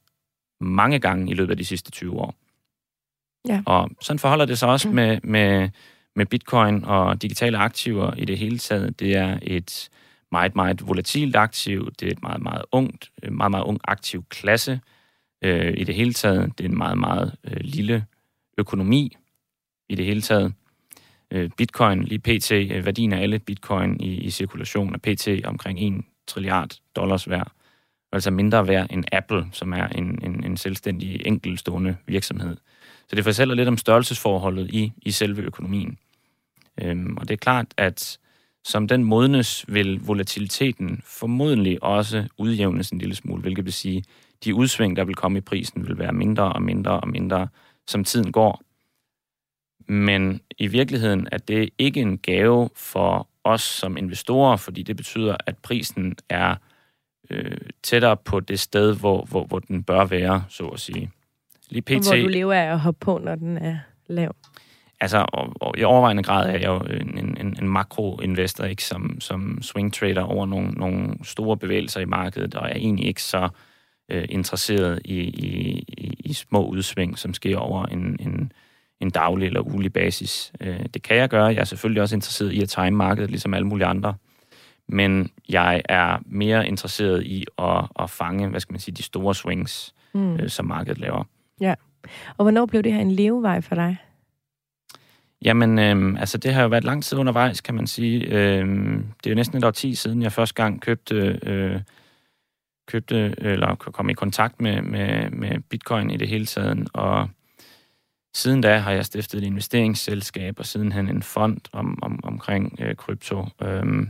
mange 0.60 0.98
gange 0.98 1.30
i 1.30 1.34
løbet 1.34 1.50
af 1.50 1.56
de 1.56 1.64
sidste 1.64 1.90
20 1.90 2.12
år. 2.12 2.34
Ja. 3.48 3.62
Og 3.66 3.90
sådan 4.00 4.18
forholder 4.18 4.44
det 4.44 4.58
sig 4.58 4.68
også 4.68 4.88
mm. 4.88 4.94
med, 4.94 5.18
med, 5.22 5.68
med 6.16 6.26
bitcoin 6.26 6.84
og 6.84 7.22
digitale 7.22 7.58
aktiver 7.58 8.14
i 8.14 8.24
det 8.24 8.38
hele 8.38 8.58
taget. 8.58 9.00
Det 9.00 9.16
er 9.16 9.38
et 9.42 9.88
meget, 10.32 10.54
meget 10.54 10.88
volatilt 10.88 11.36
aktiv. 11.36 11.90
Det 12.00 12.08
er 12.08 12.12
et 12.12 12.22
meget, 12.22 12.42
meget 12.42 12.62
ungt, 12.72 13.10
meget, 13.30 13.50
meget 13.50 13.64
ung 13.64 13.80
aktiv 13.84 14.24
klasse 14.28 14.80
øh, 15.42 15.74
i 15.76 15.84
det 15.84 15.94
hele 15.94 16.12
taget. 16.12 16.58
Det 16.58 16.64
er 16.64 16.68
en 16.68 16.78
meget, 16.78 16.98
meget 16.98 17.34
øh, 17.44 17.56
lille 17.60 18.04
økonomi 18.58 19.16
i 19.88 19.94
det 19.94 20.04
hele 20.04 20.22
taget. 20.22 20.54
Øh, 21.30 21.50
bitcoin, 21.56 22.04
lige 22.04 22.18
pt, 22.18 22.52
øh, 22.52 22.84
værdien 22.84 23.12
af 23.12 23.22
alle 23.22 23.38
bitcoin 23.38 24.00
i, 24.00 24.14
i 24.14 24.30
cirkulation 24.30 24.94
er 24.94 24.98
pt 24.98 25.46
omkring 25.46 25.98
1 25.98 26.04
trilliard 26.26 26.70
dollars 26.96 27.28
værd. 27.28 27.52
Altså 28.12 28.30
mindre 28.30 28.68
værd 28.68 28.86
end 28.90 29.04
Apple, 29.12 29.46
som 29.52 29.72
er 29.72 29.88
en, 29.88 30.18
en, 30.24 30.44
en 30.44 30.56
selvstændig 30.56 31.26
enkeltstående 31.26 31.96
virksomhed. 32.06 32.56
Så 33.08 33.16
det 33.16 33.24
fortæller 33.24 33.54
lidt 33.54 33.68
om 33.68 33.76
størrelsesforholdet 33.76 34.70
i, 34.70 34.92
i 35.02 35.10
selve 35.10 35.42
økonomien. 35.42 35.98
Øhm, 36.82 37.16
og 37.16 37.28
det 37.28 37.34
er 37.34 37.38
klart, 37.38 37.66
at 37.76 38.18
som 38.64 38.88
den 38.88 39.04
modnes, 39.04 39.64
vil 39.68 40.00
volatiliteten 40.00 41.02
formodentlig 41.04 41.82
også 41.82 42.28
udjævnes 42.38 42.90
en 42.90 42.98
lille 42.98 43.14
smule, 43.14 43.42
hvilket 43.42 43.64
vil 43.64 43.72
sige, 43.72 44.04
de 44.44 44.54
udsving, 44.54 44.96
der 44.96 45.04
vil 45.04 45.14
komme 45.14 45.38
i 45.38 45.40
prisen, 45.40 45.86
vil 45.88 45.98
være 45.98 46.12
mindre 46.12 46.52
og 46.52 46.62
mindre 46.62 47.00
og 47.00 47.08
mindre, 47.08 47.48
som 47.86 48.04
tiden 48.04 48.32
går. 48.32 48.62
Men 49.88 50.40
i 50.58 50.66
virkeligheden 50.66 51.28
er 51.32 51.38
det 51.38 51.70
ikke 51.78 52.00
en 52.00 52.18
gave 52.18 52.70
for 52.76 53.28
os 53.44 53.62
som 53.62 53.96
investorer, 53.96 54.56
fordi 54.56 54.82
det 54.82 54.96
betyder, 54.96 55.36
at 55.46 55.58
prisen 55.58 56.16
er 56.28 56.54
øh, 57.30 57.56
tættere 57.82 58.16
på 58.16 58.40
det 58.40 58.60
sted, 58.60 58.96
hvor, 58.96 59.24
hvor, 59.24 59.44
hvor 59.44 59.58
den 59.58 59.82
bør 59.82 60.04
være, 60.04 60.44
så 60.48 60.66
at 60.66 60.80
sige. 60.80 61.10
Lige 61.68 61.82
pt. 61.82 61.90
Og 61.90 62.16
hvor 62.16 62.22
du 62.22 62.28
lever 62.28 62.54
af 62.54 62.72
at 62.72 62.80
hoppe 62.80 62.98
på, 63.00 63.18
når 63.18 63.34
den 63.34 63.58
er 63.58 63.78
lav. 64.06 64.34
Altså, 65.00 65.26
og, 65.32 65.52
og 65.60 65.78
i 65.78 65.84
overvejende 65.84 66.22
grad 66.22 66.48
er 66.48 66.52
jeg 66.52 66.66
jo 66.66 66.78
en, 66.80 67.18
en, 67.18 67.56
en 67.60 67.68
makroinvestor, 67.68 68.64
ikke 68.64 68.84
som, 68.84 69.20
som 69.20 69.62
swing 69.62 69.94
trader 69.94 70.22
over 70.22 70.46
nogle, 70.46 70.70
nogle 70.70 71.24
store 71.24 71.56
bevægelser 71.56 72.00
i 72.00 72.04
markedet, 72.04 72.54
og 72.54 72.68
er 72.68 72.74
egentlig 72.74 73.06
ikke 73.06 73.22
så 73.22 73.42
øh, 73.42 73.50
interesseret 74.08 75.00
i, 75.04 75.18
i, 75.18 75.84
i 76.18 76.32
små 76.32 76.66
udsving, 76.66 77.18
som 77.18 77.34
sker 77.34 77.56
over 77.56 77.86
en, 77.86 78.16
en, 78.20 78.52
en 79.00 79.10
daglig 79.10 79.46
eller 79.46 79.60
ulig 79.60 79.92
basis. 79.92 80.52
Øh, 80.60 80.80
det 80.94 81.02
kan 81.02 81.16
jeg 81.16 81.28
gøre. 81.28 81.44
Jeg 81.44 81.56
er 81.56 81.64
selvfølgelig 81.64 82.02
også 82.02 82.14
interesseret 82.14 82.52
i 82.52 82.62
at 82.62 82.68
time 82.68 82.90
markedet, 82.90 83.30
ligesom 83.30 83.54
alle 83.54 83.66
mulige 83.66 83.86
andre. 83.86 84.14
Men 84.88 85.30
jeg 85.48 85.82
er 85.88 86.18
mere 86.26 86.68
interesseret 86.68 87.22
i 87.22 87.44
at, 87.58 87.84
at 87.98 88.10
fange, 88.10 88.48
hvad 88.48 88.60
skal 88.60 88.72
man 88.72 88.80
sige, 88.80 88.94
de 88.94 89.02
store 89.02 89.34
swings, 89.34 89.94
mm. 90.14 90.34
øh, 90.34 90.48
som 90.48 90.66
markedet 90.66 90.98
laver. 90.98 91.24
Ja. 91.60 91.74
Og 92.36 92.44
hvornår 92.44 92.66
blev 92.66 92.82
det 92.82 92.92
her 92.92 93.00
en 93.00 93.12
levevej 93.12 93.60
for 93.60 93.74
dig? 93.74 93.96
Jamen, 95.42 95.78
øh, 95.78 96.20
altså 96.20 96.38
det 96.38 96.54
har 96.54 96.62
jo 96.62 96.68
været 96.68 96.84
lang 96.84 97.04
tid 97.04 97.18
undervejs, 97.18 97.60
kan 97.60 97.74
man 97.74 97.86
sige. 97.86 98.24
Øh, 98.24 98.66
det 98.96 99.26
er 99.26 99.30
jo 99.30 99.34
næsten 99.34 99.58
et 99.58 99.64
år 99.64 99.70
ti 99.70 99.94
siden, 99.94 100.22
jeg 100.22 100.32
første 100.32 100.54
gang 100.54 100.80
købte, 100.80 101.40
øh, 101.42 101.80
købte 102.86 103.34
eller 103.38 103.74
kom 103.74 104.10
i 104.10 104.14
kontakt 104.14 104.60
med, 104.60 104.82
med, 104.82 105.30
med 105.30 105.60
bitcoin 105.60 106.10
i 106.10 106.16
det 106.16 106.28
hele 106.28 106.46
taget. 106.46 106.88
Og 106.92 107.28
siden 108.34 108.60
da 108.60 108.78
har 108.78 108.92
jeg 108.92 109.04
stiftet 109.04 109.38
et 109.38 109.46
investeringsselskab, 109.46 110.58
og 110.58 110.66
sidenhen 110.66 111.08
en 111.08 111.22
fond 111.22 111.60
om, 111.72 111.98
om, 112.02 112.20
omkring 112.24 112.78
øh, 112.80 112.96
krypto. 112.96 113.44
Øh, 113.62 114.06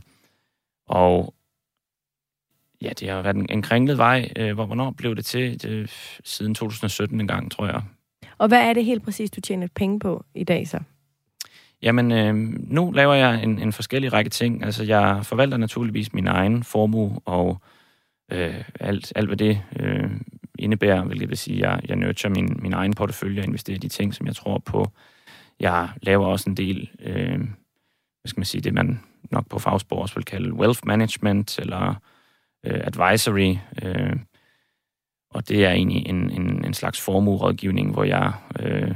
og 0.89 1.35
ja, 2.83 2.91
det 3.01 3.09
har 3.09 3.23
været 3.23 3.37
en, 3.37 3.47
en 3.51 3.63
kringlet 3.63 3.99
vej. 3.99 4.33
Øh, 4.37 4.55
hvor, 4.55 4.67
hvornår 4.67 4.91
blev 4.91 5.17
det 5.17 5.25
til? 5.25 5.63
Det, 5.63 5.91
siden 6.25 6.55
2017 6.55 7.21
en 7.21 7.29
gang, 7.29 7.51
tror 7.51 7.67
jeg. 7.67 7.83
Og 8.39 8.49
hvad 8.49 8.61
er 8.61 8.73
det 8.73 8.85
helt 8.85 9.05
præcis, 9.05 9.31
du 9.31 9.41
tjener 9.41 9.69
penge 9.75 9.99
på 9.99 10.25
i 10.35 10.45
dag 10.45 10.69
så? 10.69 10.81
Jamen, 11.83 12.13
øh, 12.13 12.35
nu 12.71 12.91
laver 12.91 13.15
jeg 13.15 13.43
en, 13.43 13.59
en 13.59 13.73
forskellig 13.73 14.13
række 14.13 14.31
ting. 14.31 14.65
Altså, 14.65 14.85
jeg 14.85 15.21
forvalter 15.23 15.57
naturligvis 15.57 16.13
min 16.13 16.27
egen 16.27 16.65
formue, 16.65 17.19
og 17.25 17.61
øh, 17.63 17.76
alt, 18.31 19.13
alt, 19.17 19.27
hvad 19.27 19.37
det 19.37 19.63
øh, 19.81 20.11
indebærer, 20.59 21.05
hvilket 21.05 21.29
vil 21.29 21.39
sige, 21.39 21.67
at 21.67 21.73
jeg, 21.73 21.89
jeg 21.89 21.97
nurture 21.97 22.33
min, 22.33 22.59
min 22.63 22.73
egen 22.73 22.95
portefølje 22.95 23.41
og 23.41 23.47
investerer 23.47 23.77
i 23.77 23.79
de 23.79 23.89
ting, 23.89 24.15
som 24.15 24.27
jeg 24.27 24.37
tror 24.37 24.59
på. 24.59 24.91
Jeg 25.61 25.89
laver 26.03 26.27
også 26.27 26.51
en 26.51 26.57
del, 26.57 26.91
øh, 27.01 27.39
hvad 27.39 28.27
skal 28.27 28.41
man 28.41 28.45
sige, 28.45 28.61
det 28.61 28.75
man 28.75 29.01
nok 29.31 29.49
på 29.49 29.59
fagsprog 29.59 29.99
også 29.99 30.15
vil 30.15 30.25
kalde 30.25 30.53
wealth 30.53 30.81
management, 30.85 31.59
eller 31.59 31.95
øh, 32.67 32.81
advisory, 32.85 33.57
øh, 33.83 34.17
og 35.31 35.49
det 35.49 35.65
er 35.65 35.71
egentlig 35.71 36.09
en, 36.09 36.31
en, 36.31 36.65
en 36.65 36.75
slags 36.75 37.01
formuerådgivning, 37.01 37.93
hvor 37.93 38.05
jeg 38.05 38.33
øh, 38.61 38.95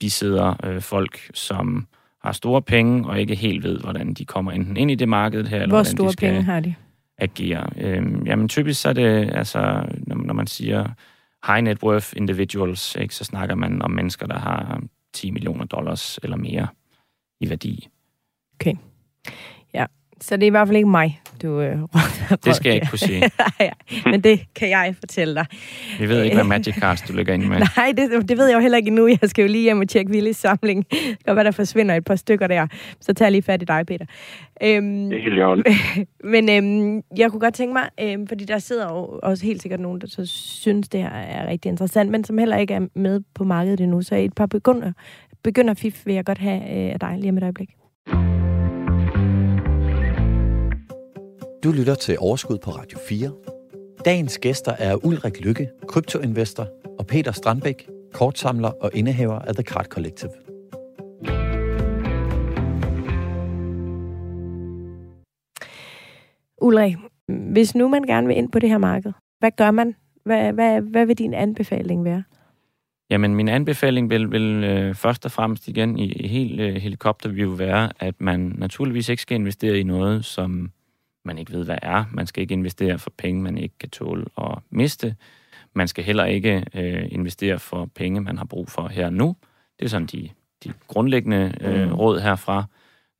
bisidder 0.00 0.54
øh, 0.64 0.80
folk, 0.80 1.30
som 1.34 1.86
har 2.22 2.32
store 2.32 2.62
penge, 2.62 3.08
og 3.08 3.20
ikke 3.20 3.34
helt 3.34 3.64
ved, 3.64 3.80
hvordan 3.80 4.14
de 4.14 4.24
kommer 4.24 4.52
enten 4.52 4.76
ind 4.76 4.90
i 4.90 4.94
det 4.94 5.08
marked 5.08 5.44
her, 5.44 5.62
eller 5.62 5.74
Hvor 5.74 5.82
store 5.82 6.08
de 6.08 6.12
skal 6.12 6.28
penge 6.28 6.42
har 6.42 6.60
de? 6.60 6.74
Agerer. 7.18 7.66
Øh, 7.76 8.26
jamen 8.26 8.48
typisk 8.48 8.80
så 8.80 8.88
er 8.88 8.92
det, 8.92 9.30
altså, 9.34 9.84
når, 10.06 10.16
når 10.16 10.34
man 10.34 10.46
siger 10.46 10.88
high 11.46 11.62
net 11.62 11.82
worth 11.82 12.12
individuals, 12.16 12.96
ikke, 12.96 13.14
så 13.14 13.24
snakker 13.24 13.54
man 13.54 13.82
om 13.82 13.90
mennesker, 13.90 14.26
der 14.26 14.38
har 14.38 14.82
10 15.12 15.30
millioner 15.30 15.64
dollars 15.64 16.18
eller 16.22 16.36
mere 16.36 16.68
i 17.40 17.50
værdi. 17.50 17.88
Okay. 18.54 18.74
Ja, 19.74 19.86
så 20.20 20.36
det 20.36 20.42
er 20.42 20.46
i 20.46 20.50
hvert 20.50 20.68
fald 20.68 20.76
ikke 20.76 20.88
mig, 20.88 21.20
du 21.42 21.60
øh, 21.60 21.78
Det 22.44 22.56
skal 22.56 22.68
jeg 22.68 22.74
ikke 22.74 22.86
kunne 22.90 22.98
sige. 22.98 23.22
men 24.10 24.20
det 24.20 24.40
kan 24.54 24.68
jeg 24.70 24.94
fortælle 24.98 25.34
dig. 25.34 25.46
Vi 25.98 26.08
ved 26.08 26.22
ikke, 26.22 26.36
hvad 26.36 26.44
Magic 26.44 26.74
Cards 26.74 27.02
du 27.02 27.12
lægger 27.12 27.34
ind 27.34 27.44
med. 27.44 27.58
Nej, 27.76 27.92
det, 27.96 28.28
det 28.28 28.38
ved 28.38 28.46
jeg 28.46 28.54
jo 28.54 28.60
heller 28.60 28.78
ikke 28.78 28.88
endnu. 28.88 29.06
Jeg 29.06 29.30
skal 29.30 29.42
jo 29.42 29.48
lige 29.48 29.62
hjem 29.62 29.80
og 29.80 29.88
tjekke 29.88 30.12
Willis 30.12 30.36
samling. 30.36 30.86
Kan 31.26 31.36
være, 31.36 31.44
der 31.44 31.50
forsvinder 31.50 31.94
et 31.94 32.04
par 32.04 32.16
stykker 32.16 32.46
der. 32.46 32.66
Så 33.00 33.14
tager 33.14 33.26
jeg 33.26 33.32
lige 33.32 33.42
fat 33.42 33.62
i 33.62 33.64
dig, 33.64 33.86
Peter. 33.86 34.06
Øhm, 34.62 35.10
Det 35.10 35.18
er 35.18 35.22
helt 35.22 35.42
orden. 35.42 35.64
men 36.24 36.48
øhm, 36.50 37.02
jeg 37.16 37.30
kunne 37.30 37.40
godt 37.40 37.54
tænke 37.54 37.72
mig, 37.72 37.82
øhm, 38.00 38.26
fordi 38.26 38.44
der 38.44 38.58
sidder 38.58 38.92
jo 38.92 39.20
også 39.22 39.44
helt 39.46 39.62
sikkert 39.62 39.80
nogen, 39.80 40.00
der 40.00 40.06
så 40.06 40.26
synes, 40.26 40.88
det 40.88 41.00
her 41.02 41.10
er 41.10 41.46
rigtig 41.50 41.68
interessant, 41.68 42.10
men 42.10 42.24
som 42.24 42.38
heller 42.38 42.56
ikke 42.56 42.74
er 42.74 42.80
med 42.94 43.20
på 43.34 43.44
markedet 43.44 43.80
endnu. 43.80 44.02
Så 44.02 44.14
et 44.14 44.32
par 44.32 44.46
begynder, 44.46 44.92
begynder 45.44 45.74
fif 45.74 46.06
vil 46.06 46.14
jeg 46.14 46.24
godt 46.24 46.38
have 46.38 46.60
øh, 46.60 46.92
af 46.92 47.00
dig 47.00 47.16
lige 47.18 47.30
om 47.30 47.36
et 47.36 47.42
øjeblik. 47.42 47.68
Du 51.64 51.72
lytter 51.72 51.94
til 51.94 52.16
Overskud 52.18 52.58
på 52.58 52.70
Radio 52.70 52.98
4. 53.08 53.32
Dagens 54.04 54.38
gæster 54.38 54.72
er 54.72 55.06
Ulrik 55.06 55.40
Lykke, 55.40 55.70
kryptoinvestor, 55.88 56.68
og 56.98 57.06
Peter 57.06 57.32
Strandbæk, 57.32 57.88
kortsamler 58.12 58.68
og 58.68 58.90
indehaver 58.94 59.38
af 59.38 59.54
The 59.54 59.62
Card 59.62 59.84
Collective. 59.84 60.30
Ulrik, 66.62 66.96
hvis 67.52 67.74
nu 67.74 67.88
man 67.88 68.02
gerne 68.02 68.26
vil 68.26 68.36
ind 68.36 68.52
på 68.52 68.58
det 68.58 68.68
her 68.68 68.78
marked, 68.78 69.12
hvad 69.38 69.50
gør 69.56 69.70
man? 69.70 69.94
Hvad, 70.24 70.52
hvad, 70.52 70.80
hvad 70.80 71.06
vil 71.06 71.18
din 71.18 71.34
anbefaling 71.34 72.04
være? 72.04 72.22
Jamen, 73.10 73.34
min 73.34 73.48
anbefaling 73.48 74.10
vil, 74.10 74.30
vil 74.30 74.64
øh, 74.64 74.94
først 74.94 75.24
og 75.24 75.30
fremmest 75.30 75.68
igen 75.68 75.98
i, 75.98 76.12
i 76.12 76.26
helt 76.26 76.60
øh, 76.60 76.74
helikopterview 76.74 77.54
være, 77.54 77.90
at 78.00 78.14
man 78.20 78.54
naturligvis 78.58 79.08
ikke 79.08 79.22
skal 79.22 79.34
investere 79.34 79.78
i 79.78 79.82
noget, 79.82 80.24
som 80.24 80.70
man 81.24 81.38
ikke 81.38 81.52
ved, 81.52 81.64
hvad 81.64 81.78
er. 81.82 82.04
Man 82.12 82.26
skal 82.26 82.40
ikke 82.42 82.52
investere 82.52 82.98
for 82.98 83.10
penge, 83.18 83.42
man 83.42 83.58
ikke 83.58 83.78
kan 83.80 83.90
tåle 83.90 84.24
at 84.38 84.58
miste. 84.70 85.16
Man 85.74 85.88
skal 85.88 86.04
heller 86.04 86.24
ikke 86.24 86.64
øh, 86.74 87.06
investere 87.10 87.58
for 87.58 87.88
penge, 87.94 88.20
man 88.20 88.38
har 88.38 88.44
brug 88.44 88.68
for 88.68 88.88
her 88.88 89.06
og 89.06 89.12
nu. 89.12 89.36
Det 89.78 89.84
er 89.84 89.88
sådan 89.88 90.06
de, 90.06 90.28
de 90.64 90.72
grundlæggende 90.88 91.54
øh, 91.60 91.88
Mm. 91.88 91.94
råd 91.94 92.20
herfra. 92.20 92.64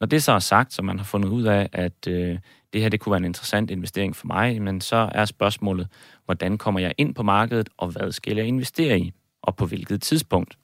Når 0.00 0.06
det 0.06 0.22
så 0.22 0.32
er 0.32 0.38
sagt, 0.38 0.72
så 0.72 0.82
man 0.82 0.98
har 0.98 1.04
fundet 1.04 1.28
ud 1.28 1.42
af, 1.44 1.68
at 1.72 2.06
øh, 2.08 2.38
det 2.72 2.80
her 2.80 2.88
det 2.88 3.00
kunne 3.00 3.10
være 3.10 3.18
en 3.18 3.24
interessant 3.24 3.70
investering 3.70 4.16
for 4.16 4.26
mig, 4.26 4.62
men 4.62 4.80
så 4.80 5.08
er 5.14 5.24
spørgsmålet, 5.24 5.88
hvordan 6.24 6.58
kommer 6.58 6.80
jeg 6.80 6.92
ind 6.98 7.14
på 7.14 7.22
markedet, 7.22 7.68
og 7.76 7.88
hvad 7.88 8.12
skal 8.12 8.36
jeg 8.36 8.46
investere 8.46 8.98
i, 8.98 9.12
og 9.42 9.56
på 9.56 9.66
hvilket 9.66 10.02
tidspunkt. 10.02 10.58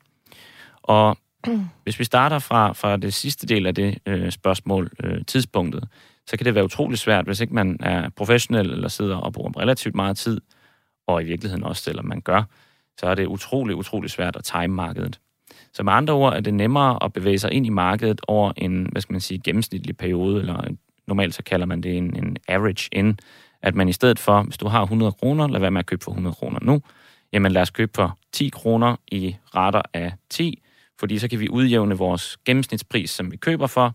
Og 0.82 1.16
hvis 1.84 1.98
vi 1.98 2.04
starter 2.04 2.38
fra, 2.38 2.72
fra 2.72 2.96
det 2.96 3.14
sidste 3.14 3.46
del 3.46 3.66
af 3.66 3.74
det 3.74 3.98
øh, 4.06 4.30
spørgsmål, 4.30 4.90
øh, 5.04 5.24
tidspunktet, 5.26 5.88
så 6.26 6.36
kan 6.36 6.44
det 6.44 6.54
være 6.54 6.64
utrolig 6.64 6.98
svært, 6.98 7.24
hvis 7.24 7.40
ikke 7.40 7.54
man 7.54 7.76
er 7.80 8.08
professionel 8.08 8.70
eller 8.70 8.88
sidder 8.88 9.16
og 9.16 9.32
bruger 9.32 9.58
relativt 9.58 9.94
meget 9.94 10.16
tid, 10.16 10.40
og 11.06 11.22
i 11.22 11.24
virkeligheden 11.24 11.64
også, 11.64 11.82
selvom 11.82 12.04
man 12.04 12.20
gør, 12.20 12.42
så 13.00 13.06
er 13.06 13.14
det 13.14 13.26
utrolig, 13.26 13.76
utrolig 13.76 14.10
svært 14.10 14.36
at 14.36 14.44
time 14.44 14.68
markedet. 14.68 15.20
Så 15.72 15.82
med 15.82 15.92
andre 15.92 16.14
ord 16.14 16.34
er 16.34 16.40
det 16.40 16.54
nemmere 16.54 17.04
at 17.04 17.12
bevæge 17.12 17.38
sig 17.38 17.52
ind 17.52 17.66
i 17.66 17.68
markedet 17.68 18.20
over 18.28 18.52
en, 18.56 18.88
hvad 18.92 19.02
skal 19.02 19.12
man 19.12 19.20
sige, 19.20 19.40
gennemsnitlig 19.44 19.96
periode, 19.96 20.40
eller 20.40 20.64
normalt 21.06 21.34
så 21.34 21.42
kalder 21.42 21.66
man 21.66 21.80
det 21.80 21.96
en, 21.96 22.16
en 22.16 22.36
average 22.48 22.88
in, 22.92 23.18
at 23.62 23.74
man 23.74 23.88
i 23.88 23.92
stedet 23.92 24.18
for, 24.18 24.42
hvis 24.42 24.56
du 24.56 24.68
har 24.68 24.82
100 24.82 25.12
kroner, 25.12 25.48
lad 25.48 25.60
være 25.60 25.70
med 25.70 25.78
at 25.78 25.86
købe 25.86 26.04
for 26.04 26.10
100 26.10 26.34
kroner 26.34 26.58
nu, 26.62 26.82
jamen 27.32 27.52
lad 27.52 27.62
os 27.62 27.70
købe 27.70 27.92
for 27.94 28.18
10 28.32 28.48
kroner 28.48 28.96
i 29.12 29.36
rater 29.54 29.82
af 29.94 30.12
10, 30.30 30.62
fordi 31.00 31.18
så 31.18 31.28
kan 31.28 31.40
vi 31.40 31.48
udjævne 31.48 31.98
vores 31.98 32.36
gennemsnitspris, 32.44 33.10
som 33.10 33.32
vi 33.32 33.36
køber 33.36 33.66
for, 33.66 33.94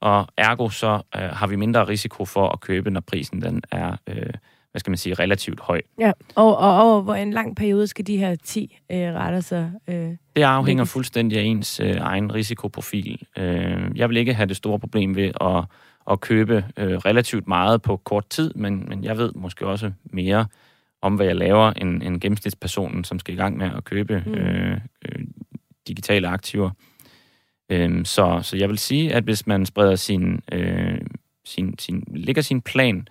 og 0.00 0.26
ergo 0.36 0.68
så 0.68 1.00
øh, 1.16 1.22
har 1.22 1.46
vi 1.46 1.56
mindre 1.56 1.88
risiko 1.88 2.24
for 2.24 2.48
at 2.48 2.60
købe, 2.60 2.90
når 2.90 3.00
prisen 3.00 3.42
den 3.42 3.62
er, 3.70 3.96
øh, 4.06 4.30
hvad 4.70 4.80
skal 4.80 4.90
man 4.90 4.98
sige, 4.98 5.14
relativt 5.14 5.60
høj. 5.60 5.80
Ja, 6.00 6.12
og, 6.34 6.56
og 6.58 6.82
over 6.82 7.00
hvor 7.02 7.14
en 7.14 7.30
lang 7.30 7.56
periode 7.56 7.86
skal 7.86 8.06
de 8.06 8.16
her 8.16 8.36
10 8.44 8.78
øh, 8.92 8.98
retter 8.98 9.40
så... 9.40 9.70
Øh, 9.88 9.94
Det 10.36 10.42
afhænger 10.42 10.82
Lægges. 10.82 10.92
fuldstændig 10.92 11.38
af 11.38 11.42
ens 11.42 11.80
øh, 11.80 11.96
egen 12.00 12.34
risikoprofil. 12.34 13.22
Øh, 13.38 13.90
jeg 13.94 14.08
vil 14.08 14.16
ikke 14.16 14.34
have 14.34 14.46
det 14.46 14.56
store 14.56 14.78
problem 14.78 15.16
ved 15.16 15.30
at, 15.40 15.64
at 16.10 16.20
købe 16.20 16.64
øh, 16.76 16.96
relativt 16.96 17.48
meget 17.48 17.82
på 17.82 17.96
kort 17.96 18.28
tid, 18.28 18.54
men, 18.54 18.88
men 18.88 19.04
jeg 19.04 19.18
ved 19.18 19.32
måske 19.34 19.66
også 19.66 19.92
mere 20.04 20.46
om, 21.02 21.14
hvad 21.14 21.26
jeg 21.26 21.36
laver, 21.36 21.70
end, 21.72 22.02
end 22.02 22.20
gennemsnitspersonen, 22.20 23.04
som 23.04 23.18
skal 23.18 23.34
i 23.34 23.36
gang 23.36 23.56
med 23.56 23.70
at 23.76 23.84
købe 23.84 24.22
Mm. 24.26 24.34
øh, 24.34 24.80
øh, 25.04 25.24
digitale 25.88 26.28
aktiver. 26.28 26.70
Øh, 27.70 28.04
så, 28.04 28.40
så 28.42 28.56
jeg 28.56 28.68
vil 28.68 28.78
sige, 28.78 29.14
at 29.14 29.24
hvis 29.24 29.46
man 29.46 29.66
spreder 29.66 29.96
sin, 29.96 30.40
øh, 30.52 31.00
sin, 31.44 31.78
sin, 31.78 32.04
lægger 32.06 32.42
sin 32.42 32.60
plan 32.60 33.08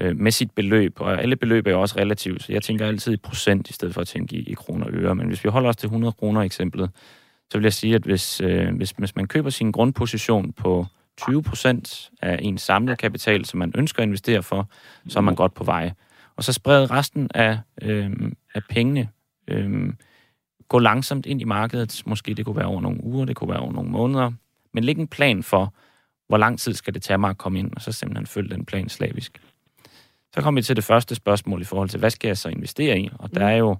øh, 0.00 0.16
med 0.16 0.32
sit 0.32 0.50
beløb, 0.50 1.00
og 1.00 1.22
alle 1.22 1.36
beløb 1.36 1.66
er 1.66 1.70
jo 1.70 1.80
også 1.80 1.98
relativt, 1.98 2.42
så 2.42 2.52
jeg 2.52 2.62
tænker 2.62 2.86
altid 2.86 3.12
i 3.12 3.16
procent, 3.16 3.70
i 3.70 3.72
stedet 3.72 3.94
for 3.94 4.00
at 4.00 4.08
tænke 4.08 4.36
i, 4.36 4.42
i 4.50 4.54
kroner 4.54 4.86
og 4.86 4.92
øre. 4.92 5.14
Men 5.14 5.28
hvis 5.28 5.44
vi 5.44 5.48
holder 5.48 5.68
os 5.68 5.76
til 5.76 5.86
100 5.86 6.12
kroner 6.12 6.40
eksemplet, 6.40 6.90
så 7.50 7.58
vil 7.58 7.62
jeg 7.62 7.72
sige, 7.72 7.94
at 7.94 8.02
hvis, 8.02 8.40
øh, 8.40 8.76
hvis, 8.76 8.90
hvis 8.90 9.16
man 9.16 9.26
køber 9.26 9.50
sin 9.50 9.72
grundposition 9.72 10.52
på 10.52 10.86
20 11.18 11.42
procent 11.42 12.10
af 12.22 12.38
ens 12.42 12.62
samlede 12.62 12.96
kapital, 12.96 13.44
som 13.44 13.58
man 13.58 13.72
ønsker 13.74 14.02
at 14.02 14.06
investere 14.06 14.42
for, 14.42 14.70
så 15.08 15.18
er 15.18 15.22
man 15.22 15.34
godt 15.34 15.54
på 15.54 15.64
vej. 15.64 15.92
Og 16.36 16.44
så 16.44 16.52
spred 16.52 16.90
resten 16.90 17.30
af, 17.34 17.58
øh, 17.82 18.10
af 18.54 18.62
pengene. 18.70 19.08
Øh, 19.48 19.92
gå 20.70 20.78
langsomt 20.78 21.26
ind 21.26 21.40
i 21.40 21.44
markedet. 21.44 22.02
Måske 22.06 22.34
det 22.34 22.44
kunne 22.44 22.56
være 22.56 22.66
over 22.66 22.80
nogle 22.80 23.04
uger, 23.04 23.24
det 23.24 23.36
kunne 23.36 23.50
være 23.50 23.60
over 23.60 23.72
nogle 23.72 23.90
måneder. 23.90 24.32
Men 24.72 24.84
læg 24.84 24.98
en 24.98 25.08
plan 25.08 25.42
for, 25.42 25.74
hvor 26.28 26.36
lang 26.36 26.58
tid 26.58 26.74
skal 26.74 26.94
det 26.94 27.02
tage 27.02 27.18
mig 27.18 27.30
at 27.30 27.38
komme 27.38 27.58
ind, 27.58 27.72
og 27.76 27.82
så 27.82 27.92
simpelthen 27.92 28.26
følge 28.26 28.54
den 28.54 28.64
plan 28.64 28.88
slavisk. 28.88 29.40
Så 30.34 30.42
kommer 30.42 30.60
vi 30.60 30.62
til 30.62 30.76
det 30.76 30.84
første 30.84 31.14
spørgsmål 31.14 31.60
i 31.60 31.64
forhold 31.64 31.88
til, 31.88 31.98
hvad 31.98 32.10
skal 32.10 32.28
jeg 32.28 32.38
så 32.38 32.48
investere 32.48 32.98
i? 32.98 33.10
Og 33.18 33.34
der 33.34 33.46
er 33.46 33.56
jo 33.56 33.76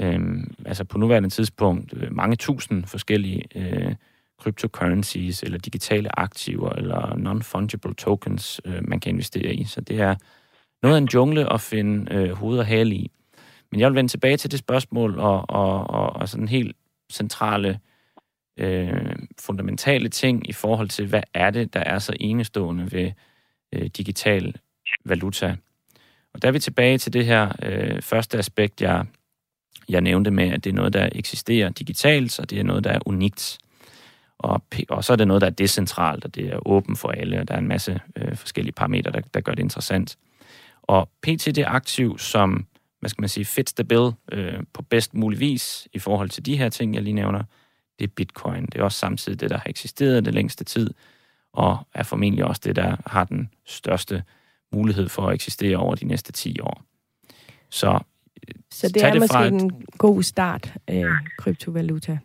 øhm, 0.00 0.54
altså 0.66 0.84
på 0.84 0.98
nuværende 0.98 1.28
tidspunkt 1.28 1.94
øh, 1.96 2.16
mange 2.16 2.36
tusind 2.36 2.84
forskellige 2.84 3.44
øh, 3.54 3.94
cryptocurrencies, 4.40 5.42
eller 5.42 5.58
digitale 5.58 6.18
aktiver, 6.18 6.70
eller 6.70 7.16
non-fungible 7.16 7.94
tokens, 7.94 8.60
øh, 8.64 8.88
man 8.88 9.00
kan 9.00 9.12
investere 9.12 9.54
i. 9.54 9.64
Så 9.64 9.80
det 9.80 10.00
er 10.00 10.14
noget 10.82 10.96
af 10.96 11.00
en 11.00 11.08
jungle 11.14 11.52
at 11.52 11.60
finde 11.60 12.14
øh, 12.14 12.30
hoved 12.30 12.58
og 12.58 12.66
hale 12.66 12.94
i. 12.94 13.10
Men 13.70 13.80
jeg 13.80 13.88
vil 13.88 13.96
vende 13.96 14.10
tilbage 14.10 14.36
til 14.36 14.50
det 14.50 14.58
spørgsmål, 14.58 15.18
og, 15.18 15.50
og, 15.50 15.90
og, 15.90 16.16
og 16.16 16.28
sådan 16.28 16.48
helt 16.48 16.76
centrale, 17.12 17.80
øh, 18.58 19.16
fundamentale 19.40 20.08
ting 20.08 20.48
i 20.48 20.52
forhold 20.52 20.88
til, 20.88 21.06
hvad 21.06 21.22
er 21.34 21.50
det, 21.50 21.74
der 21.74 21.80
er 21.80 21.98
så 21.98 22.16
enestående 22.20 22.92
ved 22.92 23.12
øh, 23.72 23.86
digital 23.86 24.54
valuta. 25.04 25.56
Og 26.34 26.42
der 26.42 26.48
er 26.48 26.52
vi 26.52 26.58
tilbage 26.58 26.98
til 26.98 27.12
det 27.12 27.26
her 27.26 27.52
øh, 27.62 28.02
første 28.02 28.38
aspekt, 28.38 28.82
jeg, 28.82 29.06
jeg 29.88 30.00
nævnte 30.00 30.30
med, 30.30 30.50
at 30.50 30.64
det 30.64 30.70
er 30.70 30.74
noget, 30.74 30.92
der 30.92 31.08
eksisterer 31.12 31.70
digitalt, 31.70 32.40
og 32.40 32.50
det 32.50 32.60
er 32.60 32.64
noget, 32.64 32.84
der 32.84 32.90
er 32.90 32.98
unikt. 33.06 33.58
Og, 34.38 34.62
og 34.88 35.04
så 35.04 35.12
er 35.12 35.16
det 35.16 35.28
noget, 35.28 35.40
der 35.40 35.46
er 35.46 35.50
decentralt, 35.50 36.24
og 36.24 36.34
det 36.34 36.46
er 36.46 36.68
åbent 36.68 36.98
for 36.98 37.08
alle, 37.08 37.40
og 37.40 37.48
der 37.48 37.54
er 37.54 37.58
en 37.58 37.68
masse 37.68 38.00
øh, 38.16 38.36
forskellige 38.36 38.72
parametre, 38.72 39.12
der, 39.12 39.20
der 39.34 39.40
gør 39.40 39.52
det 39.52 39.62
interessant. 39.62 40.18
Og 40.82 41.08
PT 41.22 41.46
det 41.46 41.64
aktiv, 41.66 42.18
som 42.18 42.66
hvad 43.00 43.10
skal 43.10 43.22
man 43.22 43.28
sige, 43.28 43.44
fits 43.44 43.72
the 43.72 43.84
bill 43.84 44.10
øh, 44.32 44.62
på 44.72 44.82
bedst 44.82 45.14
mulig 45.14 45.40
vis 45.40 45.88
i 45.92 45.98
forhold 45.98 46.30
til 46.30 46.46
de 46.46 46.56
her 46.56 46.68
ting, 46.68 46.94
jeg 46.94 47.02
lige 47.02 47.14
nævner, 47.14 47.42
det 47.98 48.04
er 48.04 48.12
bitcoin. 48.16 48.66
Det 48.66 48.74
er 48.74 48.82
også 48.82 48.98
samtidig 48.98 49.40
det, 49.40 49.50
der 49.50 49.56
har 49.56 49.66
eksisteret 49.66 50.24
det 50.24 50.34
længste 50.34 50.64
tid, 50.64 50.90
og 51.52 51.78
er 51.94 52.02
formentlig 52.02 52.44
også 52.44 52.60
det, 52.64 52.76
der 52.76 52.96
har 53.06 53.24
den 53.24 53.50
største 53.66 54.22
mulighed 54.72 55.08
for 55.08 55.28
at 55.28 55.34
eksistere 55.34 55.76
over 55.76 55.94
de 55.94 56.04
næste 56.04 56.32
10 56.32 56.60
år. 56.60 56.82
Så, 57.70 57.98
så 58.70 58.88
det 58.88 59.04
er 59.04 59.12
det 59.12 59.20
måske 59.20 59.38
et... 59.38 59.52
en 59.52 59.86
god 59.98 60.22
start, 60.22 60.74
øh, 60.90 61.12
kryptovaluta, 61.38 62.18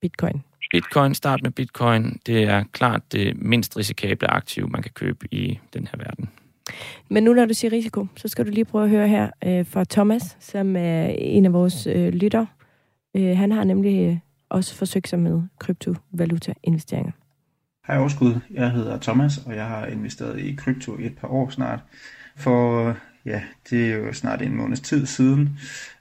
bitcoin. 0.00 0.42
Bitcoin, 0.70 1.14
start 1.14 1.42
med 1.42 1.50
bitcoin, 1.50 2.20
det 2.26 2.42
er 2.42 2.64
klart 2.72 3.12
det 3.12 3.36
mindst 3.36 3.76
risikable 3.76 4.30
aktiv, 4.30 4.68
man 4.70 4.82
kan 4.82 4.92
købe 4.94 5.28
i 5.30 5.58
den 5.72 5.86
her 5.86 5.98
verden. 5.98 6.30
Men 7.10 7.24
nu 7.24 7.32
når 7.32 7.44
du 7.44 7.54
siger 7.54 7.72
risiko, 7.72 8.06
så 8.16 8.28
skal 8.28 8.46
du 8.46 8.50
lige 8.50 8.64
prøve 8.64 8.84
at 8.84 8.90
høre 8.90 9.08
her 9.08 9.30
øh, 9.44 9.66
fra 9.66 9.84
Thomas, 9.90 10.36
som 10.40 10.76
er 10.76 11.06
en 11.18 11.44
af 11.44 11.52
vores 11.52 11.86
øh, 11.86 12.08
lytter. 12.08 12.46
Øh, 13.16 13.36
han 13.36 13.52
har 13.52 13.64
nemlig 13.64 14.08
øh, 14.08 14.16
også 14.48 14.74
forsøgt 14.74 15.08
sig 15.08 15.18
med 15.18 15.42
kryptovaluta-investeringer. 15.58 17.12
Hej 17.86 17.98
Overskud, 17.98 18.34
jeg 18.50 18.70
hedder 18.70 18.98
Thomas, 18.98 19.38
og 19.46 19.56
jeg 19.56 19.66
har 19.66 19.86
investeret 19.86 20.40
i 20.40 20.54
krypto 20.54 20.98
i 20.98 21.06
et 21.06 21.16
par 21.16 21.28
år 21.28 21.50
snart. 21.50 21.80
For 22.36 22.94
ja, 23.24 23.42
det 23.70 23.92
er 23.92 23.96
jo 23.96 24.12
snart 24.12 24.42
en 24.42 24.56
måneds 24.56 24.80
tid 24.80 25.06
siden, 25.06 25.58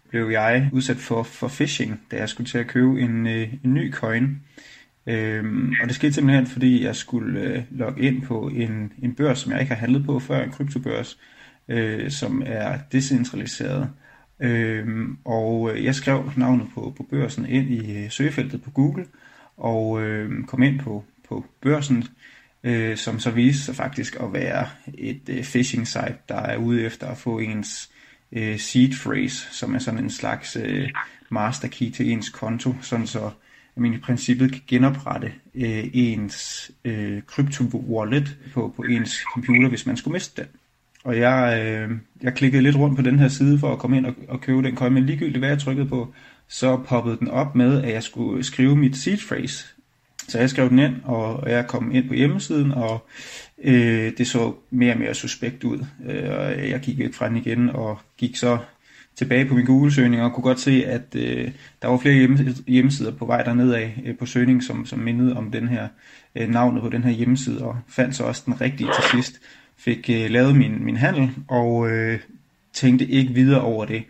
blev 0.09 0.29
jeg 0.29 0.69
udsat 0.73 0.97
for, 0.97 1.23
for 1.23 1.47
phishing, 1.47 2.01
da 2.11 2.17
jeg 2.17 2.29
skulle 2.29 2.49
til 2.49 2.57
at 2.57 2.67
købe 2.67 3.01
en, 3.01 3.27
øh, 3.27 3.53
en 3.63 3.73
ny 3.73 3.93
coin. 3.93 4.41
Øhm, 5.07 5.73
og 5.81 5.87
det 5.87 5.95
skete 5.95 6.13
simpelthen, 6.13 6.47
fordi 6.47 6.83
jeg 6.83 6.95
skulle 6.95 7.39
øh, 7.39 7.63
logge 7.71 8.01
ind 8.01 8.21
på 8.21 8.47
en, 8.47 8.93
en 9.01 9.15
børs, 9.15 9.39
som 9.39 9.51
jeg 9.51 9.61
ikke 9.61 9.73
har 9.73 9.79
handlet 9.79 10.05
på 10.05 10.19
før, 10.19 10.43
en 10.43 10.51
kryptobørs, 10.51 11.19
øh, 11.67 12.11
som 12.11 12.43
er 12.45 12.77
decentraliseret. 12.91 13.89
Øhm, 14.39 15.17
og 15.25 15.71
øh, 15.71 15.83
jeg 15.83 15.95
skrev 15.95 16.31
navnet 16.37 16.67
på, 16.73 16.93
på 16.97 17.03
børsen 17.09 17.45
ind 17.45 17.69
i 17.69 18.03
øh, 18.03 18.11
søgefeltet 18.11 18.61
på 18.61 18.71
Google, 18.71 19.05
og 19.57 20.01
øh, 20.01 20.43
kom 20.43 20.63
ind 20.63 20.79
på, 20.79 21.03
på 21.29 21.45
børsen, 21.61 22.03
øh, 22.63 22.97
som 22.97 23.19
så 23.19 23.31
viste 23.31 23.63
sig 23.63 23.75
faktisk 23.75 24.15
at 24.15 24.33
være 24.33 24.67
et 24.93 25.29
øh, 25.29 25.43
phishing 25.43 25.87
site, 25.87 26.15
der 26.29 26.39
er 26.39 26.57
ude 26.57 26.83
efter 26.83 27.07
at 27.07 27.17
få 27.17 27.39
ens 27.39 27.89
øh, 28.31 28.59
seed 28.59 28.91
phrase, 29.03 29.47
som 29.51 29.75
er 29.75 29.79
sådan 29.79 30.03
en 30.03 30.09
slags 30.09 30.55
øh, 30.55 30.89
master 31.29 31.67
key 31.67 31.89
til 31.89 32.11
ens 32.11 32.29
konto, 32.29 32.75
sådan 32.81 33.07
så 33.07 33.31
at 33.75 33.81
man 33.81 33.93
i 33.93 33.97
princippet 33.97 34.51
kan 34.51 34.61
genoprette 34.67 35.31
øh, 35.55 35.83
ens 35.93 36.71
øh, 36.85 37.21
krypto-wallet 37.27 38.37
på, 38.53 38.73
på 38.75 38.83
ens 38.83 39.15
computer, 39.33 39.69
hvis 39.69 39.85
man 39.85 39.97
skulle 39.97 40.13
miste 40.13 40.41
den. 40.41 40.49
Og 41.03 41.17
jeg, 41.17 41.63
øh, 41.65 41.91
jeg 42.21 42.33
klikkede 42.33 42.63
lidt 42.63 42.75
rundt 42.75 42.95
på 42.95 43.01
den 43.01 43.19
her 43.19 43.27
side 43.27 43.59
for 43.59 43.71
at 43.73 43.79
komme 43.79 43.97
ind 43.97 44.05
og, 44.05 44.13
og 44.27 44.41
købe 44.41 44.63
den 44.63 44.75
coin, 44.75 44.93
men 44.93 45.05
ligegyldigt 45.05 45.37
hvad 45.37 45.49
jeg 45.49 45.59
trykkede 45.59 45.87
på, 45.87 46.13
så 46.47 46.77
poppede 46.77 47.17
den 47.19 47.27
op 47.27 47.55
med, 47.55 47.83
at 47.83 47.93
jeg 47.93 48.03
skulle 48.03 48.43
skrive 48.43 48.75
mit 48.75 48.97
seed 48.97 49.17
phrase. 49.17 49.65
Så 50.27 50.39
jeg 50.39 50.49
skrev 50.49 50.69
den 50.69 50.79
ind, 50.79 50.95
og 51.03 51.49
jeg 51.49 51.67
kom 51.67 51.95
ind 51.95 52.07
på 52.07 52.13
hjemmesiden, 52.13 52.71
og 52.71 53.07
øh, 53.63 54.11
det 54.17 54.27
så 54.27 54.53
mere 54.71 54.93
og 54.93 54.99
mere 54.99 55.13
suspekt 55.13 55.63
ud. 55.63 55.85
Øh, 56.05 56.29
og 56.29 56.69
jeg 56.69 56.79
gik 56.79 56.97
væk 56.97 57.13
fra 57.13 57.29
den 57.29 57.37
igen, 57.37 57.69
og 57.69 57.99
gik 58.17 58.35
så 58.35 58.57
tilbage 59.15 59.45
på 59.45 59.55
min 59.55 59.65
Google-søgning 59.65 60.21
og 60.21 60.33
kunne 60.33 60.43
godt 60.43 60.59
se, 60.59 60.85
at 60.85 61.15
øh, 61.15 61.51
der 61.81 61.87
var 61.87 61.97
flere 61.97 62.37
hjemmesider 62.67 63.11
på 63.11 63.25
vej 63.25 63.43
derned 63.43 63.73
af 63.73 64.01
øh, 64.05 64.17
på 64.17 64.25
søgning, 64.25 64.63
som, 64.63 64.85
som 64.85 64.99
mindede 64.99 65.37
om 65.37 65.51
den 65.51 65.67
her 65.67 65.87
øh, 66.35 66.49
navnet 66.49 66.81
på 66.81 66.89
den 66.89 67.03
her 67.03 67.11
hjemmeside, 67.11 67.63
og 67.63 67.77
fandt 67.87 68.15
så 68.15 68.23
også 68.23 68.43
den 68.45 68.61
rigtige 68.61 68.89
til 68.95 69.11
sidst. 69.11 69.41
Fik 69.77 70.09
øh, 70.09 70.29
lavet 70.29 70.55
min, 70.55 70.85
min 70.85 70.97
handel, 70.97 71.29
og 71.47 71.91
øh, 71.91 72.19
tænkte 72.73 73.05
ikke 73.05 73.33
videre 73.33 73.61
over 73.61 73.85
det. 73.85 74.03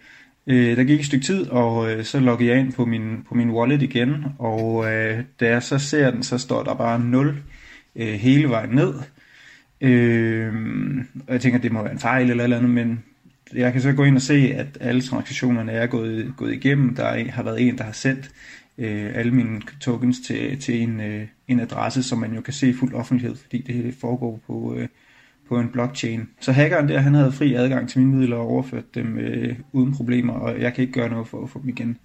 Øh, 0.47 0.77
der 0.77 0.83
gik 0.83 0.99
et 0.99 1.05
stykke 1.05 1.25
tid, 1.25 1.47
og 1.47 1.91
øh, 1.91 2.03
så 2.03 2.19
loggede 2.19 2.49
jeg 2.49 2.59
ind 2.59 2.73
på 2.73 2.85
min, 2.85 3.25
på 3.29 3.35
min 3.35 3.49
wallet 3.49 3.81
igen, 3.81 4.25
og 4.39 4.93
øh, 4.93 5.23
da 5.39 5.49
jeg 5.49 5.63
så 5.63 5.79
ser 5.79 6.11
den, 6.11 6.23
så 6.23 6.37
står 6.37 6.63
der 6.63 6.73
bare 6.73 6.99
0 6.99 7.37
øh, 7.95 8.07
hele 8.07 8.49
vejen 8.49 8.69
ned. 8.69 8.93
Øh, 9.81 10.53
og 11.27 11.33
jeg 11.33 11.41
tænker, 11.41 11.59
det 11.59 11.71
må 11.71 11.81
være 11.83 11.91
en 11.91 11.99
fejl 11.99 12.29
eller 12.29 12.43
eller 12.43 12.57
andet, 12.57 12.71
men 12.71 13.03
jeg 13.55 13.71
kan 13.73 13.81
så 13.81 13.93
gå 13.93 14.03
ind 14.03 14.15
og 14.15 14.21
se, 14.21 14.53
at 14.55 14.77
alle 14.79 15.01
transaktionerne 15.01 15.71
er 15.71 15.87
gået, 15.87 16.33
gået 16.37 16.53
igennem. 16.53 16.95
Der 16.95 17.03
er, 17.03 17.31
har 17.31 17.43
været 17.43 17.61
en, 17.67 17.77
der 17.77 17.83
har 17.83 17.91
sendt 17.91 18.31
øh, 18.77 19.11
alle 19.15 19.31
mine 19.31 19.61
tokens 19.79 20.19
til, 20.19 20.59
til 20.59 20.81
en, 20.81 20.99
øh, 20.99 21.27
en 21.47 21.59
adresse, 21.59 22.03
som 22.03 22.17
man 22.17 22.33
jo 22.33 22.41
kan 22.41 22.53
se 22.53 22.69
i 22.69 22.73
fuld 22.73 22.93
offentlighed, 22.93 23.35
fordi 23.35 23.61
det 23.61 23.95
foregår 24.01 24.39
på, 24.47 24.75
øh, 24.77 24.87
på 25.49 25.59
en 25.59 25.69
blockchain. 25.69 26.29
Så 26.39 26.51
hackeren 26.51 26.89
der, 26.89 26.99
han 26.99 27.13
havde 27.13 27.31
fri 27.31 27.53
adgang 27.53 27.89
til 27.89 27.99
mine 27.99 28.15
midler 28.15 28.35
og 28.35 28.47
overført 28.47 28.95
dem 28.95 29.17
øh, 29.17 29.55
uden 29.71 29.93
problemer, 29.93 30.33
og 30.33 30.61
jeg 30.61 30.73
kan 30.73 30.81
ikke 30.81 30.93
gøre 30.93 31.09
noget 31.09 31.27
for 31.27 31.43
at 31.43 31.49
få 31.49 31.59
dem 31.61 31.69
igen. 31.69 31.97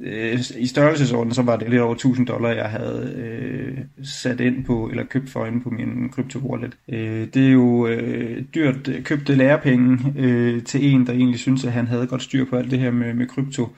Øh, 0.00 0.38
I 0.58 0.66
størrelsesorden, 0.66 1.34
så 1.34 1.42
var 1.42 1.56
det 1.56 1.70
lidt 1.70 1.80
over 1.80 1.94
1000 1.94 2.26
dollar, 2.26 2.50
jeg 2.50 2.70
havde 2.70 3.14
øh, 3.16 3.78
sat 4.04 4.40
ind 4.40 4.64
på, 4.64 4.88
eller 4.90 5.04
købt 5.04 5.30
for 5.30 5.46
ind 5.46 5.62
på 5.62 5.70
min 5.70 6.10
crypto 6.12 6.38
wallet. 6.38 6.76
Øh, 6.88 7.26
det 7.34 7.46
er 7.46 7.50
jo 7.50 7.86
øh, 7.86 8.42
dyrt 8.54 8.90
købte 9.04 9.34
lærepenge 9.34 10.14
øh, 10.16 10.62
til 10.62 10.94
en, 10.94 11.06
der 11.06 11.12
egentlig 11.12 11.38
synes, 11.38 11.64
at 11.64 11.72
han 11.72 11.86
havde 11.86 12.06
godt 12.06 12.22
styr 12.22 12.44
på 12.44 12.56
alt 12.56 12.70
det 12.70 12.78
her 12.78 12.90
med, 12.90 13.14
med 13.14 13.26
krypto. 13.26 13.68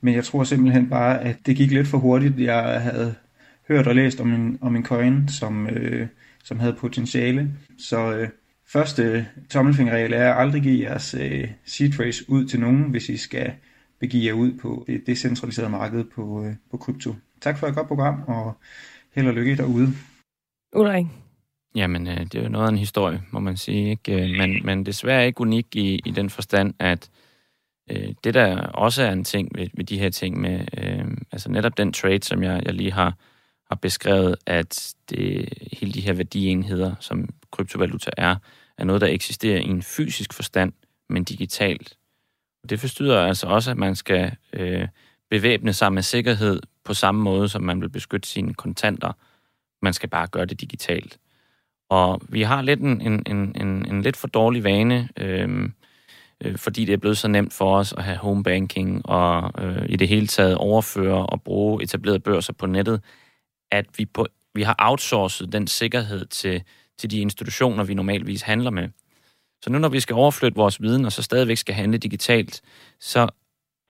Men 0.00 0.14
jeg 0.14 0.24
tror 0.24 0.44
simpelthen 0.44 0.88
bare, 0.88 1.20
at 1.20 1.36
det 1.46 1.56
gik 1.56 1.70
lidt 1.70 1.86
for 1.86 1.98
hurtigt. 1.98 2.40
Jeg 2.40 2.80
havde 2.80 3.14
hørt 3.68 3.86
og 3.86 3.94
læst 3.94 4.20
om 4.20 4.32
en, 4.32 4.58
om 4.60 4.76
en 4.76 4.84
coin, 4.84 5.28
som, 5.28 5.66
øh, 5.66 6.06
som 6.44 6.60
havde 6.60 6.72
potentiale. 6.72 7.50
Så 7.78 8.12
øh, 8.14 8.28
første 8.72 9.26
tommelfingerregel 9.50 10.12
er 10.12 10.32
at 10.32 10.40
aldrig 10.42 10.62
give 10.62 10.82
jeres 10.82 11.14
øh, 11.20 11.48
seed 11.64 11.92
phrase 11.92 12.24
ud 12.28 12.44
til 12.44 12.60
nogen, 12.60 12.82
hvis 12.82 13.08
I 13.08 13.16
skal 13.16 13.52
begive 14.02 14.26
jer 14.26 14.32
ud 14.32 14.52
på 14.58 14.84
det 14.86 15.06
decentraliserede 15.06 15.70
marked 15.70 16.04
på, 16.04 16.44
øh, 16.44 16.54
på 16.70 16.76
krypto. 16.76 17.14
Tak 17.40 17.58
for 17.58 17.66
et 17.66 17.74
godt 17.74 17.88
program, 17.88 18.22
og 18.26 18.56
held 19.14 19.28
og 19.28 19.34
lykke 19.34 19.56
derude. 19.56 19.88
Ulrik. 20.76 21.06
Jamen, 21.74 22.08
øh, 22.08 22.20
det 22.20 22.34
er 22.34 22.42
jo 22.42 22.48
noget 22.48 22.66
af 22.66 22.70
en 22.70 22.78
historie, 22.78 23.22
må 23.30 23.40
man 23.40 23.56
sige. 23.56 23.90
Ikke? 23.90 24.22
Øh, 24.22 24.30
men, 24.38 24.66
men 24.66 24.86
desværre 24.86 25.26
ikke 25.26 25.40
unik 25.40 25.76
i, 25.76 26.00
i 26.04 26.10
den 26.10 26.30
forstand, 26.30 26.74
at 26.78 27.10
øh, 27.90 28.14
det 28.24 28.34
der 28.34 28.56
også 28.66 29.02
er 29.02 29.12
en 29.12 29.24
ting 29.24 29.48
ved, 29.54 29.68
ved 29.74 29.84
de 29.84 29.98
her 29.98 30.10
ting 30.10 30.40
med, 30.40 30.66
øh, 30.78 31.04
altså 31.32 31.50
netop 31.50 31.76
den 31.76 31.92
trade, 31.92 32.22
som 32.22 32.42
jeg, 32.42 32.62
jeg 32.64 32.74
lige 32.74 32.92
har, 32.92 33.14
har 33.68 33.76
beskrevet, 33.76 34.36
at 34.46 34.94
det, 35.10 35.48
hele 35.72 35.92
de 35.92 36.00
her 36.00 36.12
værdienheder, 36.12 36.94
som 37.00 37.28
kryptovaluta 37.50 38.10
er, 38.16 38.36
er 38.78 38.84
noget, 38.84 39.00
der 39.00 39.08
eksisterer 39.08 39.60
i 39.60 39.68
en 39.68 39.82
fysisk 39.82 40.32
forstand, 40.32 40.72
men 41.08 41.24
digitalt. 41.24 41.96
Det 42.68 42.80
forstyrrer 42.80 43.26
altså 43.26 43.46
også, 43.46 43.70
at 43.70 43.76
man 43.76 43.96
skal 43.96 44.36
øh, 44.52 44.88
bevæbne 45.30 45.72
sig 45.72 45.92
med 45.92 46.02
sikkerhed 46.02 46.60
på 46.84 46.94
samme 46.94 47.22
måde, 47.22 47.48
som 47.48 47.62
man 47.62 47.80
vil 47.80 47.88
beskytte 47.88 48.28
sine 48.28 48.54
kontanter. 48.54 49.12
Man 49.82 49.92
skal 49.92 50.08
bare 50.08 50.26
gøre 50.26 50.46
det 50.46 50.60
digitalt. 50.60 51.18
Og 51.90 52.20
vi 52.28 52.42
har 52.42 52.62
lidt 52.62 52.80
en, 52.80 53.00
en, 53.00 53.22
en, 53.26 53.56
en, 53.56 53.88
en 53.88 54.02
lidt 54.02 54.16
for 54.16 54.28
dårlig 54.28 54.64
vane, 54.64 55.08
øh, 55.16 55.70
øh, 56.44 56.58
fordi 56.58 56.84
det 56.84 56.92
er 56.92 56.96
blevet 56.96 57.18
så 57.18 57.28
nemt 57.28 57.52
for 57.52 57.76
os 57.76 57.92
at 57.92 58.04
have 58.04 58.16
home 58.16 58.42
banking 58.42 59.06
og 59.06 59.64
øh, 59.64 59.86
i 59.88 59.96
det 59.96 60.08
hele 60.08 60.26
taget 60.26 60.56
overføre 60.56 61.26
og 61.26 61.42
bruge 61.42 61.82
etablerede 61.82 62.20
børser 62.20 62.52
på 62.52 62.66
nettet, 62.66 63.02
at 63.70 63.86
vi, 63.98 64.04
på, 64.04 64.26
vi 64.54 64.62
har 64.62 64.76
outsourcet 64.78 65.52
den 65.52 65.66
sikkerhed 65.66 66.26
til, 66.26 66.62
til 66.98 67.10
de 67.10 67.20
institutioner, 67.20 67.84
vi 67.84 67.94
normalvis 67.94 68.42
handler 68.42 68.70
med. 68.70 68.88
Så 69.62 69.70
nu 69.70 69.78
når 69.78 69.88
vi 69.88 70.00
skal 70.00 70.14
overflytte 70.14 70.56
vores 70.56 70.82
viden, 70.82 71.04
og 71.04 71.12
så 71.12 71.22
stadigvæk 71.22 71.56
skal 71.56 71.74
handle 71.74 71.98
digitalt, 71.98 72.60
så 73.00 73.28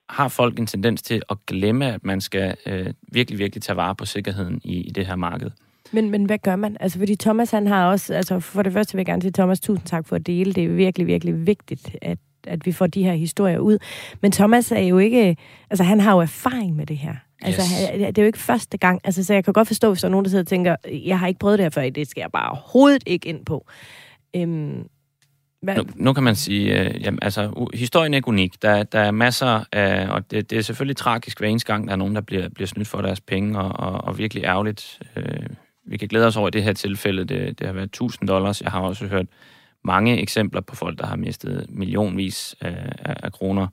har 0.09 0.27
folk 0.27 0.59
en 0.59 0.67
tendens 0.67 1.01
til 1.01 1.21
at 1.29 1.37
glemme, 1.47 1.93
at 1.93 2.03
man 2.03 2.21
skal 2.21 2.55
øh, 2.65 2.93
virkelig, 3.11 3.39
virkelig 3.39 3.63
tage 3.63 3.77
vare 3.77 3.95
på 3.95 4.05
sikkerheden 4.05 4.61
i, 4.63 4.81
i 4.81 4.89
det 4.89 5.05
her 5.05 5.15
marked. 5.15 5.51
Men, 5.91 6.09
men 6.09 6.25
hvad 6.25 6.37
gør 6.37 6.55
man? 6.55 6.77
Altså, 6.79 6.99
fordi 6.99 7.15
Thomas, 7.15 7.51
han 7.51 7.67
har 7.67 7.89
også... 7.89 8.13
Altså, 8.13 8.39
for 8.39 8.61
det 8.61 8.73
første 8.73 8.93
vil 8.93 8.99
jeg 8.99 9.05
gerne 9.05 9.21
sige 9.21 9.31
Thomas, 9.31 9.59
tusind 9.59 9.87
tak 9.87 10.07
for 10.07 10.15
at 10.15 10.27
dele. 10.27 10.53
Det 10.53 10.63
er 10.63 10.67
virkelig, 10.67 11.07
virkelig 11.07 11.47
vigtigt, 11.47 11.95
at, 12.01 12.17
at 12.47 12.65
vi 12.65 12.71
får 12.71 12.87
de 12.87 13.03
her 13.03 13.13
historier 13.13 13.59
ud. 13.59 13.77
Men 14.21 14.31
Thomas 14.31 14.71
er 14.71 14.79
jo 14.79 14.97
ikke... 14.97 15.37
Altså, 15.69 15.83
han 15.83 15.99
har 15.99 16.13
jo 16.13 16.19
erfaring 16.19 16.75
med 16.75 16.85
det 16.85 16.97
her. 16.97 17.15
Altså, 17.41 17.61
yes. 17.61 18.05
det 18.07 18.17
er 18.17 18.21
jo 18.21 18.27
ikke 18.27 18.39
første 18.39 18.77
gang. 18.77 19.01
Altså, 19.03 19.23
så 19.23 19.33
jeg 19.33 19.43
kan 19.43 19.53
godt 19.53 19.67
forstå, 19.67 19.89
hvis 19.89 20.01
der 20.01 20.07
er 20.07 20.11
nogen, 20.11 20.25
der 20.25 20.29
sidder 20.29 20.43
og 20.43 20.47
tænker, 20.47 20.75
jeg 21.05 21.19
har 21.19 21.27
ikke 21.27 21.39
prøvet 21.39 21.59
det 21.59 21.65
her 21.65 21.69
før, 21.69 21.89
det 21.89 22.07
skal 22.07 22.21
jeg 22.21 22.31
bare 22.31 22.49
overhovedet 22.49 23.03
ikke 23.05 23.29
ind 23.29 23.45
på. 23.45 23.65
Øhm, 24.35 24.87
hvad? 25.63 25.75
Nu, 25.75 25.83
nu 25.95 26.13
kan 26.13 26.23
man 26.23 26.35
sige, 26.35 26.79
øh, 26.79 27.03
jamen, 27.03 27.19
altså, 27.21 27.67
historien 27.73 28.13
er 28.13 28.17
ikke 28.17 28.27
unik. 28.27 28.61
Der, 28.61 28.83
der 28.83 28.99
er 28.99 29.11
masser 29.11 29.63
af, 29.71 30.07
og 30.09 30.31
det, 30.31 30.49
det 30.49 30.57
er 30.57 30.61
selvfølgelig 30.61 30.97
tragisk 30.97 31.39
hver 31.39 31.47
eneste 31.47 31.73
gang, 31.73 31.87
der 31.87 31.91
er 31.91 31.97
nogen, 31.97 32.15
der 32.15 32.21
bliver, 32.21 32.49
bliver 32.49 32.67
snydt 32.67 32.87
for 32.87 33.01
deres 33.01 33.21
penge, 33.21 33.59
og, 33.59 33.87
og, 33.87 34.03
og 34.03 34.17
virkelig 34.17 34.43
ærgerligt. 34.43 34.99
Øh, 35.15 35.49
vi 35.85 35.97
kan 35.97 36.07
glæde 36.07 36.27
os 36.27 36.37
over 36.37 36.47
i 36.47 36.51
det 36.51 36.63
her 36.63 36.73
tilfælde. 36.73 37.25
Det, 37.25 37.59
det 37.59 37.67
har 37.67 37.73
været 37.73 37.85
1000 37.85 38.27
dollars. 38.27 38.61
Jeg 38.61 38.71
har 38.71 38.81
også 38.81 39.07
hørt 39.07 39.25
mange 39.83 40.21
eksempler 40.21 40.61
på 40.61 40.75
folk, 40.75 40.99
der 40.99 41.05
har 41.05 41.15
mistet 41.15 41.65
millionvis 41.69 42.55
af, 42.61 42.93
af, 42.99 43.15
af 43.23 43.31
kroner. 43.31 43.67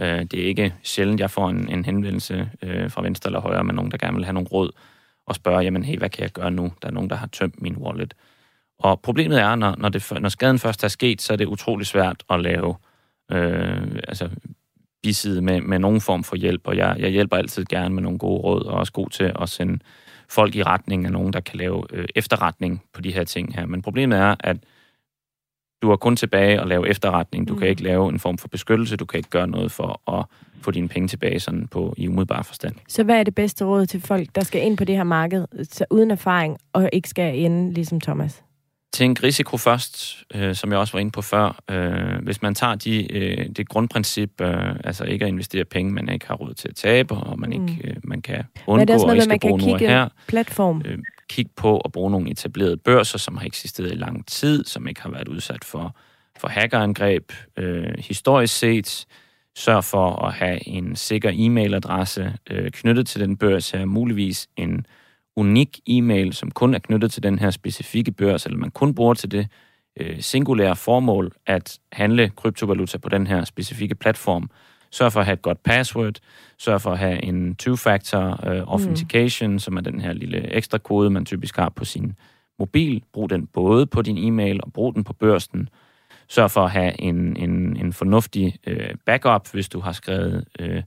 Øh, 0.00 0.24
det 0.24 0.34
er 0.34 0.46
ikke 0.46 0.74
sjældent, 0.82 1.20
jeg 1.20 1.30
får 1.30 1.48
en, 1.48 1.68
en 1.68 1.84
henvendelse 1.84 2.50
øh, 2.62 2.90
fra 2.90 3.02
venstre 3.02 3.28
eller 3.28 3.40
højre 3.40 3.64
med 3.64 3.74
nogen, 3.74 3.90
der 3.90 3.98
gerne 3.98 4.16
vil 4.16 4.24
have 4.24 4.34
nogle 4.34 4.48
råd 4.48 4.70
og 5.26 5.34
spørger, 5.34 5.60
jamen 5.60 5.84
hey, 5.84 5.98
hvad 5.98 6.10
kan 6.10 6.22
jeg 6.22 6.30
gøre 6.30 6.50
nu? 6.50 6.72
Der 6.82 6.88
er 6.88 6.92
nogen, 6.92 7.10
der 7.10 7.16
har 7.16 7.26
tømt 7.26 7.62
min 7.62 7.76
wallet. 7.76 8.14
Og 8.78 9.00
problemet 9.00 9.40
er, 9.40 9.54
når, 9.54 9.74
når, 9.78 9.88
det, 9.88 10.12
når 10.20 10.28
skaden 10.28 10.58
først 10.58 10.84
er 10.84 10.88
sket, 10.88 11.22
så 11.22 11.32
er 11.32 11.36
det 11.36 11.46
utrolig 11.46 11.86
svært 11.86 12.22
at 12.30 12.40
lave 12.40 12.74
øh, 13.32 13.98
altså, 14.08 14.28
biside 15.02 15.42
med, 15.42 15.60
med 15.60 15.78
nogen 15.78 16.00
form 16.00 16.24
for 16.24 16.36
hjælp, 16.36 16.60
og 16.64 16.76
jeg, 16.76 16.96
jeg 16.98 17.10
hjælper 17.10 17.36
altid 17.36 17.64
gerne 17.64 17.94
med 17.94 18.02
nogle 18.02 18.18
gode 18.18 18.40
råd, 18.40 18.62
og 18.62 18.74
er 18.74 18.78
også 18.78 18.92
god 18.92 19.10
til 19.10 19.32
at 19.40 19.48
sende 19.48 19.78
folk 20.28 20.54
i 20.54 20.62
retning 20.62 21.06
af 21.06 21.12
nogen, 21.12 21.32
der 21.32 21.40
kan 21.40 21.58
lave 21.58 21.84
øh, 21.92 22.08
efterretning 22.14 22.82
på 22.92 23.00
de 23.00 23.12
her 23.12 23.24
ting 23.24 23.54
her. 23.54 23.66
Men 23.66 23.82
problemet 23.82 24.18
er, 24.18 24.34
at 24.40 24.56
du 25.82 25.90
er 25.90 25.96
kun 25.96 26.16
tilbage 26.16 26.60
at 26.60 26.68
lave 26.68 26.88
efterretning. 26.88 27.48
Du 27.48 27.52
mm. 27.52 27.58
kan 27.58 27.68
ikke 27.68 27.82
lave 27.82 28.08
en 28.08 28.18
form 28.18 28.38
for 28.38 28.48
beskyttelse. 28.48 28.96
Du 28.96 29.04
kan 29.04 29.18
ikke 29.18 29.30
gøre 29.30 29.46
noget 29.46 29.72
for 29.72 30.10
at 30.18 30.24
få 30.60 30.70
dine 30.70 30.88
penge 30.88 31.08
tilbage 31.08 31.40
sådan 31.40 31.68
på, 31.68 31.94
i 31.96 32.08
umiddelbar 32.08 32.42
forstand. 32.42 32.74
Så 32.88 33.04
hvad 33.04 33.18
er 33.18 33.22
det 33.22 33.34
bedste 33.34 33.64
råd 33.64 33.86
til 33.86 34.00
folk, 34.00 34.28
der 34.34 34.44
skal 34.44 34.62
ind 34.62 34.76
på 34.76 34.84
det 34.84 34.96
her 34.96 35.04
marked 35.04 35.46
så 35.62 35.84
uden 35.90 36.10
erfaring 36.10 36.58
og 36.72 36.90
ikke 36.92 37.08
skal 37.08 37.38
ende 37.38 37.72
ligesom 37.72 38.00
Thomas? 38.00 38.42
Tænk 38.96 39.22
risiko 39.22 39.56
først, 39.56 40.24
øh, 40.34 40.54
som 40.54 40.72
jeg 40.72 40.78
også 40.78 40.92
var 40.92 41.00
inde 41.00 41.10
på 41.10 41.22
før. 41.22 41.62
Øh, 41.70 42.22
hvis 42.22 42.42
man 42.42 42.54
tager 42.54 42.74
de, 42.74 43.12
øh, 43.16 43.48
det 43.56 43.68
grundprincip, 43.68 44.40
øh, 44.40 44.76
altså 44.84 45.04
ikke 45.04 45.24
at 45.24 45.28
investere 45.28 45.64
penge, 45.64 45.92
man 45.92 46.08
ikke 46.08 46.26
har 46.26 46.34
råd 46.34 46.54
til 46.54 46.68
at 46.68 46.74
tabe, 46.74 47.14
og 47.14 47.38
man, 47.38 47.52
ikke, 47.52 47.64
mm. 47.64 47.90
øh, 47.90 47.96
man 48.04 48.22
kan 48.22 48.44
undgå 48.66 49.10
at 49.10 49.28
man 49.28 49.38
kan 49.38 49.58
kigge 49.58 49.88
her. 49.88 50.08
platform. 50.28 50.82
Øh, 50.84 50.98
kigge 51.28 51.50
på 51.56 51.78
at 51.78 51.92
bruge 51.92 52.10
nogle 52.10 52.30
etablerede 52.30 52.76
børser, 52.76 53.18
som 53.18 53.36
har 53.36 53.46
eksisteret 53.46 53.92
i 53.92 53.94
lang 53.94 54.26
tid, 54.26 54.64
som 54.64 54.88
ikke 54.88 55.02
har 55.02 55.10
været 55.10 55.28
udsat 55.28 55.64
for, 55.64 55.96
for 56.40 56.48
hackerangreb. 56.48 57.32
Øh, 57.56 57.94
historisk 57.98 58.58
set, 58.58 59.06
sørg 59.56 59.84
for 59.84 60.26
at 60.26 60.32
have 60.32 60.68
en 60.68 60.96
sikker 60.96 61.30
e-mailadresse 61.30 62.32
øh, 62.50 62.70
knyttet 62.70 63.06
til 63.06 63.20
den 63.20 63.36
børs 63.36 63.70
her, 63.70 63.84
muligvis 63.84 64.48
en 64.56 64.86
unik 65.36 65.80
e-mail, 65.86 66.32
som 66.32 66.50
kun 66.50 66.74
er 66.74 66.78
knyttet 66.78 67.12
til 67.12 67.22
den 67.22 67.38
her 67.38 67.50
specifikke 67.50 68.12
børs, 68.12 68.46
eller 68.46 68.58
man 68.58 68.70
kun 68.70 68.94
bruger 68.94 69.14
til 69.14 69.30
det 69.30 69.48
øh, 70.00 70.20
singulære 70.20 70.76
formål 70.76 71.32
at 71.46 71.78
handle 71.92 72.30
kryptovaluta 72.36 72.98
på 72.98 73.08
den 73.08 73.26
her 73.26 73.44
specifikke 73.44 73.94
platform. 73.94 74.50
Sørg 74.90 75.12
for 75.12 75.20
at 75.20 75.26
have 75.26 75.34
et 75.34 75.42
godt 75.42 75.62
password, 75.62 76.14
sørg 76.58 76.80
for 76.80 76.90
at 76.90 76.98
have 76.98 77.24
en 77.24 77.56
two-factor 77.62 78.20
uh, 78.20 78.72
authentication, 78.72 79.52
mm. 79.52 79.58
som 79.58 79.76
er 79.76 79.80
den 79.80 80.00
her 80.00 80.12
lille 80.12 80.54
ekstra 80.54 80.78
kode, 80.78 81.10
man 81.10 81.24
typisk 81.24 81.56
har 81.56 81.68
på 81.68 81.84
sin 81.84 82.14
mobil. 82.58 83.02
Brug 83.12 83.30
den 83.30 83.46
både 83.46 83.86
på 83.86 84.02
din 84.02 84.18
e-mail 84.18 84.60
og 84.62 84.72
brug 84.72 84.94
den 84.94 85.04
på 85.04 85.12
børsen. 85.12 85.68
Sørg 86.28 86.50
for 86.50 86.64
at 86.64 86.70
have 86.70 87.00
en, 87.00 87.36
en, 87.36 87.76
en 87.76 87.92
fornuftig 87.92 88.56
uh, 88.66 88.74
backup, 89.06 89.48
hvis 89.52 89.68
du 89.68 89.80
har 89.80 89.92
skrevet 89.92 90.44
uh, 90.60 90.82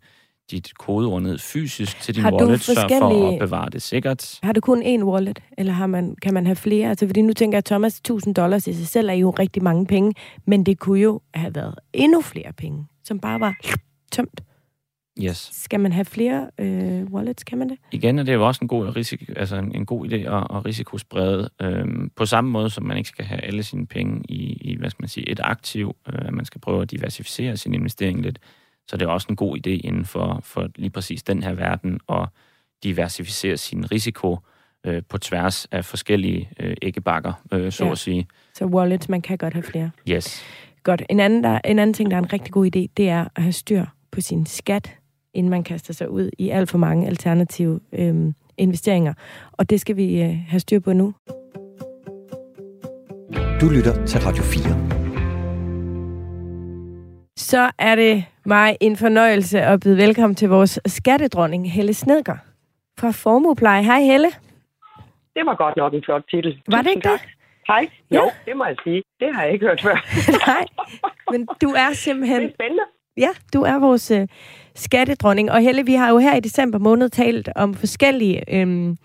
dit 0.52 0.78
kodeord 0.78 1.22
ned 1.22 1.38
fysisk 1.38 2.02
til 2.02 2.16
din 2.16 2.24
har 2.24 2.32
wallet. 2.32 2.62
Sørg 2.62 2.90
for 3.00 3.34
at 3.34 3.40
bevare 3.40 3.70
det 3.70 3.82
sikkert. 3.82 4.40
Har 4.44 4.54
du 4.54 4.62
kun 4.62 4.84
én 4.84 5.04
wallet, 5.04 5.40
eller 5.58 5.74
har 5.74 5.88
man, 5.88 6.16
kan 6.22 6.34
man 6.34 6.46
have 6.46 6.56
flere? 6.56 6.90
Altså, 6.90 7.08
fordi 7.08 7.22
nu 7.22 7.34
tænker 7.34 7.58
jeg, 7.58 7.66
Thomas, 7.66 7.98
1000 7.98 8.36
dollars 8.36 8.68
i 8.68 8.74
sig 8.74 8.88
selv 8.88 9.10
er 9.10 9.14
jo 9.14 9.30
rigtig 9.30 9.64
mange 9.64 9.86
penge, 9.86 10.14
men 10.46 10.66
det 10.66 10.80
kunne 10.80 11.00
jo 11.00 11.22
have 11.34 11.56
været 11.56 11.76
endnu 11.94 12.22
flere 12.22 12.54
penge, 12.54 12.86
som 13.04 13.20
bare 13.20 13.40
var 13.40 13.56
tømt. 14.12 14.42
Yes. 15.24 15.50
Skal 15.54 15.80
man 15.80 15.92
have 15.92 16.06
flere 16.06 16.50
øh, 16.58 17.04
wallets? 17.04 17.44
Kan 17.44 17.58
man 17.58 17.70
det? 17.70 17.78
Igen 17.92 18.20
er 18.20 18.24
det 18.24 18.34
jo 18.34 18.48
også 18.48 18.60
en 18.62 18.68
god, 18.68 18.96
risiko, 18.96 19.26
altså 19.36 19.56
en, 19.56 19.76
en 19.76 19.86
god 19.86 20.08
idé 20.08 20.16
at, 20.16 20.58
at 20.58 20.66
risikosprede. 20.66 21.50
Øhm, 21.62 22.12
på 22.16 22.26
samme 22.26 22.52
måde, 22.52 22.70
som 22.70 22.84
man 22.84 22.98
ikke 22.98 23.10
skal 23.10 23.26
have 23.26 23.42
alle 23.42 23.64
sine 23.64 23.88
penge 23.88 24.22
i, 24.30 24.54
i 24.62 24.78
hvad 24.78 24.90
skal 24.90 25.02
man 25.04 25.10
sige, 25.10 25.30
et 25.30 25.40
aktiv. 25.44 25.96
Øh, 26.14 26.34
man 26.34 26.46
skal 26.46 26.62
prøve 26.62 26.82
at 26.82 26.92
diversificere 26.92 27.58
sin 27.58 27.74
investering 27.74 28.22
lidt. 28.22 28.40
Så 28.90 28.98
det 28.98 29.06
er 29.06 29.10
også 29.10 29.28
en 29.30 29.36
god 29.36 29.58
idé 29.58 29.70
inden 29.70 30.06
for, 30.06 30.40
for 30.44 30.68
lige 30.76 30.90
præcis 30.90 31.24
den 31.24 31.44
her 31.44 31.54
verden 31.54 32.00
at 32.10 32.28
diversificere 32.84 33.58
sin 33.58 33.92
risiko 33.92 34.38
øh, 34.86 35.02
på 35.10 35.18
tværs 35.18 35.68
af 35.72 35.86
forskellige 35.86 36.50
øh, 36.60 36.76
æggebakker, 36.82 37.34
øh, 37.52 37.72
så 37.72 37.86
ja. 37.86 37.92
at 37.92 37.98
sige. 37.98 38.28
Så 38.54 38.66
wallets, 38.66 39.10
man 39.10 39.22
kan 39.22 39.38
godt 39.38 39.54
have 39.54 39.64
flere. 39.64 39.92
Yes. 40.10 40.44
Godt. 40.84 41.04
En 41.10 41.20
anden, 41.20 41.44
der, 41.44 41.60
en 41.66 41.80
anden 41.80 41.94
ting, 41.94 42.12
der 42.12 42.18
er 42.18 42.22
en 42.22 42.34
rigtig 42.34 42.54
god 42.54 42.66
idé, 42.66 42.86
det 42.98 43.10
er 43.10 43.26
at 43.36 43.44
have 43.44 43.52
styr 43.52 43.86
på 44.12 44.22
sin 44.22 44.46
skat, 44.46 44.96
inden 45.34 45.50
man 45.50 45.64
kaster 45.64 45.94
sig 45.94 46.10
ud 46.10 46.30
i 46.38 46.50
alt 46.50 46.70
for 46.70 46.78
mange 46.78 47.08
alternative 47.08 47.80
øhm, 47.94 48.36
investeringer. 48.58 49.14
Og 49.52 49.70
det 49.70 49.82
skal 49.82 49.96
vi 49.96 50.22
øh, 50.22 50.38
have 50.48 50.60
styr 50.60 50.80
på 50.80 50.94
nu. 50.94 51.14
Du 53.62 53.70
lytter 53.70 54.06
til 54.06 54.20
Radio 54.20 54.44
4. 54.44 54.99
Så 57.40 57.72
er 57.78 57.96
det 57.96 58.26
mig 58.46 58.78
en 58.82 58.98
fornøjelse 58.98 59.62
at 59.62 59.80
byde 59.80 59.98
velkommen 59.98 60.36
til 60.36 60.50
vores 60.50 60.80
skattedronning, 60.86 61.72
Helle 61.72 61.94
Snedger 61.94 62.38
fra 63.00 63.12
Formuepleje. 63.12 63.84
Hej 63.84 64.02
Helle. 64.02 64.28
Det 65.36 65.46
var 65.46 65.56
godt 65.56 65.76
nok 65.78 65.94
en 65.94 66.04
flot 66.06 66.24
titel. 66.32 66.62
Var 66.68 66.82
det 66.82 66.90
ikke 66.90 67.10
det? 67.10 67.20
Hej. 67.68 67.90
Jo, 68.12 68.24
ja. 68.24 68.52
det 68.52 68.58
må 68.58 68.66
jeg 68.66 68.76
sige. 68.84 69.04
Det 69.20 69.36
har 69.36 69.44
jeg 69.44 69.54
ikke 69.54 69.66
hørt 69.66 69.82
før. 69.82 69.96
Nej, 70.48 70.66
men 71.32 71.48
du 71.62 71.70
er 71.70 71.94
simpelthen... 71.94 72.42
Det 72.42 72.50
er 72.50 72.54
spændende. 72.54 72.84
Ja, 73.20 73.30
du 73.54 73.62
er 73.62 73.80
vores 73.80 74.12
øh, 74.12 74.28
skattedronning. 74.76 75.52
Og 75.52 75.62
Helle, 75.62 75.86
vi 75.86 75.94
har 75.94 76.10
jo 76.10 76.18
her 76.18 76.36
i 76.36 76.40
december 76.40 76.80
måned 76.80 77.10
talt 77.10 77.50
om 77.56 77.74
forskellige 77.74 78.56
øhm, 78.56 78.98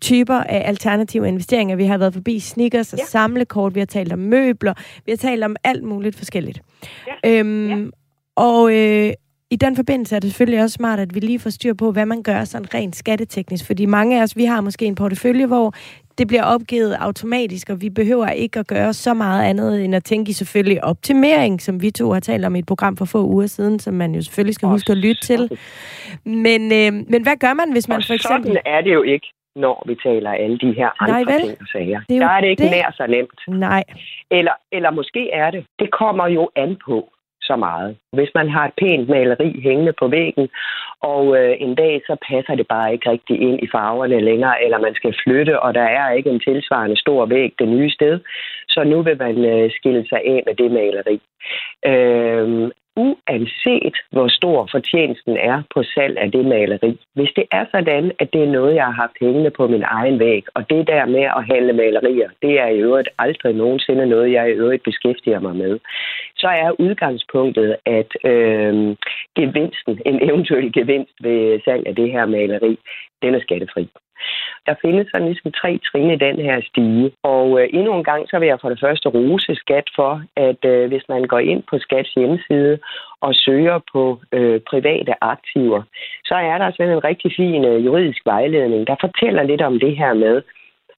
typer 0.00 0.34
af 0.34 0.68
alternative 0.68 1.28
investeringer. 1.28 1.76
Vi 1.76 1.84
har 1.84 1.98
været 1.98 2.14
forbi 2.14 2.40
sneakers 2.40 2.92
og 2.92 2.98
ja. 2.98 3.04
samlekort, 3.04 3.74
vi 3.74 3.80
har 3.80 3.86
talt 3.86 4.12
om 4.12 4.18
møbler, 4.18 4.74
vi 5.06 5.12
har 5.12 5.16
talt 5.16 5.44
om 5.44 5.56
alt 5.64 5.84
muligt 5.84 6.16
forskelligt. 6.16 6.60
Ja. 7.24 7.30
Øhm, 7.30 7.84
ja. 7.84 7.90
Og 8.36 8.74
øh, 8.74 9.12
i 9.50 9.56
den 9.56 9.76
forbindelse 9.76 10.16
er 10.16 10.20
det 10.20 10.30
selvfølgelig 10.30 10.62
også 10.62 10.74
smart, 10.74 10.98
at 11.00 11.14
vi 11.14 11.20
lige 11.20 11.38
får 11.38 11.50
styr 11.50 11.74
på, 11.74 11.92
hvad 11.92 12.06
man 12.06 12.22
gør 12.22 12.44
sådan 12.44 12.74
rent 12.74 12.96
skatteteknisk. 12.96 13.66
Fordi 13.66 13.86
mange 13.86 14.18
af 14.18 14.22
os, 14.22 14.36
vi 14.36 14.44
har 14.44 14.60
måske 14.60 14.84
en 14.84 14.94
portefølje, 14.94 15.46
hvor 15.46 15.74
det 16.18 16.28
bliver 16.28 16.44
opgivet 16.44 16.96
automatisk, 17.00 17.70
og 17.70 17.80
vi 17.80 17.90
behøver 17.90 18.28
ikke 18.28 18.58
at 18.58 18.66
gøre 18.66 18.92
så 18.92 19.14
meget 19.14 19.44
andet, 19.50 19.84
end 19.84 19.94
at 19.94 20.04
tænke 20.04 20.30
i 20.30 20.32
selvfølgelig 20.32 20.84
optimering, 20.84 21.60
som 21.60 21.82
vi 21.82 21.90
to 21.90 22.12
har 22.12 22.20
talt 22.20 22.44
om 22.44 22.56
i 22.56 22.58
et 22.58 22.66
program 22.66 22.96
for 22.96 23.04
få 23.04 23.24
uger 23.26 23.46
siden, 23.46 23.78
som 23.78 23.94
man 23.94 24.14
jo 24.14 24.22
selvfølgelig 24.22 24.54
skal 24.54 24.68
huske 24.68 24.92
at 24.92 24.98
lytte 24.98 25.22
til. 25.22 25.50
Men, 26.24 26.62
øh, 26.72 26.92
men 27.12 27.22
hvad 27.22 27.36
gør 27.40 27.54
man, 27.54 27.72
hvis 27.72 27.88
man 27.88 28.02
for 28.06 28.14
eksempel... 28.14 28.50
sådan 28.50 28.62
er 28.66 28.80
det 28.80 28.94
jo 28.94 29.02
ikke 29.02 29.26
når 29.56 29.84
vi 29.86 29.94
taler 30.04 30.30
alle 30.30 30.58
de 30.58 30.72
her 30.72 31.02
andre 31.02 31.22
Nej, 31.24 31.32
vel? 31.32 31.42
ting 31.48 31.60
og 31.60 31.66
sager. 31.72 32.00
Det 32.08 32.16
er 32.16 32.20
Der 32.20 32.28
er 32.28 32.40
det 32.40 32.48
ikke 32.48 32.62
det. 32.62 32.70
nær 32.70 32.90
så 32.96 33.06
nemt. 33.06 33.58
Nej. 33.68 33.84
Eller, 34.30 34.52
eller 34.72 34.90
måske 34.90 35.30
er 35.30 35.50
det. 35.50 35.66
Det 35.78 35.90
kommer 35.90 36.26
jo 36.26 36.50
an 36.56 36.76
på, 36.86 37.12
så 37.52 37.56
meget. 37.56 37.90
Hvis 38.18 38.32
man 38.38 38.48
har 38.54 38.64
et 38.66 38.74
pænt 38.80 39.08
maleri 39.08 39.50
hængende 39.66 39.94
på 40.00 40.06
væggen, 40.08 40.48
og 41.12 41.24
øh, 41.38 41.54
en 41.66 41.74
dag 41.74 41.94
så 42.06 42.14
passer 42.28 42.54
det 42.54 42.66
bare 42.74 42.92
ikke 42.92 43.10
rigtig 43.10 43.36
ind 43.48 43.58
i 43.62 43.68
farverne 43.74 44.20
længere, 44.20 44.64
eller 44.64 44.78
man 44.86 44.94
skal 44.94 45.14
flytte, 45.22 45.54
og 45.60 45.74
der 45.74 45.86
er 45.98 46.10
ikke 46.16 46.30
en 46.30 46.40
tilsvarende 46.40 46.98
stor 47.04 47.26
væg 47.26 47.50
det 47.58 47.68
nye 47.68 47.90
sted, 47.90 48.14
så 48.68 48.80
nu 48.84 49.02
vil 49.02 49.18
man 49.18 49.36
øh, 49.52 49.70
skille 49.76 50.04
sig 50.08 50.20
af 50.32 50.42
med 50.46 50.54
det 50.60 50.70
maleri. 50.78 51.16
Øh, 51.90 52.70
uanset 52.96 53.96
hvor 54.10 54.28
stor 54.28 54.68
fortjenesten 54.70 55.36
er 55.36 55.62
på 55.74 55.82
salg 55.82 56.18
af 56.18 56.30
det 56.32 56.44
maleri. 56.44 57.00
Hvis 57.14 57.32
det 57.36 57.44
er 57.50 57.64
sådan, 57.70 58.12
at 58.18 58.32
det 58.32 58.42
er 58.42 58.52
noget, 58.58 58.74
jeg 58.74 58.84
har 58.84 58.98
haft 59.04 59.16
hængende 59.20 59.50
på 59.50 59.66
min 59.66 59.82
egen 59.82 60.18
væg, 60.18 60.44
og 60.54 60.70
det 60.70 60.86
der 60.86 61.06
med 61.06 61.24
at 61.38 61.44
handle 61.52 61.72
malerier, 61.72 62.30
det 62.42 62.60
er 62.60 62.66
i 62.66 62.78
øvrigt 62.78 63.08
aldrig 63.18 63.54
nogensinde 63.54 64.06
noget, 64.06 64.32
jeg 64.32 64.48
i 64.48 64.52
øvrigt 64.52 64.84
beskæftiger 64.84 65.40
mig 65.40 65.56
med, 65.56 65.78
så 66.36 66.46
er 66.46 66.80
udgangspunktet, 66.80 67.76
at 67.86 68.10
øh, 68.24 68.96
gevinsten, 69.36 70.00
en 70.06 70.28
eventuel 70.28 70.72
gevinst 70.72 71.16
ved 71.20 71.60
salg 71.64 71.86
af 71.86 71.94
det 71.94 72.12
her 72.12 72.26
maleri, 72.26 72.78
den 73.22 73.34
er 73.34 73.40
skattefri. 73.40 73.88
Der 74.66 74.74
findes 74.82 75.06
sådan 75.10 75.26
ligesom 75.26 75.52
tre 75.52 75.80
trin 75.88 76.10
i 76.10 76.22
den 76.26 76.36
her 76.46 76.60
stige. 76.68 77.12
Og 77.22 77.60
øh, 77.60 77.68
endnu 77.72 77.92
en 77.94 78.04
gang, 78.04 78.28
så 78.28 78.38
vil 78.38 78.48
jeg 78.48 78.58
for 78.60 78.68
det 78.68 78.80
første 78.80 79.08
rose 79.08 79.54
skat 79.54 79.88
for, 79.96 80.22
at 80.36 80.64
øh, 80.64 80.88
hvis 80.88 81.04
man 81.08 81.22
går 81.24 81.38
ind 81.38 81.62
på 81.70 81.78
skats 81.78 82.10
hjemmeside 82.14 82.78
og 83.20 83.34
søger 83.34 83.78
på 83.92 84.20
øh, 84.32 84.60
private 84.70 85.14
aktiver, 85.20 85.82
så 86.24 86.34
er 86.34 86.58
der 86.58 86.70
sådan 86.70 86.92
en 86.92 87.04
rigtig 87.04 87.32
fin 87.36 87.64
øh, 87.64 87.84
juridisk 87.84 88.20
vejledning, 88.26 88.86
der 88.86 88.96
fortæller 89.00 89.42
lidt 89.42 89.62
om 89.62 89.78
det 89.78 89.96
her 89.96 90.14
med, 90.14 90.42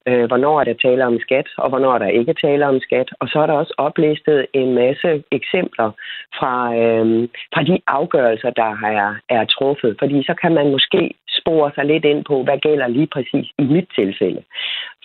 øh, 0.08 0.24
hvornår 0.24 0.60
er 0.60 0.64
der 0.64 0.74
tale 0.74 1.06
om 1.06 1.18
skat, 1.20 1.48
og 1.56 1.68
hvornår 1.68 1.94
er 1.94 1.98
der 1.98 2.06
ikke 2.06 2.34
tale 2.34 2.66
om 2.66 2.80
skat. 2.80 3.08
Og 3.20 3.28
så 3.28 3.38
er 3.38 3.46
der 3.46 3.54
også 3.54 3.74
oplistet 3.78 4.46
en 4.52 4.74
masse 4.74 5.24
eksempler 5.30 5.90
fra, 6.38 6.54
øh, 6.76 7.28
fra 7.54 7.62
de 7.62 7.80
afgørelser, 7.86 8.50
der 8.50 8.72
er, 8.94 9.14
er 9.28 9.44
truffet. 9.44 9.96
Fordi 9.98 10.22
så 10.22 10.34
kan 10.42 10.54
man 10.54 10.70
måske 10.70 11.14
spore 11.38 11.70
sig 11.74 11.84
lidt 11.84 12.04
ind 12.04 12.24
på, 12.24 12.42
hvad 12.42 12.58
gælder 12.58 12.88
lige 12.88 13.06
præcis 13.06 13.46
i 13.58 13.64
mit 13.74 13.88
tilfælde. 13.98 14.42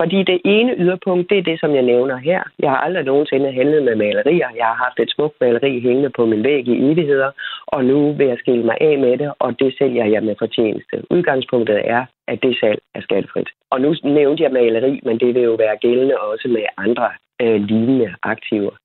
Fordi 0.02 0.24
det 0.24 0.42
ene 0.46 0.76
yderpunkt, 0.78 1.30
det 1.30 1.38
er 1.38 1.42
det, 1.50 1.60
som 1.60 1.76
jeg 1.76 1.82
nævner 1.82 2.18
her. 2.18 2.42
Jeg 2.60 2.70
har 2.70 2.78
aldrig 2.78 3.04
nogensinde 3.04 3.52
handlet 3.52 3.84
med 3.84 3.96
malerier. 3.96 4.50
Jeg 4.56 4.66
har 4.66 4.78
haft 4.86 5.00
et 5.00 5.12
smukt 5.16 5.42
maleri 5.42 5.80
hængende 5.80 6.10
på 6.10 6.26
min 6.26 6.44
væg 6.44 6.68
i 6.68 6.92
evigheder, 6.92 7.32
og 7.68 7.86
nu 7.86 8.14
vil 8.14 8.28
jeg 8.28 8.38
skille 8.40 8.64
mig 8.64 8.78
af 8.82 8.98
med 8.98 9.18
det, 9.18 9.34
og 9.40 9.60
det 9.60 9.76
sælger 9.78 10.06
jeg 10.06 10.24
med 10.24 10.36
fortjeneste. 10.40 10.96
Udgangspunktet 11.10 11.82
er, 11.84 12.06
at 12.28 12.44
det 12.44 12.58
salg 12.60 12.80
er 12.96 13.02
skattefrit. 13.02 13.50
Og 13.72 13.82
nu 13.82 13.96
nævnte 14.04 14.44
jeg 14.44 14.52
maleri, 14.52 15.00
men 15.04 15.20
det 15.20 15.36
vil 15.36 15.44
jo 15.44 15.54
være 15.54 15.78
gældende 15.78 16.18
også 16.18 16.48
med 16.48 16.66
andre 16.78 17.10
øh, 17.42 17.62
lignende 17.62 18.16
aktiver. 18.24 18.76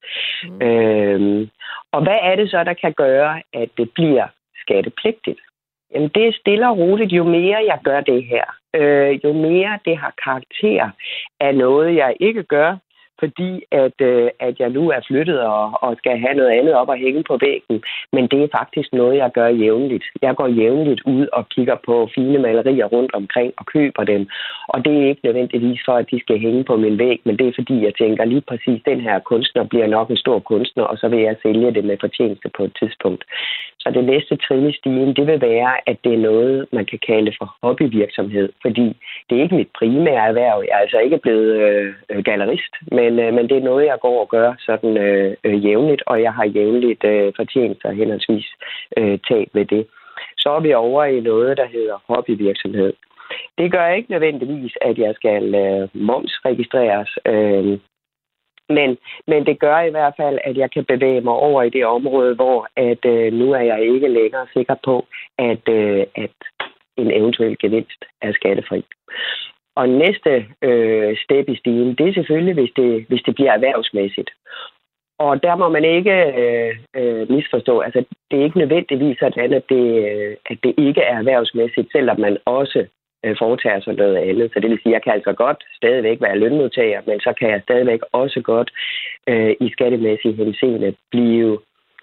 Mm. 0.45 0.67
Øhm, 0.67 1.51
og 1.93 2.03
hvad 2.03 2.19
er 2.23 2.37
det 2.37 2.51
så, 2.51 2.65
der 2.65 2.75
kan 2.75 2.93
gøre, 2.93 3.43
at 3.53 3.69
det 3.79 3.91
bliver 3.95 4.27
skattepligtigt? 4.63 5.41
Jamen 5.95 6.11
det 6.15 6.29
er 6.29 6.33
stille 6.41 6.69
og 6.69 6.79
roligt. 6.79 7.13
Jo 7.13 7.25
mere 7.25 7.59
jeg 7.67 7.79
gør 7.85 8.01
det 8.01 8.25
her, 8.25 8.45
øh, 8.75 9.25
jo 9.25 9.33
mere 9.33 9.79
det 9.85 9.97
har 9.97 10.13
karakter 10.25 10.91
af 11.41 11.55
noget, 11.55 11.97
jeg 11.97 12.17
ikke 12.21 12.43
gør, 12.43 12.77
fordi 13.19 13.51
at, 13.71 13.99
øh, 14.01 14.31
at 14.41 14.55
jeg 14.61 14.71
nu 14.71 14.91
er 14.91 15.01
flyttet 15.09 15.41
og, 15.41 15.65
og 15.85 15.97
skal 15.99 16.19
have 16.19 16.35
noget 16.35 16.51
andet 16.59 16.75
op 16.75 16.89
og 16.89 16.97
hænge 16.97 17.23
på 17.29 17.39
væggen. 17.41 17.83
Men 18.13 18.25
det 18.33 18.41
er 18.43 18.57
faktisk 18.59 18.93
noget, 18.93 19.17
jeg 19.17 19.31
gør 19.39 19.49
jævnligt. 19.49 20.05
Jeg 20.23 20.37
går 20.37 20.49
jævnligt 20.49 21.03
ud 21.07 21.27
og 21.33 21.49
kigger 21.49 21.77
på 21.87 22.09
fine 22.15 22.39
malerier 22.39 22.87
rundt 22.87 23.15
omkring 23.15 23.53
og 23.57 23.67
køber 23.67 24.05
dem. 24.05 24.23
Og 24.69 24.85
det 24.85 24.93
er 24.97 25.09
ikke 25.09 25.25
nødvendigvis 25.25 25.81
for, 25.85 25.93
at 25.93 26.11
de 26.11 26.21
skal 26.21 26.39
hænge 26.39 26.65
på 26.65 26.77
min 26.77 26.99
væg, 26.99 27.21
men 27.25 27.39
det 27.39 27.47
er 27.49 27.53
fordi, 27.55 27.85
jeg 27.85 27.95
tænker 27.95 28.25
lige 28.25 28.45
præcis, 28.51 28.83
den 28.87 29.01
her 29.01 29.19
kunstner 29.19 29.65
bliver 29.65 29.87
nok 29.87 30.11
en 30.11 30.17
stor 30.17 30.39
kunstner, 30.39 30.85
og 30.85 30.99
så 30.99 31.09
vil 31.09 31.21
jeg 31.21 31.37
sælge 31.43 31.75
det 31.75 31.85
med 31.85 31.97
fortjeneste 32.01 32.49
på 32.57 32.65
et 32.65 32.77
tidspunkt. 32.81 33.25
Så 33.85 33.91
det 33.91 34.05
næste 34.05 34.37
trin 34.37 34.69
i 34.69 34.73
stigen, 34.73 35.17
det 35.17 35.27
vil 35.27 35.41
være, 35.41 35.73
at 35.91 35.97
det 36.05 36.15
er 36.15 36.27
noget, 36.31 36.67
man 36.73 36.87
kan 36.87 36.99
kalde 37.07 37.33
for 37.39 37.57
hobbyvirksomhed, 37.63 38.49
fordi 38.63 38.97
det 39.31 39.39
er 39.39 39.43
ikke 39.43 39.55
mit 39.55 39.73
primære 39.79 40.29
erhverv. 40.29 40.65
Jeg 40.69 40.75
er 40.75 40.85
altså 40.85 40.99
ikke 40.99 41.19
blevet 41.19 41.53
øh, 42.11 42.25
gallerist, 42.25 42.75
men, 42.93 43.19
øh, 43.19 43.35
men 43.35 43.49
det 43.49 43.57
er 43.57 43.69
noget, 43.71 43.87
jeg 43.87 43.99
går 44.01 44.21
og 44.21 44.29
gør 44.29 44.55
sådan 44.59 44.97
øh, 44.97 45.35
øh, 45.45 45.67
jævnligt, 45.67 46.03
og 46.07 46.23
jeg 46.23 46.33
har 46.33 46.45
jævnligt 46.45 47.05
øh, 47.05 47.33
fortjenester 47.37 47.93
henholdsvis 47.93 48.47
øh, 48.97 49.19
tab 49.29 49.49
ved 49.53 49.65
det. 49.65 49.87
Så 50.39 50.51
er 50.51 50.61
vi 50.61 50.75
over 50.75 51.05
i 51.05 51.21
noget, 51.21 51.57
der 51.57 51.67
hedder 51.67 51.97
hobbyvirksomhed. 52.09 52.93
Det 53.59 53.73
gør 53.73 53.89
ikke 53.89 54.11
nødvendigvis, 54.11 54.73
at 54.81 54.99
jeg 54.99 55.15
skal 55.15 55.55
øh, 55.55 55.89
momsregistreres. 55.95 57.11
Øh, 57.27 57.79
men, 58.69 58.99
men 59.27 59.47
det 59.47 59.61
gør 59.61 59.81
i 59.81 59.91
hvert 59.91 60.15
fald, 60.17 60.39
at 60.45 60.57
jeg 60.57 60.71
kan 60.71 60.85
bevæge 60.85 61.21
mig 61.21 61.33
over 61.33 61.63
i 61.63 61.71
det 61.71 61.87
område, 61.87 62.35
hvor 62.35 62.69
at 62.77 63.05
øh, 63.05 63.33
nu 63.33 63.53
er 63.53 63.61
jeg 63.61 63.81
ikke 63.83 64.09
længere 64.09 64.47
sikker 64.53 64.75
på, 64.85 65.07
at, 65.39 65.69
øh, 65.69 66.07
at 66.15 66.37
en 66.97 67.11
eventuel 67.11 67.59
gevinst 67.59 68.05
er 68.23 68.33
skattefri. 68.33 68.85
Og 69.77 69.89
næste 69.89 70.47
øh, 70.63 71.17
step 71.17 71.49
i 71.49 71.57
stigen, 71.57 71.95
det 71.95 72.09
er 72.09 72.15
selvfølgelig, 72.15 72.55
hvis 72.55 72.73
det, 72.77 73.05
hvis 73.09 73.23
det 73.23 73.35
bliver 73.35 73.53
erhvervsmæssigt. 73.53 74.31
Og 75.19 75.43
der 75.43 75.57
må 75.57 75.69
man 75.69 75.85
ikke 75.85 76.17
øh, 76.43 76.77
øh, 76.97 77.31
misforstå, 77.31 77.81
altså 77.81 78.05
det 78.31 78.41
er 78.41 78.45
ikke 78.45 78.59
nødvendigvis 78.59 79.19
sådan, 79.19 79.53
at 79.53 79.65
det, 79.69 79.87
øh, 80.11 80.37
at 80.51 80.59
det 80.63 80.75
ikke 80.79 81.01
er 81.01 81.19
erhvervsmæssigt, 81.19 81.93
selvom 81.93 82.21
man 82.21 82.39
også 82.45 82.87
øh, 83.25 83.37
foretager 83.39 83.81
sig 83.81 83.95
noget 83.95 84.17
andet. 84.17 84.51
Så 84.53 84.61
det 84.61 84.71
vil 84.71 84.81
sige, 84.83 84.93
at 84.93 84.97
jeg 84.97 85.03
kan 85.03 85.13
altså 85.13 85.33
godt 85.33 85.65
stadigvæk 85.77 86.21
være 86.21 86.39
lønmodtager, 86.39 87.01
men 87.07 87.21
så 87.21 87.33
kan 87.39 87.51
jeg 87.51 87.61
stadigvæk 87.63 88.01
også 88.13 88.41
godt 88.41 88.71
øh, 89.27 89.55
i 89.61 89.71
skattemæssig 89.71 90.37
henseende 90.37 90.95
blive 91.11 91.59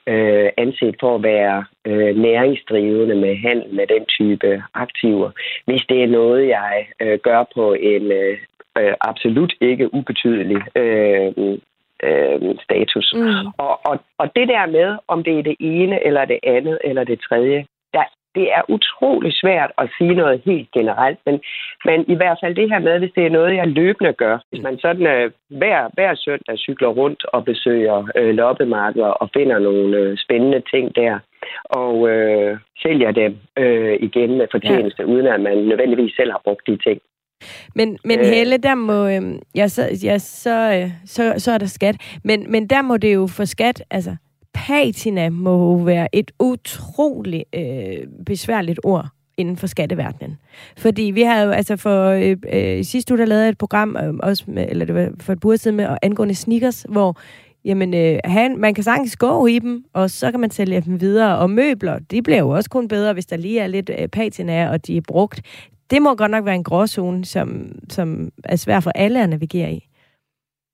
øh, 0.08 0.50
anset 0.58 0.96
for 1.00 1.16
at 1.16 1.24
være 1.24 1.66
øh, 1.86 2.16
næringsdrivende 2.16 3.16
med 3.16 3.36
handel 3.36 3.74
med 3.74 3.88
den 3.88 4.06
type 4.06 4.64
aktiver, 4.74 5.32
hvis 5.66 5.84
det 5.90 6.04
er 6.04 6.08
noget, 6.08 6.48
jeg 6.48 6.88
øh, 7.02 7.20
gør 7.20 7.44
på 7.56 7.74
en 7.74 8.12
øh, 8.12 8.38
øh 8.78 8.94
absolut 9.02 9.54
ikke 9.62 9.94
ubetydelig 9.94 10.62
øh, 10.76 11.58
øh, 12.04 12.56
status. 12.64 13.14
Mm. 13.16 13.48
Og, 13.58 13.86
og, 13.86 14.00
og 14.18 14.36
det 14.36 14.48
der 14.48 14.66
med, 14.66 14.98
om 15.08 15.24
det 15.24 15.40
er 15.40 15.44
det 15.44 15.56
ene, 15.60 16.06
eller 16.06 16.26
det 16.26 16.40
andet, 16.44 16.78
eller 16.84 17.04
det 17.04 17.20
tredje, 17.30 17.66
der 17.94 18.04
det 18.36 18.48
er 18.58 18.62
utrolig 18.70 19.32
svært 19.34 19.72
at 19.78 19.90
sige 19.98 20.16
noget 20.16 20.42
helt 20.46 20.72
generelt, 20.72 21.20
men, 21.26 21.42
men 21.86 22.06
i 22.08 22.16
hvert 22.16 22.38
fald 22.44 22.56
det 22.56 22.70
her 22.72 22.80
med, 22.80 23.00
hvis 23.00 23.16
det 23.16 23.26
er 23.26 23.30
noget, 23.30 23.56
jeg 23.56 23.68
løbende 23.68 24.14
gør, 24.14 24.38
hvis 24.50 24.62
man 24.62 24.80
sådan 24.80 25.08
øh, 25.08 25.32
hver, 25.50 25.90
hver 25.94 26.16
søndag 26.16 26.58
cykler 26.58 26.88
rundt 26.88 27.26
og 27.26 27.46
besøger 27.46 28.08
øh, 28.16 28.36
loppemarkeder 28.36 29.08
og 29.22 29.30
finder 29.34 29.60
nogle 29.60 29.98
øh, 29.98 30.18
spændende 30.18 30.62
ting 30.74 30.96
der, 30.96 31.20
og 31.66 32.10
øh, 32.10 32.58
sælger 32.84 33.12
dem 33.12 33.38
øh, 33.58 33.98
igen 34.02 34.38
med 34.38 34.48
fortjeneste, 34.52 35.04
ja. 35.04 35.10
uden 35.10 35.28
at 35.28 35.42
man 35.42 35.58
nødvendigvis 35.58 36.16
selv 36.16 36.32
har 36.32 36.42
brugt 36.44 36.68
de 36.68 36.78
ting. 36.78 37.02
Men, 37.76 37.98
men 38.06 38.20
øh, 38.20 38.26
Helle, 38.26 38.58
der 38.58 38.76
må... 38.76 39.08
Øh, 39.08 39.22
ja, 39.56 39.68
så, 39.68 39.82
ja, 40.04 40.18
så, 40.18 40.56
øh, 40.76 40.90
så, 41.06 41.34
så 41.38 41.52
er 41.52 41.58
der 41.58 41.66
skat. 41.66 42.20
Men, 42.24 42.52
men 42.52 42.68
der 42.68 42.82
må 42.82 42.98
det 42.98 43.14
jo 43.14 43.28
for 43.38 43.46
skat... 43.46 43.84
Altså, 43.92 44.16
patina 44.54 45.30
må 45.30 45.84
være 45.84 46.16
et 46.16 46.32
utroligt 46.40 47.44
øh, 47.56 48.08
besværligt 48.26 48.80
ord 48.84 49.08
inden 49.38 49.58
for 49.58 49.68
skatteverdenen. 49.68 50.38
Fordi 50.78 51.02
vi 51.04 51.22
har 51.22 51.42
jo, 51.42 51.52
altså 51.52 51.76
for 51.78 52.10
øh, 52.10 52.38
øh, 52.54 52.84
sidste 52.84 53.14
uge, 53.14 53.20
der 53.20 53.26
lavede 53.26 53.50
et 53.50 53.58
program, 53.58 53.98
øh, 53.98 54.14
også 54.24 54.44
med, 54.48 54.66
eller 54.70 54.86
det 54.86 54.96
var 54.96 55.10
for 55.20 55.34
et 55.34 55.40
burde 55.40 55.58
siden 55.58 55.78
med, 55.78 55.98
angående 56.02 56.36
sneakers, 56.36 56.86
hvor 56.90 57.20
jamen, 57.66 57.94
øh, 57.94 58.20
han, 58.24 58.58
man 58.58 58.74
kan 58.74 58.84
sagtens 58.84 59.16
gå 59.16 59.48
i 59.48 59.60
dem, 59.60 59.84
og 59.94 60.10
så 60.10 60.32
kan 60.32 60.40
man 60.40 60.52
sælge 60.52 60.82
dem 60.82 61.02
videre. 61.02 61.38
Og 61.38 61.50
møbler, 61.50 62.00
de 62.00 62.22
bliver 62.22 62.40
jo 62.40 62.50
også 62.50 62.70
kun 62.70 62.88
bedre, 62.88 63.14
hvis 63.14 63.26
der 63.26 63.38
lige 63.38 63.60
er 63.60 63.68
lidt 63.68 63.92
øh, 64.00 64.08
patina, 64.08 64.70
og 64.70 64.88
de 64.88 64.98
er 64.98 65.02
brugt. 65.08 65.42
Det 65.92 66.02
må 66.02 66.16
godt 66.16 66.32
nok 66.32 66.46
være 66.46 66.56
en 66.56 66.64
gråzone, 66.64 67.26
som, 67.26 67.72
som 67.90 68.30
er 68.44 68.56
svær 68.56 68.80
for 68.80 68.92
alle 68.96 69.24
at 69.24 69.30
navigere 69.30 69.74
i 69.74 69.88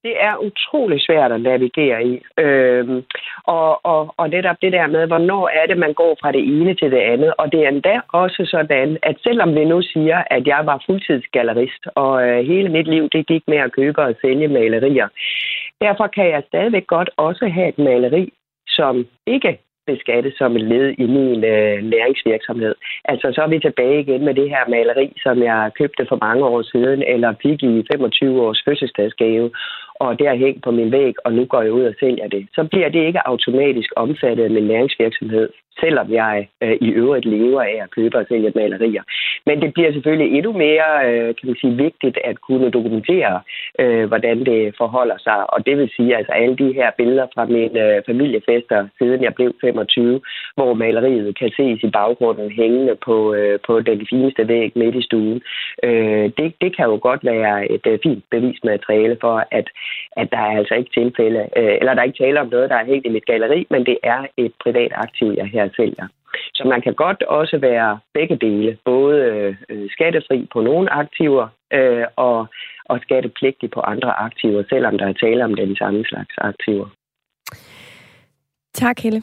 det 0.07 0.15
er 0.27 0.35
utrolig 0.47 0.99
svært 1.07 1.31
at 1.31 1.41
navigere 1.41 1.99
i. 2.11 2.13
Øhm, 2.43 3.03
og, 3.55 3.85
og, 3.93 4.01
og 4.19 4.29
netop 4.29 4.57
det 4.61 4.71
der 4.77 4.87
med, 4.87 5.07
hvornår 5.07 5.43
er 5.59 5.65
det, 5.67 5.77
man 5.85 5.93
går 5.93 6.13
fra 6.21 6.31
det 6.31 6.43
ene 6.55 6.73
til 6.75 6.89
det 6.91 7.03
andet. 7.13 7.31
Og 7.37 7.51
det 7.51 7.59
er 7.63 7.69
endda 7.69 7.95
også 8.23 8.41
sådan, 8.55 8.97
at 9.09 9.15
selvom 9.25 9.55
vi 9.55 9.63
nu 9.65 9.81
siger, 9.81 10.19
at 10.35 10.47
jeg 10.47 10.61
var 10.65 10.83
fuldtidsgallerist, 10.85 11.83
og 11.95 12.13
øh, 12.27 12.39
hele 12.51 12.69
mit 12.69 12.87
liv 12.87 13.03
det 13.09 13.27
gik 13.27 13.43
med 13.47 13.57
at 13.57 13.71
købe 13.71 13.99
og 14.01 14.15
sælge 14.21 14.47
malerier, 14.47 15.07
derfor 15.81 16.07
kan 16.07 16.27
jeg 16.33 16.43
stadigvæk 16.47 16.87
godt 16.87 17.09
også 17.17 17.45
have 17.47 17.69
et 17.69 17.79
maleri, 17.79 18.33
som 18.67 19.05
ikke 19.25 19.59
beskattes 19.91 20.33
som 20.37 20.55
et 20.55 20.65
led 20.71 20.87
i 21.03 21.05
min 21.17 21.39
øh, 21.53 21.77
læringsvirksomhed. 21.91 22.75
Altså 23.11 23.27
så 23.35 23.39
er 23.45 23.49
vi 23.53 23.59
tilbage 23.59 23.99
igen 23.99 24.21
med 24.25 24.33
det 24.39 24.49
her 24.53 24.63
maleri, 24.73 25.07
som 25.25 25.35
jeg 25.49 25.71
købte 25.79 26.03
for 26.09 26.17
mange 26.27 26.43
år 26.53 26.61
siden, 26.73 26.99
eller 27.13 27.39
fik 27.45 27.59
i 27.63 27.73
25 27.91 28.41
års 28.45 28.61
fødselsdagsgave, 28.65 29.47
og 29.99 30.19
det 30.19 30.27
har 30.27 30.35
hængt 30.35 30.63
på 30.63 30.71
min 30.71 30.91
væg, 30.91 31.13
og 31.25 31.33
nu 31.33 31.45
går 31.45 31.61
jeg 31.61 31.71
ud 31.71 31.83
og 31.83 31.95
sælger 31.99 32.27
det. 32.27 32.47
Så 32.55 32.67
bliver 32.71 32.89
det 32.89 33.07
ikke 33.07 33.27
automatisk 33.27 33.89
omfattet 33.95 34.43
af 34.43 34.51
min 34.51 34.67
læringsvirksomhed, 34.67 35.49
selvom 35.79 36.07
jeg 36.13 36.47
øh, 36.63 36.77
i 36.81 36.89
øvrigt 36.89 37.25
lever 37.25 37.61
af 37.61 37.77
at 37.83 37.91
købe 37.91 38.17
og 38.17 38.25
sælge 38.29 38.51
malerier. 38.55 39.03
Men 39.45 39.61
det 39.61 39.73
bliver 39.73 39.91
selvfølgelig 39.91 40.37
endnu 40.37 40.51
mere 40.51 40.89
øh, 41.07 41.35
kan 41.35 41.47
man 41.49 41.55
sige, 41.61 41.75
vigtigt 41.75 42.17
at 42.23 42.41
kunne 42.41 42.69
dokumentere, 42.71 43.41
øh, 43.79 44.05
hvordan 44.07 44.45
det 44.45 44.75
forholder 44.77 45.17
sig. 45.17 45.53
Og 45.53 45.65
det 45.65 45.77
vil 45.77 45.89
sige, 45.95 46.17
altså 46.17 46.31
alle 46.31 46.55
de 46.57 46.73
her 46.73 46.89
billeder 46.97 47.27
fra 47.33 47.45
mine 47.45 47.95
øh, 47.95 48.01
familiefester, 48.05 48.87
siden 48.97 49.23
jeg 49.23 49.33
blev 49.35 49.53
25, 49.61 50.21
hvor 50.55 50.73
maleriet 50.73 51.37
kan 51.39 51.51
ses 51.57 51.83
i 51.83 51.89
baggrunden 51.89 52.51
hængende 52.51 52.95
på, 53.05 53.33
øh, 53.33 53.59
på 53.67 53.81
den 53.81 54.07
fineste 54.09 54.47
væg 54.47 54.71
midt 54.75 54.95
i 54.95 55.01
stuen. 55.01 55.41
Øh, 55.83 56.25
det, 56.37 56.53
det 56.61 56.75
kan 56.75 56.85
jo 56.85 56.99
godt 57.01 57.25
være 57.25 57.71
et 57.71 57.87
øh, 57.87 57.99
fint 58.03 58.23
bevismateriale 58.31 59.17
for, 59.21 59.43
at, 59.51 59.67
at 60.11 60.27
der 60.31 60.37
er 60.37 60.57
altså 60.57 60.75
ikke 60.75 60.91
tilfælde, 60.93 61.41
øh, 61.57 61.75
eller 61.79 61.93
der 61.93 62.01
er 62.01 62.05
ikke 62.05 62.23
tale 62.23 62.41
om 62.41 62.49
noget, 62.51 62.69
der 62.69 62.75
er 62.75 62.85
helt 62.85 63.05
i 63.05 63.09
mit 63.09 63.25
galeri, 63.25 63.67
men 63.69 63.85
det 63.85 63.97
er 64.03 64.25
et 64.37 64.53
privat 64.63 64.91
aktiv, 64.95 65.33
jeg 65.37 65.45
her 65.45 65.66
sælger. 65.75 66.07
Så 66.53 66.67
man 66.67 66.81
kan 66.81 66.93
godt 66.93 67.23
også 67.23 67.57
være 67.57 67.99
begge 68.13 68.35
dele, 68.35 68.77
både 68.85 69.15
øh, 69.69 69.89
skattefri 69.89 70.47
på 70.53 70.61
nogle 70.61 70.93
aktiver 70.93 71.47
øh, 71.73 72.05
og, 72.15 72.47
og 72.85 72.99
skattepligtig 73.01 73.71
på 73.71 73.79
andre 73.79 74.11
aktiver, 74.19 74.63
selvom 74.69 74.97
der 74.97 75.07
er 75.07 75.13
tale 75.13 75.43
om 75.43 75.55
den 75.55 75.75
samme 75.75 76.03
slags 76.05 76.33
aktiver. 76.37 76.87
Tak, 78.73 78.99
Helle. 78.99 79.21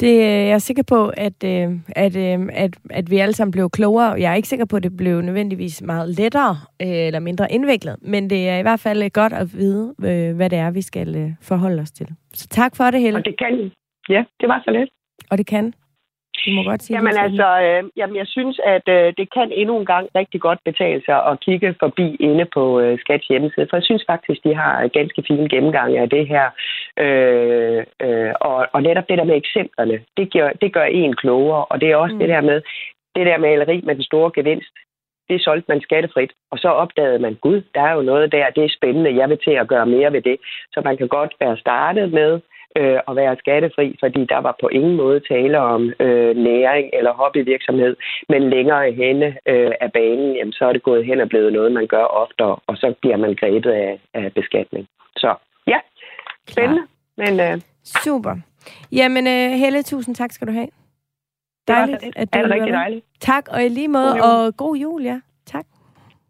Det, 0.00 0.14
øh, 0.14 0.46
jeg 0.48 0.50
er 0.50 0.58
sikker 0.58 0.82
på, 0.88 1.08
at, 1.16 1.44
øh, 1.44 1.68
at, 1.96 2.16
øh, 2.16 2.48
at, 2.52 2.72
at 2.90 3.10
vi 3.10 3.18
alle 3.18 3.32
sammen 3.32 3.52
blev 3.52 3.70
klogere. 3.70 4.20
Jeg 4.20 4.32
er 4.32 4.34
ikke 4.34 4.48
sikker 4.48 4.66
på, 4.66 4.76
at 4.76 4.82
det 4.82 4.96
blev 4.96 5.20
nødvendigvis 5.20 5.82
meget 5.82 6.08
lettere 6.18 6.56
eller 6.80 7.20
mindre 7.20 7.52
indviklet, 7.52 7.96
men 8.02 8.30
det 8.30 8.48
er 8.48 8.58
i 8.58 8.62
hvert 8.62 8.80
fald 8.80 9.10
godt 9.10 9.32
at 9.32 9.46
vide, 9.54 9.94
hvad 10.36 10.50
det 10.50 10.58
er, 10.58 10.70
vi 10.70 10.82
skal 10.82 11.36
forholde 11.42 11.82
os 11.82 11.90
til. 11.90 12.08
Så 12.32 12.48
tak 12.48 12.76
for 12.76 12.84
det, 12.84 13.00
Helle. 13.00 13.18
Og 13.18 13.24
det 13.24 13.38
kan 13.38 13.70
Ja, 14.08 14.24
det 14.40 14.48
var 14.48 14.62
så 14.64 14.70
let. 14.70 14.88
Og 15.30 15.38
det 15.38 15.46
kan? 15.46 15.74
Du 16.46 16.50
må 16.50 16.62
godt 16.62 16.82
sige 16.82 16.96
Jamen 16.96 17.12
det. 17.12 17.20
altså, 17.26 17.48
øh, 17.66 17.82
jamen, 17.96 18.16
jeg 18.16 18.26
synes, 18.26 18.60
at 18.64 18.88
øh, 18.88 19.12
det 19.18 19.26
kan 19.36 19.52
endnu 19.52 19.78
en 19.78 19.86
gang 19.86 20.08
rigtig 20.14 20.40
godt 20.40 20.58
betale 20.64 21.02
sig 21.06 21.18
at 21.30 21.40
kigge 21.40 21.74
forbi 21.80 22.16
inde 22.20 22.44
på 22.54 22.80
øh, 22.80 22.98
Skats 22.98 23.26
hjemmeside, 23.26 23.66
for 23.70 23.76
jeg 23.76 23.84
synes 23.84 24.04
faktisk, 24.08 24.44
de 24.44 24.54
har 24.54 24.88
ganske 24.88 25.24
fine 25.28 25.48
gennemgang 25.48 25.96
af 25.96 26.10
det 26.10 26.28
her. 26.28 26.46
Øh, 27.04 27.84
øh, 28.02 28.32
og, 28.40 28.66
og 28.72 28.82
netop 28.82 29.08
det 29.08 29.18
der 29.18 29.24
med 29.24 29.36
eksemplerne, 29.36 29.96
det 30.16 30.32
gør, 30.32 30.50
det 30.60 30.72
gør 30.72 30.84
en 30.84 31.16
klogere, 31.16 31.64
og 31.64 31.80
det 31.80 31.90
er 31.90 31.96
også 31.96 32.14
mm. 32.14 32.18
det 32.18 32.28
der 32.28 32.40
med, 32.40 32.62
det 33.16 33.26
der 33.26 33.38
maleri 33.38 33.80
med 33.80 33.94
den 33.94 34.04
store 34.04 34.30
gevinst, 34.34 34.74
det 35.28 35.44
solgte 35.44 35.68
man 35.68 35.80
skattefrit, 35.80 36.32
og 36.50 36.58
så 36.58 36.68
opdagede 36.68 37.18
man, 37.18 37.34
gud, 37.34 37.62
der 37.74 37.80
er 37.80 37.92
jo 37.92 38.02
noget 38.02 38.32
der, 38.32 38.50
det 38.50 38.64
er 38.64 38.76
spændende, 38.78 39.16
jeg 39.16 39.28
vil 39.28 39.38
til 39.44 39.50
at 39.50 39.68
gøre 39.68 39.86
mere 39.86 40.12
ved 40.12 40.22
det. 40.22 40.36
Så 40.72 40.80
man 40.84 40.96
kan 40.96 41.08
godt 41.08 41.34
være 41.40 41.56
startet 41.56 42.12
med 42.12 42.40
øh, 42.80 42.98
at 43.08 43.16
være 43.16 43.36
skattefri, 43.38 43.96
fordi 44.02 44.20
der 44.32 44.38
var 44.38 44.56
på 44.60 44.68
ingen 44.68 44.96
måde 44.96 45.20
tale 45.20 45.58
om 45.58 45.92
øh, 46.00 46.36
næring 46.36 46.90
eller 46.92 47.12
hobbyvirksomhed, 47.12 47.96
men 48.28 48.50
længere 48.50 48.92
henne 48.92 49.26
øh, 49.46 49.72
af 49.80 49.92
banen, 49.92 50.36
jamen, 50.36 50.52
så 50.52 50.64
er 50.64 50.72
det 50.72 50.82
gået 50.82 51.06
hen 51.06 51.20
og 51.20 51.28
blevet 51.28 51.52
noget, 51.52 51.72
man 51.72 51.86
gør 51.86 52.04
oftere, 52.04 52.56
og 52.66 52.76
så 52.76 52.94
bliver 53.00 53.16
man 53.16 53.34
grebet 53.34 53.70
af, 53.70 54.00
af 54.14 54.32
beskatning. 54.32 54.86
Så 55.16 55.34
ja, 55.66 55.78
spændende, 56.48 56.82
men 57.16 57.40
øh, 57.40 57.60
Super. 57.84 58.34
Jamen, 58.92 59.26
øh, 59.26 59.50
Helle, 59.50 59.82
tusind 59.82 60.14
tak 60.14 60.32
skal 60.32 60.46
du 60.48 60.52
have. 60.52 60.68
det 61.66 61.74
var 61.74 61.74
Dejligt, 61.74 62.00
så 62.00 62.06
lidt. 62.06 62.16
at 62.16 62.34
du 62.34 62.38
er 62.38 62.42
det 62.42 62.52
rigtig 62.54 62.72
dejligt. 62.72 63.04
Tak, 63.20 63.44
og 63.50 63.64
i 63.64 63.68
lige 63.68 63.88
måde, 63.88 64.12
God 64.12 64.46
og 64.46 64.56
god 64.56 64.76
jul, 64.76 65.02
ja. 65.02 65.20
Tak. 65.46 65.64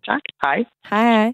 Tak. 0.06 0.20
Hej. 0.44 0.64
Hej, 0.90 1.04
hej. 1.12 1.32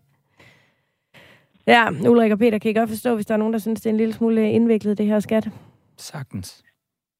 Ja, 1.74 1.84
Ulrik 2.10 2.32
og 2.32 2.38
Peter, 2.38 2.58
kan 2.58 2.70
I 2.70 2.74
godt 2.74 2.88
forstå, 2.88 3.14
hvis 3.14 3.26
der 3.26 3.34
er 3.34 3.38
nogen, 3.38 3.52
der 3.52 3.58
synes, 3.58 3.80
det 3.80 3.86
er 3.86 3.90
en 3.90 3.96
lille 3.96 4.12
smule 4.12 4.52
indviklet, 4.52 4.98
det 4.98 5.06
her 5.06 5.20
skat? 5.20 5.48
Sagtens. 5.96 6.64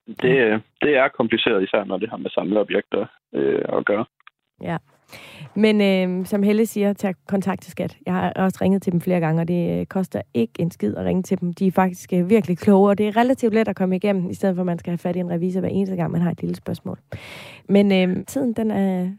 Det, 0.06 0.62
det 0.82 0.96
er 0.96 1.08
kompliceret, 1.08 1.62
især 1.62 1.84
når 1.84 1.98
det 1.98 2.10
har 2.10 2.16
med 2.16 2.30
samleobjekter 2.30 3.06
øh, 3.34 3.62
at 3.78 3.86
gøre. 3.86 4.04
Ja. 4.62 4.76
Men 5.54 5.80
øh, 5.80 6.26
som 6.26 6.42
Helle 6.42 6.66
siger, 6.66 6.92
tag 6.92 7.14
kontakt 7.28 7.62
til 7.62 7.70
skat. 7.70 7.96
Jeg 8.06 8.14
har 8.14 8.32
også 8.32 8.58
ringet 8.62 8.82
til 8.82 8.92
dem 8.92 9.00
flere 9.00 9.20
gange, 9.20 9.42
og 9.42 9.48
det 9.48 9.80
øh, 9.80 9.86
koster 9.86 10.22
ikke 10.34 10.52
en 10.58 10.70
skid 10.70 10.94
at 10.96 11.04
ringe 11.04 11.22
til 11.22 11.40
dem. 11.40 11.54
De 11.54 11.66
er 11.66 11.72
faktisk 11.72 12.12
øh, 12.12 12.30
virkelig 12.30 12.58
kloge, 12.58 12.90
og 12.90 12.98
det 12.98 13.08
er 13.08 13.16
relativt 13.16 13.54
let 13.54 13.68
at 13.68 13.76
komme 13.76 13.96
igennem, 13.96 14.30
i 14.30 14.34
stedet 14.34 14.54
for 14.56 14.62
at 14.62 14.66
man 14.66 14.78
skal 14.78 14.90
have 14.90 14.98
fat 14.98 15.16
i 15.16 15.18
en 15.18 15.30
revisor 15.30 15.60
hver 15.60 15.68
eneste 15.68 15.96
gang, 15.96 16.12
man 16.12 16.20
har 16.20 16.30
et 16.30 16.40
lille 16.40 16.56
spørgsmål. 16.56 16.98
Men 17.68 17.92
øh, 17.92 18.24
tiden, 18.26 18.52
den 18.52 18.70
er, 18.70 19.10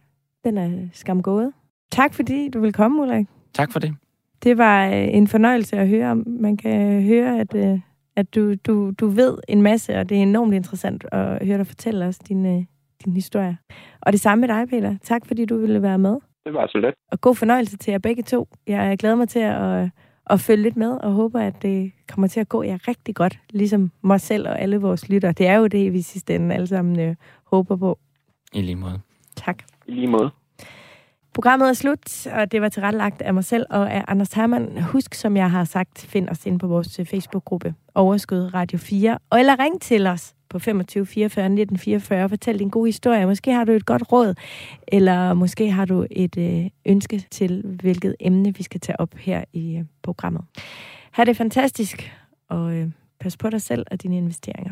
den 0.44 0.58
er 0.58 0.88
skam 0.94 1.22
gået. 1.22 1.54
Tak 1.92 2.14
fordi 2.14 2.50
du 2.50 2.60
vil 2.60 2.74
komme, 2.74 3.02
Ulrik. 3.02 3.26
Tak 3.54 3.72
for 3.72 3.80
det. 3.80 3.96
Det 4.44 4.58
var 4.58 4.88
øh, 4.88 5.08
en 5.14 5.28
fornøjelse 5.28 5.78
at 5.78 5.88
høre 5.88 6.12
om. 6.12 6.24
Man 6.28 6.58
kan 6.58 7.04
høre, 7.04 7.40
at, 7.40 7.56
øh, 7.56 7.80
at 8.16 8.36
du, 8.36 8.56
du, 8.56 8.92
du 9.00 9.08
ved 9.08 9.38
en 9.48 9.62
masse, 9.62 9.98
og 9.98 10.10
det 10.10 10.18
er 10.18 10.22
enormt 10.22 10.54
interessant 10.54 11.06
at 11.12 11.46
høre 11.46 11.58
dig 11.58 11.68
fortælle 11.68 12.06
os 12.06 12.18
din, 12.18 12.46
øh, 12.46 12.64
din 13.06 13.14
historie. 13.14 13.58
Og 14.02 14.12
det 14.12 14.22
samme 14.22 14.48
med 14.48 14.56
dig, 14.56 14.68
Peter. 14.70 14.98
Tak 15.04 15.26
fordi 15.26 15.46
du 15.46 15.58
ville 15.58 15.82
være 15.82 15.98
med. 15.98 16.18
Det 16.46 16.54
var 16.54 16.68
så 16.68 16.78
let. 16.78 16.94
Og 17.12 17.22
god 17.22 17.36
fornøjelse 17.36 17.78
til 17.78 17.92
jer 17.92 17.98
begge 17.98 18.24
to. 18.24 18.48
Jeg 18.68 18.98
glæder 18.98 19.16
mig 19.16 19.30
til 19.30 19.40
at, 19.40 19.90
at 20.30 20.40
følge 20.40 20.64
lidt 20.64 20.78
med, 20.78 20.92
og 20.92 21.12
håber, 21.12 21.40
at 21.40 21.62
det 21.62 21.92
kommer 22.08 22.28
til 22.28 22.40
at 22.40 22.50
gå 22.50 22.64
jer 22.64 22.88
rigtig 22.88 23.16
godt, 23.16 23.40
ligesom 23.50 23.92
mig 24.02 24.22
selv 24.22 24.48
og 24.48 24.62
alle 24.62 24.78
vores 24.78 25.10
lytter. 25.10 25.32
Det 25.32 25.48
er 25.48 25.56
jo 25.56 25.68
det, 25.68 25.94
vi 25.94 25.98
i 25.98 26.02
sidste 26.02 26.36
ende 26.36 26.56
alle 26.56 26.68
sammen 26.68 27.00
øh, 27.00 27.16
håber 27.44 27.76
på. 27.76 28.00
I 28.54 28.62
lige 28.62 28.76
måde. 28.76 29.00
Tak. 29.36 29.64
I 29.88 29.92
lige 29.92 30.08
måde. 30.08 30.30
Programmet 31.34 31.70
er 31.70 31.74
slut, 31.74 32.28
og 32.28 32.52
det 32.52 32.62
var 32.62 32.70
tilrettelagt 32.70 33.22
af 33.22 33.34
mig 33.34 33.44
selv 33.44 33.66
og 33.70 33.94
af 33.94 34.04
Anders 34.08 34.34
Hermann. 34.34 34.82
Husk, 34.82 35.14
som 35.14 35.38
jeg 35.38 35.52
har 35.52 35.64
sagt, 35.64 36.00
find 36.00 36.30
os 36.30 36.46
ind 36.46 36.60
på 36.60 36.68
vores 36.68 37.00
øh, 37.00 37.06
Facebook-gruppe 37.06 37.74
Overskud 37.96 38.54
Radio 38.54 38.78
4, 38.78 39.18
og 39.30 39.40
eller 39.40 39.60
ring 39.60 39.82
til 39.82 40.08
os 40.08 40.36
på 40.50 40.60
25 40.60 41.06
44 41.06 41.50
19 41.50 41.78
44. 41.78 42.30
Fortæl 42.30 42.60
din 42.60 42.70
gode 42.70 42.88
historie. 42.88 43.26
Måske 43.26 43.52
har 43.52 43.64
du 43.64 43.72
et 43.72 43.86
godt 43.86 44.12
råd, 44.12 44.34
eller 44.88 45.34
måske 45.34 45.72
har 45.72 45.86
du 45.86 46.06
et 46.12 46.38
øh, 46.38 46.70
ønske 46.86 47.26
til, 47.32 47.64
hvilket 47.82 48.16
emne 48.20 48.56
vi 48.56 48.64
skal 48.64 48.80
tage 48.80 49.00
op 49.00 49.16
her 49.16 49.44
i 49.54 49.78
øh, 49.78 49.86
programmet. 50.04 50.44
Ha' 51.12 51.24
det 51.24 51.38
fantastisk, 51.38 52.14
og 52.50 52.92
pas 53.20 53.38
på 53.38 53.50
dig 53.50 53.62
selv 53.62 53.86
og 53.92 54.04
dine 54.04 54.18
investeringer. 54.18 54.70